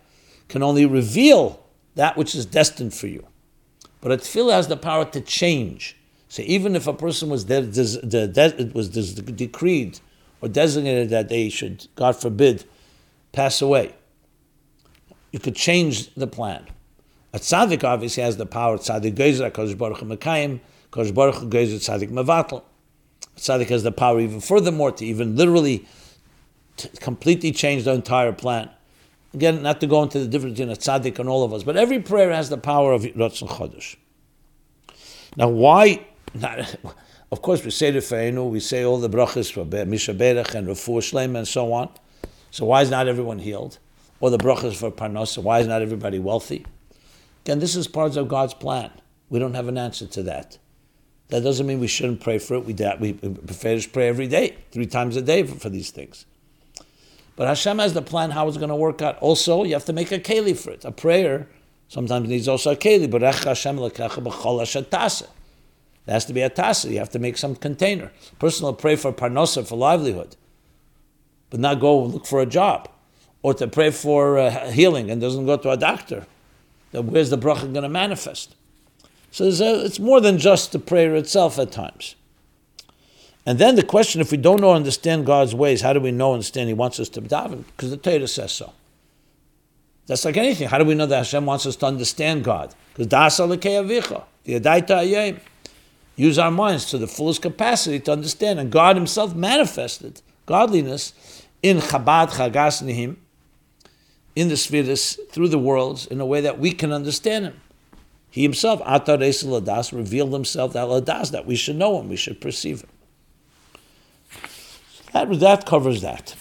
can 0.48 0.62
only 0.62 0.86
reveal 0.86 1.64
that 1.94 2.16
which 2.16 2.34
is 2.34 2.46
destined 2.46 2.94
for 2.94 3.06
you. 3.06 3.26
But 4.00 4.12
a 4.12 4.16
tefillah 4.18 4.52
has 4.52 4.68
the 4.68 4.76
power 4.76 5.04
to 5.06 5.20
change. 5.20 5.96
So 6.28 6.42
even 6.42 6.76
if 6.76 6.86
a 6.86 6.92
person 6.92 7.28
was 7.28 7.44
de- 7.44 7.62
de- 7.62 8.26
de- 8.26 8.60
it 8.60 8.74
was 8.74 8.88
decreed 8.88 10.00
or 10.40 10.48
designated 10.48 11.10
that 11.10 11.28
they 11.28 11.48
should, 11.48 11.86
God 11.94 12.16
forbid, 12.16 12.64
pass 13.32 13.62
away, 13.62 13.94
you 15.32 15.38
could 15.38 15.56
change 15.56 16.12
the 16.14 16.26
plan. 16.26 16.66
A 17.32 17.38
tzaddik 17.38 17.84
obviously 17.84 18.22
has 18.22 18.36
the 18.36 18.46
power. 18.46 18.78
Tzaddik 18.78 19.14
gezer, 19.14 19.50
Kodesh 19.50 19.76
Baruch 19.76 19.98
Mekayim, 19.98 20.60
Kodesh 20.90 21.14
Baruch 21.14 21.50
gezer, 21.50 21.76
tzaddik 21.76 22.10
mevatel. 22.10 22.62
tzaddik 23.36 23.68
has 23.68 23.82
the 23.82 23.92
power 23.92 24.20
even 24.20 24.40
furthermore 24.40 24.92
to 24.92 25.04
even 25.04 25.36
literally 25.36 25.86
t- 26.76 26.88
completely 27.00 27.52
change 27.52 27.84
the 27.84 27.92
entire 27.92 28.32
plan. 28.32 28.70
Again, 29.34 29.62
not 29.62 29.80
to 29.80 29.86
go 29.86 30.02
into 30.02 30.18
the 30.18 30.26
difference 30.26 30.58
between 30.58 30.72
a 30.72 30.76
tzaddik 30.76 31.18
and 31.18 31.28
all 31.28 31.44
of 31.44 31.52
us, 31.52 31.62
but 31.62 31.76
every 31.76 32.00
prayer 32.00 32.32
has 32.32 32.48
the 32.48 32.58
power 32.58 32.92
of 32.92 33.02
Ratzon 33.02 33.48
Chodesh. 33.48 33.96
Now, 35.36 35.48
why? 35.48 36.06
Not, 36.34 36.76
of 37.32 37.42
course, 37.42 37.64
we 37.64 37.70
say 37.70 37.90
the 37.90 38.00
Feinu, 38.00 38.50
we 38.50 38.60
say 38.60 38.84
all 38.84 38.98
the 38.98 39.08
brachas 39.08 39.50
for 39.50 39.64
Mi 39.64 39.96
Shebeirach 39.96 40.54
and 40.54 40.68
Refuah 40.68 41.00
Shlem 41.00 41.36
and 41.36 41.48
so 41.48 41.72
on. 41.72 41.88
So 42.50 42.66
why 42.66 42.82
is 42.82 42.90
not 42.90 43.08
everyone 43.08 43.38
healed? 43.38 43.78
Or 44.20 44.30
the 44.30 44.38
brachas 44.38 44.76
for 44.76 44.90
Parnasa, 44.90 45.42
why 45.42 45.60
is 45.60 45.66
not 45.66 45.82
everybody 45.82 46.18
wealthy? 46.18 46.64
Again, 47.44 47.58
this 47.58 47.74
is 47.74 47.88
part 47.88 48.16
of 48.16 48.28
God's 48.28 48.54
plan. 48.54 48.90
We 49.28 49.38
don't 49.38 49.54
have 49.54 49.68
an 49.68 49.76
answer 49.76 50.06
to 50.06 50.22
that. 50.24 50.58
That 51.28 51.42
doesn't 51.42 51.66
mean 51.66 51.80
we 51.80 51.88
shouldn't 51.88 52.20
pray 52.20 52.38
for 52.38 52.54
it. 52.54 52.64
We, 52.64 52.74
we 53.00 53.12
prefer 53.12 53.78
to 53.78 53.88
pray 53.88 54.08
every 54.08 54.28
day, 54.28 54.56
three 54.70 54.86
times 54.86 55.16
a 55.16 55.22
day 55.22 55.42
for, 55.42 55.56
for 55.56 55.68
these 55.68 55.90
things. 55.90 56.26
But 57.36 57.48
Hashem 57.48 57.78
has 57.78 57.92
the 57.92 58.02
plan 58.02 58.30
how 58.30 58.48
it's 58.48 58.56
going 58.56 58.70
to 58.70 58.76
work 58.76 59.02
out. 59.02 59.18
Also, 59.18 59.62
you 59.62 59.74
have 59.74 59.84
to 59.84 59.92
make 59.92 60.10
a 60.10 60.18
keli 60.18 60.56
for 60.56 60.70
it. 60.70 60.86
A 60.86 60.90
prayer 60.90 61.46
sometimes 61.88 62.28
needs 62.28 62.48
also 62.48 62.72
a 62.72 62.76
keli. 62.76 63.10
But 63.10 63.20
Hashem 63.20 63.76
There 63.76 63.90
has 66.14 66.24
to 66.24 66.32
be 66.32 66.40
a 66.40 66.50
tasa. 66.50 66.90
You 66.90 66.98
have 66.98 67.10
to 67.10 67.18
make 67.18 67.36
some 67.36 67.54
container. 67.54 68.10
person 68.38 68.64
will 68.64 68.72
pray 68.72 68.96
for 68.96 69.12
parnosa, 69.12 69.66
for 69.66 69.76
livelihood, 69.76 70.34
but 71.50 71.60
not 71.60 71.78
go 71.78 72.02
look 72.02 72.26
for 72.26 72.40
a 72.40 72.46
job. 72.46 72.88
Or 73.42 73.52
to 73.54 73.68
pray 73.68 73.90
for 73.90 74.38
uh, 74.38 74.70
healing 74.70 75.10
and 75.10 75.20
doesn't 75.20 75.46
go 75.46 75.56
to 75.58 75.70
a 75.70 75.76
doctor. 75.76 76.26
Then 76.92 77.08
where's 77.08 77.30
the 77.30 77.38
bracha 77.38 77.72
going 77.72 77.82
to 77.82 77.88
manifest? 77.88 78.54
So 79.30 79.44
a, 79.44 79.84
it's 79.84 79.98
more 79.98 80.20
than 80.20 80.38
just 80.38 80.72
the 80.72 80.78
prayer 80.78 81.14
itself 81.14 81.58
at 81.58 81.70
times. 81.70 82.14
And 83.46 83.60
then 83.60 83.76
the 83.76 83.84
question, 83.84 84.20
if 84.20 84.32
we 84.32 84.36
don't 84.36 84.60
know 84.60 84.72
understand 84.72 85.24
God's 85.24 85.54
ways, 85.54 85.80
how 85.80 85.92
do 85.92 86.00
we 86.00 86.10
know 86.10 86.30
and 86.30 86.38
understand 86.38 86.68
He 86.68 86.74
wants 86.74 86.98
us 86.98 87.08
to 87.10 87.22
daven? 87.22 87.64
Because 87.68 87.90
the 87.90 87.96
Torah 87.96 88.26
says 88.26 88.50
so. 88.50 88.72
That's 90.06 90.24
like 90.24 90.36
anything. 90.36 90.68
How 90.68 90.78
do 90.78 90.84
we 90.84 90.96
know 90.96 91.06
that 91.06 91.16
Hashem 91.16 91.46
wants 91.46 91.64
us 91.64 91.76
to 91.76 91.86
understand 91.86 92.44
God? 92.44 92.74
Because 92.92 93.06
dasa 93.06 93.56
avicha, 93.56 94.24
the 94.44 94.60
adaita 94.60 94.88
ayim. 94.88 95.40
Use 96.16 96.38
our 96.38 96.50
minds 96.50 96.86
to 96.86 96.98
the 96.98 97.06
fullest 97.06 97.42
capacity 97.42 98.00
to 98.00 98.12
understand. 98.12 98.58
And 98.58 98.72
God 98.72 98.96
Himself 98.96 99.34
manifested 99.34 100.22
godliness 100.46 101.44
in 101.62 101.78
Chabad 101.78 102.30
Chagas 102.30 102.82
Nihim, 102.82 103.16
in 104.34 104.48
the 104.48 104.56
spheres, 104.56 105.18
through 105.30 105.48
the 105.48 105.58
worlds, 105.58 106.06
in 106.06 106.20
a 106.20 106.26
way 106.26 106.40
that 106.40 106.58
we 106.58 106.72
can 106.72 106.92
understand 106.92 107.44
Him. 107.46 107.60
He 108.30 108.42
Himself, 108.42 108.80
Atar 108.82 109.18
Ladas, 109.18 109.96
revealed 109.96 110.32
Himself 110.32 110.72
that 110.72 110.86
Ladas, 110.86 111.30
that 111.32 111.46
we 111.46 111.54
should 111.54 111.76
know 111.76 112.00
Him, 112.00 112.08
we 112.08 112.16
should 112.16 112.40
perceive 112.40 112.80
Him. 112.80 112.90
That, 115.16 115.40
that 115.40 115.64
covers 115.64 116.02
that. 116.02 116.34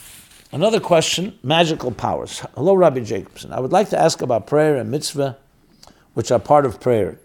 Another 0.51 0.81
question 0.81 1.39
magical 1.41 1.91
powers. 1.91 2.39
Hello, 2.55 2.73
Rabbi 2.73 2.99
Jacobson. 2.99 3.53
I 3.53 3.61
would 3.61 3.71
like 3.71 3.87
to 3.91 3.97
ask 3.97 4.21
about 4.21 4.47
prayer 4.47 4.75
and 4.75 4.91
mitzvah, 4.91 5.37
which 6.13 6.29
are 6.29 6.39
part 6.39 6.65
of 6.65 6.81
prayer. 6.81 7.17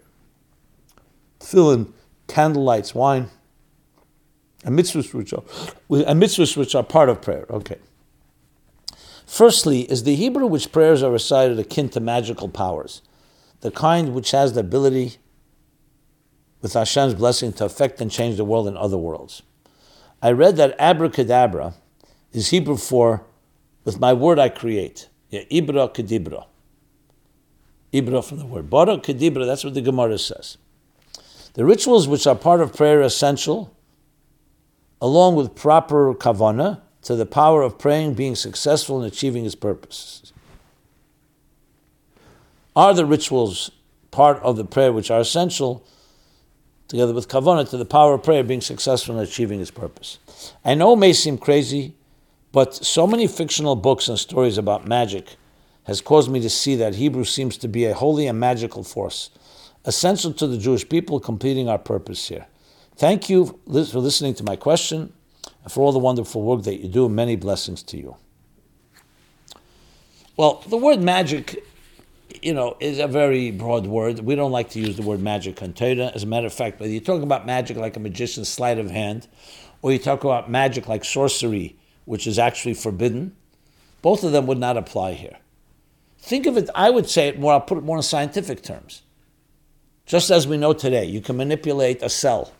Tefillin, 1.41 1.91
candlelights, 2.29 2.95
wine, 2.95 3.27
and 4.63 4.79
mitzvahs 4.79 5.13
which 5.13 5.33
are, 5.33 5.43
and 5.89 6.23
mitzvahs 6.23 6.55
which 6.55 6.73
are 6.73 6.83
part 6.83 7.09
of 7.09 7.21
prayer. 7.21 7.45
Okay. 7.49 7.79
Firstly, 9.25 9.81
is 9.91 10.03
the 10.03 10.15
Hebrew 10.15 10.47
which 10.47 10.71
prayers 10.71 11.03
are 11.03 11.11
recited 11.11 11.59
akin 11.59 11.89
to 11.89 11.99
magical 11.99 12.47
powers, 12.47 13.01
the 13.59 13.71
kind 13.71 14.13
which 14.13 14.31
has 14.31 14.53
the 14.53 14.61
ability, 14.61 15.17
with 16.61 16.71
Hashem's 16.71 17.15
blessing, 17.15 17.51
to 17.53 17.65
affect 17.65 17.99
and 17.99 18.09
change 18.09 18.37
the 18.37 18.45
world 18.45 18.69
and 18.69 18.77
other 18.77 18.97
worlds? 18.97 19.41
I 20.21 20.31
read 20.31 20.57
that 20.57 20.75
abracadabra 20.79 21.73
is 22.31 22.49
Hebrew 22.49 22.77
for 22.77 23.25
with 23.83 23.99
my 23.99 24.13
word 24.13 24.39
I 24.39 24.49
create. 24.49 25.09
Yeah, 25.29 25.41
ibra 25.51 25.93
kedibra. 25.93 26.45
Ibra 27.93 28.23
from 28.23 28.37
the 28.37 28.45
word. 28.45 28.69
Bara 28.69 28.97
kedibra, 28.97 29.45
that's 29.45 29.63
what 29.63 29.73
the 29.73 29.81
Gemara 29.81 30.17
says. 30.17 30.57
The 31.53 31.65
rituals 31.65 32.07
which 32.07 32.27
are 32.27 32.35
part 32.35 32.61
of 32.61 32.75
prayer 32.75 32.99
are 32.99 33.03
essential, 33.03 33.75
along 35.01 35.35
with 35.35 35.55
proper 35.55 36.13
kavana, 36.13 36.81
to 37.03 37.15
the 37.15 37.25
power 37.25 37.63
of 37.63 37.79
praying 37.79 38.13
being 38.13 38.35
successful 38.35 39.01
in 39.01 39.07
achieving 39.07 39.45
its 39.45 39.55
purposes. 39.55 40.31
Are 42.75 42.93
the 42.93 43.05
rituals 43.05 43.71
part 44.11 44.37
of 44.43 44.55
the 44.55 44.63
prayer 44.63 44.93
which 44.93 45.09
are 45.09 45.19
essential? 45.19 45.85
Together 46.91 47.13
with 47.13 47.29
kavanah, 47.29 47.69
to 47.69 47.77
the 47.77 47.85
power 47.85 48.13
of 48.13 48.21
prayer 48.21 48.43
being 48.43 48.59
successful 48.59 49.17
in 49.17 49.23
achieving 49.23 49.61
its 49.61 49.71
purpose. 49.71 50.19
I 50.65 50.73
know 50.73 50.91
it 50.91 50.97
may 50.97 51.13
seem 51.13 51.37
crazy, 51.37 51.95
but 52.51 52.75
so 52.75 53.07
many 53.07 53.27
fictional 53.27 53.77
books 53.77 54.09
and 54.09 54.19
stories 54.19 54.57
about 54.57 54.85
magic 54.85 55.37
has 55.85 56.01
caused 56.01 56.29
me 56.29 56.41
to 56.41 56.49
see 56.49 56.75
that 56.75 56.95
Hebrew 56.95 57.23
seems 57.23 57.55
to 57.59 57.69
be 57.69 57.85
a 57.85 57.93
holy 57.93 58.27
and 58.27 58.37
magical 58.37 58.83
force, 58.83 59.29
essential 59.85 60.33
to 60.33 60.45
the 60.45 60.57
Jewish 60.57 60.87
people 60.87 61.21
completing 61.21 61.69
our 61.69 61.79
purpose 61.79 62.27
here. 62.27 62.45
Thank 62.97 63.29
you 63.29 63.57
for 63.65 63.99
listening 63.99 64.33
to 64.35 64.43
my 64.43 64.57
question 64.57 65.13
and 65.63 65.71
for 65.71 65.85
all 65.85 65.93
the 65.93 65.99
wonderful 65.99 66.41
work 66.41 66.63
that 66.63 66.81
you 66.81 66.89
do. 66.89 67.07
Many 67.07 67.37
blessings 67.37 67.83
to 67.83 67.97
you. 67.97 68.17
Well, 70.35 70.61
the 70.67 70.75
word 70.75 71.01
magic 71.01 71.63
you 72.41 72.53
know, 72.53 72.77
is 72.79 72.99
a 72.99 73.07
very 73.07 73.51
broad 73.51 73.87
word. 73.87 74.19
We 74.19 74.35
don't 74.35 74.51
like 74.51 74.69
to 74.71 74.79
use 74.79 74.95
the 74.95 75.01
word 75.01 75.21
magic 75.21 75.61
on 75.61 75.73
Torah. 75.73 76.11
As 76.13 76.23
a 76.23 76.27
matter 76.27 76.47
of 76.47 76.53
fact, 76.53 76.79
whether 76.79 76.91
you 76.91 76.99
talk 76.99 77.21
about 77.21 77.45
magic 77.45 77.77
like 77.77 77.95
a 77.95 77.99
magician's 77.99 78.49
sleight 78.49 78.77
of 78.77 78.89
hand, 78.89 79.27
or 79.81 79.91
you 79.91 79.99
talk 79.99 80.23
about 80.23 80.49
magic 80.49 80.87
like 80.87 81.03
sorcery, 81.03 81.75
which 82.05 82.27
is 82.27 82.37
actually 82.39 82.73
forbidden, 82.73 83.35
both 84.01 84.23
of 84.23 84.31
them 84.31 84.47
would 84.47 84.57
not 84.57 84.77
apply 84.77 85.13
here. 85.13 85.37
Think 86.19 86.45
of 86.45 86.57
it, 86.57 86.69
I 86.75 86.89
would 86.89 87.09
say 87.09 87.27
it 87.27 87.39
more, 87.39 87.53
I'll 87.53 87.61
put 87.61 87.77
it 87.77 87.83
more 87.83 87.97
in 87.97 88.03
scientific 88.03 88.61
terms. 88.61 89.01
Just 90.05 90.29
as 90.29 90.47
we 90.47 90.57
know 90.57 90.73
today, 90.73 91.05
you 91.05 91.21
can 91.21 91.37
manipulate 91.37 92.01
a 92.03 92.09
cell, 92.09 92.51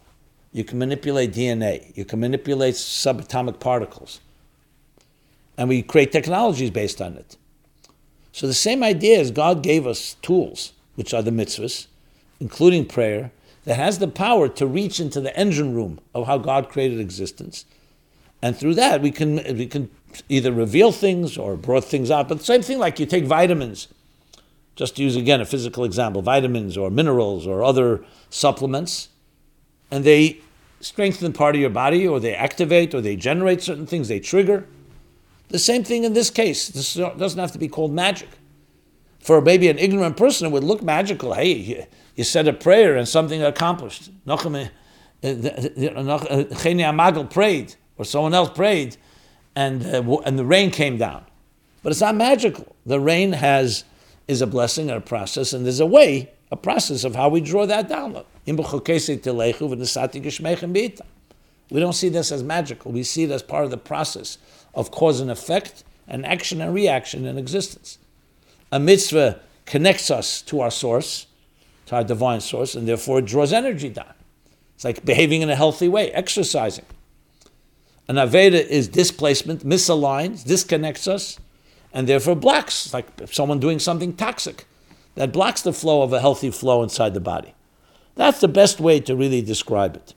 you 0.52 0.64
can 0.64 0.80
manipulate 0.80 1.34
DNA, 1.34 1.96
you 1.96 2.06
can 2.06 2.20
manipulate 2.20 2.76
subatomic 2.76 3.60
particles, 3.60 4.20
and 5.58 5.70
we 5.70 5.82
create 5.82 6.12
technologies 6.12 6.72
based 6.72 7.02
on 7.02 7.18
it. 7.18 7.38
So 8.32 8.48
the 8.48 8.54
same 8.54 8.84
idea 8.84 9.20
is 9.20 9.32
God 9.32 9.62
gave 9.62 9.86
us 9.86 10.16
tools, 10.22 10.74
which 10.96 11.14
are 11.14 11.22
the 11.22 11.32
mitzvahs, 11.32 11.88
including 12.40 12.86
prayer, 12.86 13.32
that 13.66 13.76
has 13.76 14.00
the 14.00 14.08
power 14.08 14.48
to 14.50 14.66
reach 14.66 15.00
into 15.00 15.22
the 15.22 15.36
engine 15.38 15.76
room 15.76 16.00
of 16.16 16.28
how 16.28 16.38
God 16.38 16.70
created 16.70 17.00
existence. 17.00 17.66
And 18.42 18.58
through 18.58 18.76
that, 18.76 19.02
we 19.02 19.12
can, 19.12 19.36
we 19.56 19.68
can 19.68 19.90
either 20.30 20.52
reveal 20.52 20.92
things 20.92 21.38
or 21.38 21.56
brought 21.56 21.84
things 21.84 22.10
out. 22.10 22.28
But 22.28 22.40
the 22.40 22.44
same 22.44 22.62
thing 22.62 22.80
like 22.80 23.00
you 23.00 23.06
take 23.06 23.26
vitamins, 23.26 23.88
just 24.76 24.96
to 24.96 25.04
use 25.04 25.16
again 25.16 25.42
a 25.42 25.46
physical 25.46 25.84
example, 25.84 26.22
vitamins 26.22 26.78
or 26.78 26.90
minerals 26.90 27.46
or 27.46 27.64
other 27.64 28.04
supplements, 28.30 29.10
and 29.92 30.04
they 30.04 30.40
strengthen 30.80 31.34
part 31.34 31.54
of 31.56 31.62
your 31.62 31.70
body 31.70 32.08
or 32.08 32.20
they 32.20 32.34
activate 32.34 32.96
or 32.96 33.02
they 33.02 33.16
generate 33.16 33.62
certain 33.62 33.86
things, 33.86 34.08
they 34.08 34.20
trigger. 34.20 34.66
The 35.52 35.60
same 35.60 35.84
thing 35.84 36.06
in 36.06 36.14
this 36.14 36.30
case. 36.30 36.70
This 36.70 36.94
doesn't 36.94 37.40
have 37.40 37.52
to 37.52 37.60
be 37.60 37.68
called 37.68 37.92
magic. 37.92 38.30
For 39.20 39.42
maybe 39.42 39.68
an 39.68 39.78
ignorant 39.78 40.16
person, 40.18 40.48
it 40.48 40.52
would 40.52 40.64
look 40.64 40.82
magical. 40.82 41.34
Hey, 41.34 41.88
you 42.16 42.24
said 42.24 42.48
a 42.48 42.54
prayer 42.54 42.96
and 42.96 43.08
something 43.08 43.44
accomplished. 43.44 44.10
Eh, 44.28 44.34
eh, 44.34 44.70
eh, 45.24 45.30
Choni 45.30 46.82
Hamagel 46.82 47.30
prayed, 47.30 47.76
or 47.98 48.06
someone 48.06 48.34
else 48.34 48.50
prayed, 48.50 48.98
and, 49.56 49.86
uh, 49.86 50.18
and 50.26 50.40
the 50.40 50.46
rain 50.46 50.72
came 50.72 50.98
down. 50.98 51.26
But 51.84 51.92
it's 51.92 52.02
not 52.02 52.16
magical. 52.16 52.76
The 52.86 53.00
rain 53.00 53.34
has 53.34 53.84
is 54.28 54.42
a 54.42 54.48
blessing 54.48 54.90
and 54.90 54.98
a 54.98 55.02
process, 55.02 55.52
and 55.52 55.66
there's 55.66 55.82
a 55.82 55.86
way, 55.86 56.32
a 56.52 56.56
process 56.56 57.04
of 57.04 57.16
how 57.16 57.28
we 57.28 57.42
draw 57.42 57.66
that 57.66 57.90
down. 57.90 58.24
We 58.46 58.56
don't 61.80 61.94
see 61.94 62.10
this 62.10 62.32
as 62.32 62.44
magical. 62.44 62.92
We 62.92 63.04
see 63.04 63.24
it 63.24 63.32
as 63.32 63.44
part 63.44 63.66
of 63.66 63.72
the 63.72 63.78
process 63.78 64.38
of 64.74 64.92
cause 64.92 65.20
and 65.20 65.32
effect 65.32 65.84
and 66.08 66.26
action 66.26 66.62
and 66.62 66.74
reaction 66.74 67.26
in 67.26 67.38
existence. 67.38 67.98
A 68.72 68.80
mitzvah 68.80 69.40
connects 69.66 70.10
us 70.12 70.42
to 70.44 70.62
our 70.62 70.72
source, 70.72 71.28
to 71.88 71.96
our 71.96 72.04
divine 72.04 72.42
source, 72.42 72.76
and 72.76 72.88
therefore 72.88 73.20
it 73.20 73.26
draws 73.26 73.54
energy 73.54 73.90
down. 73.90 74.14
It's 74.76 74.86
like 74.86 75.06
behaving 75.06 75.42
in 75.42 75.50
a 75.50 75.56
healthy 75.56 75.88
way, 75.88 76.12
exercising. 76.12 76.86
An 78.08 78.16
Aveda 78.16 78.66
is 78.66 78.88
displacement, 78.88 79.64
misaligns, 79.64 80.44
disconnects 80.44 81.08
us, 81.08 81.40
and 81.94 82.08
therefore 82.08 82.36
blocks, 82.36 82.94
like 82.94 83.08
someone 83.32 83.60
doing 83.60 83.80
something 83.80 84.16
toxic 84.16 84.66
that 85.16 85.32
blocks 85.32 85.62
the 85.62 85.74
flow 85.74 86.02
of 86.02 86.14
a 86.14 86.20
healthy 86.20 86.52
flow 86.52 86.84
inside 86.84 87.14
the 87.14 87.20
body. 87.20 87.54
That's 88.16 88.40
the 88.40 88.48
best 88.48 88.80
way 88.80 89.00
to 89.02 89.16
really 89.16 89.42
describe 89.42 89.96
it. 89.96 90.14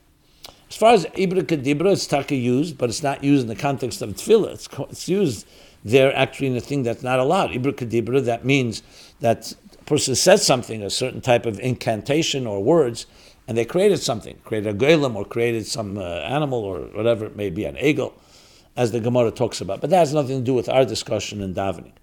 As 0.69 0.75
far 0.75 0.93
as 0.93 1.05
Ibra 1.05 1.43
Kadibra, 1.43 1.93
it's 1.93 2.07
taka 2.07 2.35
used, 2.35 2.77
but 2.77 2.89
it's 2.89 3.03
not 3.03 3.23
used 3.23 3.43
in 3.43 3.47
the 3.47 3.55
context 3.55 4.01
of 4.01 4.09
tefillah. 4.11 4.53
It's, 4.53 4.67
it's 4.89 5.07
used 5.07 5.47
there 5.83 6.15
actually 6.15 6.47
in 6.47 6.57
a 6.57 6.61
thing 6.61 6.83
that's 6.83 7.03
not 7.03 7.19
allowed. 7.19 7.51
Ibra 7.51 7.73
Kadibra, 7.73 8.25
that 8.25 8.43
means 8.43 8.81
that 9.19 9.53
a 9.79 9.83
person 9.83 10.15
says 10.15 10.45
something, 10.45 10.81
a 10.81 10.89
certain 10.89 11.21
type 11.21 11.45
of 11.45 11.59
incantation 11.59 12.47
or 12.47 12.63
words, 12.63 13.05
and 13.47 13.55
they 13.55 13.65
created 13.65 13.99
something, 13.99 14.39
created 14.43 14.75
a 14.75 14.77
golem 14.77 15.15
or 15.15 15.23
created 15.23 15.67
some 15.67 15.99
uh, 15.99 16.01
animal 16.01 16.63
or 16.63 16.81
whatever 16.87 17.25
it 17.25 17.35
may 17.35 17.51
be, 17.51 17.65
an 17.65 17.77
eagle, 17.77 18.19
as 18.75 18.91
the 18.91 18.99
Gemara 18.99 19.29
talks 19.29 19.61
about. 19.61 19.81
But 19.81 19.91
that 19.91 19.99
has 19.99 20.13
nothing 20.13 20.39
to 20.39 20.43
do 20.43 20.55
with 20.55 20.67
our 20.67 20.83
discussion 20.83 21.41
in 21.41 21.53
davening. 21.53 21.93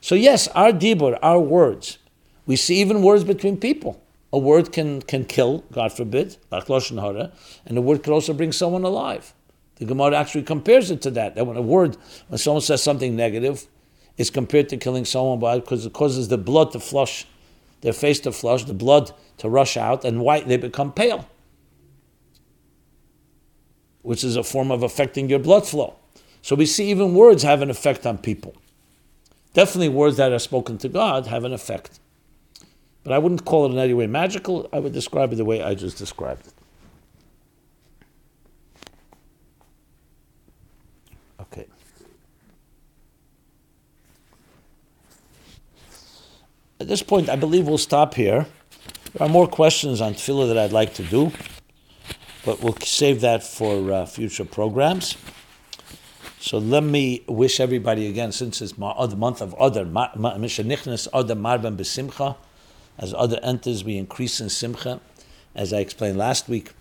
So 0.00 0.14
yes, 0.14 0.48
our 0.48 0.72
dibur, 0.72 1.18
our 1.20 1.38
words, 1.38 1.98
we 2.46 2.56
see 2.56 2.80
even 2.80 3.02
words 3.02 3.24
between 3.24 3.58
people. 3.58 4.02
A 4.36 4.38
word 4.38 4.70
can, 4.70 5.00
can 5.00 5.24
kill, 5.24 5.64
God 5.72 5.94
forbid, 5.94 6.36
and 6.52 6.62
a 6.62 7.80
word 7.80 8.02
could 8.02 8.12
also 8.12 8.34
bring 8.34 8.52
someone 8.52 8.84
alive. 8.84 9.32
The 9.76 9.86
Gemara 9.86 10.14
actually 10.14 10.42
compares 10.42 10.90
it 10.90 11.00
to 11.02 11.10
that. 11.12 11.36
That 11.36 11.46
when 11.46 11.56
a 11.56 11.62
word, 11.62 11.96
when 12.28 12.36
someone 12.36 12.60
says 12.60 12.82
something 12.82 13.16
negative, 13.16 13.66
is 14.18 14.28
compared 14.28 14.68
to 14.68 14.76
killing 14.76 15.06
someone 15.06 15.38
by 15.38 15.58
because 15.58 15.86
it 15.86 15.94
causes 15.94 16.28
the 16.28 16.36
blood 16.36 16.72
to 16.72 16.80
flush, 16.80 17.24
their 17.80 17.94
face 17.94 18.20
to 18.20 18.30
flush, 18.30 18.64
the 18.64 18.74
blood 18.74 19.10
to 19.38 19.48
rush 19.48 19.78
out, 19.78 20.04
and 20.04 20.20
white 20.20 20.46
they 20.46 20.58
become 20.58 20.92
pale, 20.92 21.26
which 24.02 24.22
is 24.22 24.36
a 24.36 24.44
form 24.44 24.70
of 24.70 24.82
affecting 24.82 25.30
your 25.30 25.38
blood 25.38 25.66
flow. 25.66 25.96
So 26.42 26.54
we 26.54 26.66
see 26.66 26.90
even 26.90 27.14
words 27.14 27.42
have 27.42 27.62
an 27.62 27.70
effect 27.70 28.04
on 28.04 28.18
people. 28.18 28.54
Definitely, 29.54 29.88
words 29.88 30.18
that 30.18 30.30
are 30.30 30.38
spoken 30.38 30.76
to 30.76 30.90
God 30.90 31.26
have 31.28 31.44
an 31.44 31.54
effect. 31.54 32.00
But 33.06 33.12
I 33.12 33.18
wouldn't 33.18 33.44
call 33.44 33.66
it 33.66 33.68
in 33.70 33.78
any 33.78 33.94
way 33.94 34.08
magical. 34.08 34.68
I 34.72 34.80
would 34.80 34.92
describe 34.92 35.32
it 35.32 35.36
the 35.36 35.44
way 35.44 35.62
I 35.62 35.76
just 35.76 35.96
described 35.96 36.48
it. 36.48 36.54
Okay. 41.42 41.66
At 46.80 46.88
this 46.88 47.00
point, 47.00 47.28
I 47.28 47.36
believe 47.36 47.68
we'll 47.68 47.78
stop 47.78 48.14
here. 48.14 48.44
There 49.12 49.28
are 49.28 49.30
more 49.30 49.46
questions 49.46 50.00
on 50.00 50.14
tefillah 50.14 50.48
that 50.48 50.58
I'd 50.58 50.72
like 50.72 50.94
to 50.94 51.04
do, 51.04 51.30
but 52.44 52.60
we'll 52.60 52.76
save 52.80 53.20
that 53.20 53.44
for 53.44 53.92
uh, 53.92 54.06
future 54.06 54.44
programs. 54.44 55.16
So 56.40 56.58
let 56.58 56.82
me 56.82 57.22
wish 57.28 57.60
everybody 57.60 58.08
again, 58.08 58.32
since 58.32 58.60
it's 58.60 58.72
the 58.72 59.14
month 59.16 59.42
of 59.42 59.54
Adar, 59.60 59.84
Mishanichnas 59.84 61.06
Adar 61.14 61.36
Marbin 61.36 61.76
Besimcha. 61.76 62.34
As 62.98 63.12
Adar 63.12 63.38
enters, 63.42 63.84
we 63.84 63.98
increase 63.98 64.40
in 64.40 64.48
Simcha, 64.48 65.00
as 65.54 65.72
I 65.72 65.78
explained 65.78 66.18
last 66.18 66.48
week. 66.48 66.72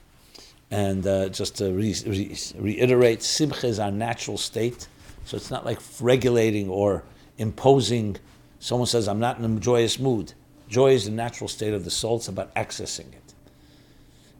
And 0.71 1.05
uh, 1.05 1.29
just 1.29 1.57
to 1.57 1.71
re- 1.71 1.95
re- 2.05 2.37
reiterate, 2.57 3.21
Simcha 3.21 3.67
is 3.67 3.79
our 3.79 3.91
natural 3.91 4.37
state. 4.37 4.87
So 5.25 5.37
it's 5.37 5.51
not 5.51 5.65
like 5.65 5.79
regulating 5.99 6.69
or 6.69 7.03
imposing. 7.37 8.17
Someone 8.59 8.87
says, 8.87 9.07
I'm 9.07 9.19
not 9.19 9.37
in 9.39 9.57
a 9.57 9.59
joyous 9.59 9.99
mood. 9.99 10.33
Joy 10.67 10.93
is 10.93 11.05
the 11.05 11.11
natural 11.11 11.47
state 11.47 11.73
of 11.73 11.83
the 11.85 11.91
soul, 11.91 12.17
it's 12.17 12.27
about 12.27 12.53
accessing 12.55 13.13
it. 13.13 13.33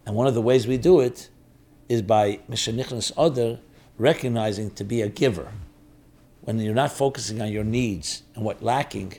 And 0.06 0.16
one 0.16 0.28
of 0.28 0.34
the 0.34 0.42
ways 0.42 0.68
we 0.68 0.78
do 0.78 1.00
it 1.00 1.30
is 1.88 2.02
by 2.02 2.40
Mishanichnas 2.50 3.12
Adar 3.18 3.60
recognizing 3.98 4.72
to 4.72 4.84
be 4.84 5.02
a 5.02 5.10
giver. 5.10 5.52
When 6.42 6.60
you're 6.60 6.74
not 6.74 6.92
focusing 6.92 7.42
on 7.42 7.52
your 7.52 7.64
needs 7.64 8.24
and 8.36 8.44
what 8.44 8.64
lacking, 8.64 9.14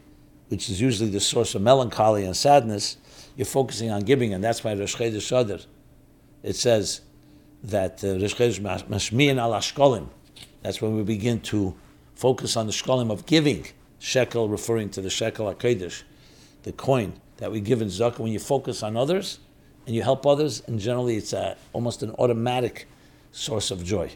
which 0.48 0.68
is 0.68 0.80
usually 0.80 1.10
the 1.10 1.20
source 1.20 1.54
of 1.54 1.62
melancholy 1.62 2.24
and 2.24 2.36
sadness, 2.36 2.96
you're 3.36 3.44
focusing 3.46 3.90
on 3.90 4.02
giving, 4.02 4.32
and 4.32 4.42
that's 4.42 4.64
why 4.64 4.74
Rosh 4.74 4.96
Chodesh 4.96 5.66
it 6.42 6.56
says 6.56 7.00
that 7.64 8.02
uh, 8.04 8.18
Rosh 8.18 8.34
Chodesh 8.34 8.60
Mashmiyan 8.60 9.38
al 9.38 9.52
Ashkolim. 9.52 10.08
That's 10.62 10.80
when 10.80 10.96
we 10.96 11.02
begin 11.02 11.40
to 11.40 11.74
focus 12.14 12.56
on 12.56 12.66
the 12.66 12.72
shkolim 12.72 13.10
of 13.10 13.26
giving. 13.26 13.66
Shekel 13.98 14.48
referring 14.48 14.90
to 14.90 15.00
the 15.00 15.10
shekel 15.10 15.52
HaKadosh, 15.52 16.02
the 16.64 16.72
coin 16.72 17.14
that 17.38 17.50
we 17.50 17.60
give 17.60 17.80
in 17.82 17.88
zakah. 17.88 18.18
When 18.18 18.30
you 18.32 18.38
focus 18.38 18.82
on 18.82 18.96
others 18.96 19.38
and 19.86 19.94
you 19.94 20.02
help 20.02 20.26
others, 20.26 20.62
and 20.66 20.78
generally 20.78 21.16
it's 21.16 21.32
a, 21.32 21.56
almost 21.72 22.02
an 22.02 22.10
automatic 22.12 22.88
source 23.32 23.70
of 23.70 23.84
joy. 23.84 24.10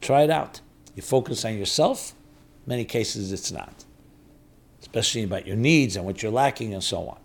Try 0.00 0.22
it 0.22 0.30
out. 0.30 0.60
You 0.94 1.02
focus 1.02 1.44
on 1.44 1.56
yourself, 1.56 2.14
many 2.66 2.84
cases 2.84 3.32
it's 3.32 3.52
not, 3.52 3.84
especially 4.88 5.22
about 5.22 5.46
your 5.46 5.56
needs 5.56 5.96
and 5.96 6.04
what 6.04 6.22
you're 6.22 6.32
lacking 6.32 6.74
and 6.74 6.82
so 6.82 7.08
on. 7.08 7.18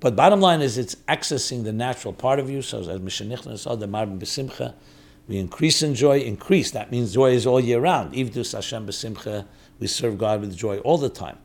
But 0.00 0.16
bottom 0.16 0.40
line 0.40 0.62
is 0.62 0.78
it's 0.78 0.94
accessing 1.08 1.64
the 1.64 1.72
natural 1.72 2.14
part 2.14 2.38
of 2.38 2.48
you. 2.48 2.62
So 2.62 2.80
as 2.80 2.86
Mishanichnas 2.86 3.70
Adamar 3.70 4.06
B'Simcha, 4.06 4.74
we 5.28 5.38
increase 5.38 5.82
in 5.82 5.94
joy, 5.94 6.20
increase. 6.20 6.70
That 6.70 6.90
means 6.90 7.12
joy 7.12 7.32
is 7.32 7.46
all 7.46 7.60
year 7.60 7.80
round. 7.80 8.14
Ivdus 8.14 8.54
Hashem 8.54 8.86
B'Simcha, 8.86 9.46
we 9.78 9.86
serve 9.86 10.16
God 10.16 10.40
with 10.40 10.56
joy 10.56 10.78
all 10.78 10.96
the 10.96 11.10
time. 11.10 11.38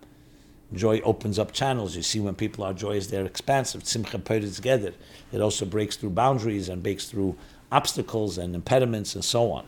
Joy 0.74 1.00
opens 1.02 1.38
up 1.38 1.52
channels. 1.52 1.96
You 1.96 2.02
see 2.02 2.20
when 2.20 2.34
people 2.34 2.64
are 2.64 2.74
joyous, 2.74 3.08
they're 3.08 3.26
expansive. 3.26 3.86
Simcha 3.86 4.18
put 4.20 4.42
together. 4.54 4.94
It 5.32 5.42
also 5.42 5.66
breaks 5.66 5.98
through 5.98 6.12
boundaries 6.12 6.70
and 6.70 6.82
breaks 6.82 7.06
through 7.06 7.38
obstacles 7.72 8.38
and 8.38 8.56
impediments 8.56 9.16
and 9.16 9.24
so 9.24 9.52
on. 9.52 9.66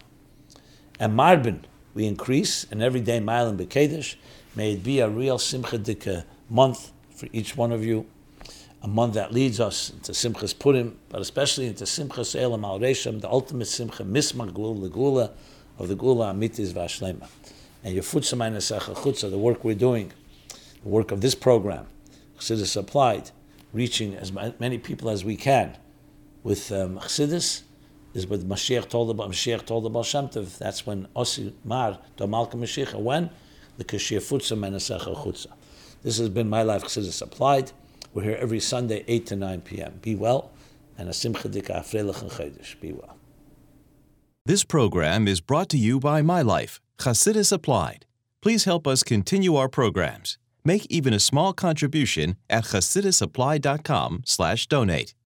And 1.00 1.14
Marbin, 1.14 1.66
we 1.94 2.06
increase, 2.06 2.66
and 2.72 2.82
every 2.82 3.02
day 3.02 3.20
Mile 3.20 3.48
and 3.48 3.58
may 4.58 4.74
it 4.74 4.84
be 4.84 5.00
a 5.00 5.08
real 5.08 5.38
Simcha 5.38 5.78
Dika 5.78 6.24
month 6.50 6.92
for 7.12 7.28
each 7.32 7.56
one 7.56 7.72
of 7.72 7.86
you, 7.86 8.08
a 8.82 8.88
month 8.88 9.14
that 9.14 9.32
leads 9.32 9.60
us 9.60 9.92
into 9.92 10.14
Simchas 10.14 10.58
Purim, 10.58 10.98
but 11.10 11.22
especially 11.22 11.68
into 11.68 11.84
Simchas 11.84 12.36
Olam 12.36 12.64
Al 12.64 12.80
Rosham, 12.80 13.22
the 13.22 13.30
ultimate 13.30 13.68
Simcha, 13.68 14.04
Mismar 14.04 14.52
Geulah 14.52 14.90
Geulah 14.90 15.32
of 15.78 15.88
the 15.88 15.96
Geulah 15.96 16.34
Amitis 16.34 16.74
Vashlema. 16.74 17.28
And 17.84 17.94
your 17.94 18.04
Futsamayna 18.04 18.58
Chutza, 18.58 19.30
the 19.30 19.38
work 19.38 19.64
we're 19.64 19.76
doing, 19.76 20.12
the 20.82 20.90
work 20.90 21.12
of 21.12 21.22
this 21.22 21.36
program, 21.36 21.86
Chassidus 22.40 22.76
applied, 22.76 23.30
reaching 23.74 24.16
as 24.16 24.32
many 24.60 24.80
people 24.80 25.12
as 25.12 25.24
we 25.24 25.36
can 25.36 25.78
with 26.42 26.72
um, 26.72 26.98
is 26.98 28.26
what 28.26 28.40
Mashiach 28.40 28.90
told 28.90 29.12
about 29.12 29.30
Mashiach 29.30 29.68
told 29.68 29.86
about 29.86 30.06
Shem 30.06 30.30
Tov. 30.30 30.58
That's 30.58 30.88
when 30.88 31.08
Osi 31.16 31.54
Mar 31.64 32.00
to 32.16 32.26
Malka 32.26 32.58
Mashiach. 32.58 32.96
When 32.96 33.30
the 33.78 33.84
Kashir 33.84 34.20
Futza 34.20 34.58
Menasecha 34.58 35.16
Chutza. 35.16 35.54
This 36.04 36.18
has 36.18 36.30
been 36.30 36.50
my 36.50 36.64
life 36.64 36.84
Chassidus 36.84 37.22
applied. 37.22 37.72
We're 38.14 38.24
here 38.24 38.38
every 38.40 38.60
Sunday, 38.60 39.04
8 39.08 39.26
to 39.28 39.36
9 39.36 39.62
p.m. 39.62 40.00
Be 40.02 40.16
well, 40.16 40.52
and 40.98 41.10
a 41.10 41.14
Simcha 41.14 41.48
Dika 41.50 41.80
Afrelach 41.80 42.24
and. 42.24 42.80
Be 42.82 42.94
well. 42.94 43.18
This 44.46 44.64
program 44.64 45.28
is 45.28 45.42
brought 45.42 45.70
to 45.70 45.78
you 45.78 46.00
by 46.00 46.22
My 46.22 46.42
Life, 46.42 46.80
Chassidus 46.98 47.52
Applied. 47.52 48.06
Please 48.42 48.64
help 48.64 48.88
us 48.88 49.04
continue 49.04 49.56
our 49.56 49.68
programs. 49.68 50.38
Make 50.64 50.86
even 50.90 51.14
a 51.14 51.20
small 51.20 51.54
contribution 51.54 52.38
at 52.50 52.66
chassidusapplied.com 52.66 54.24
slash 54.26 54.68
donate. 54.68 55.14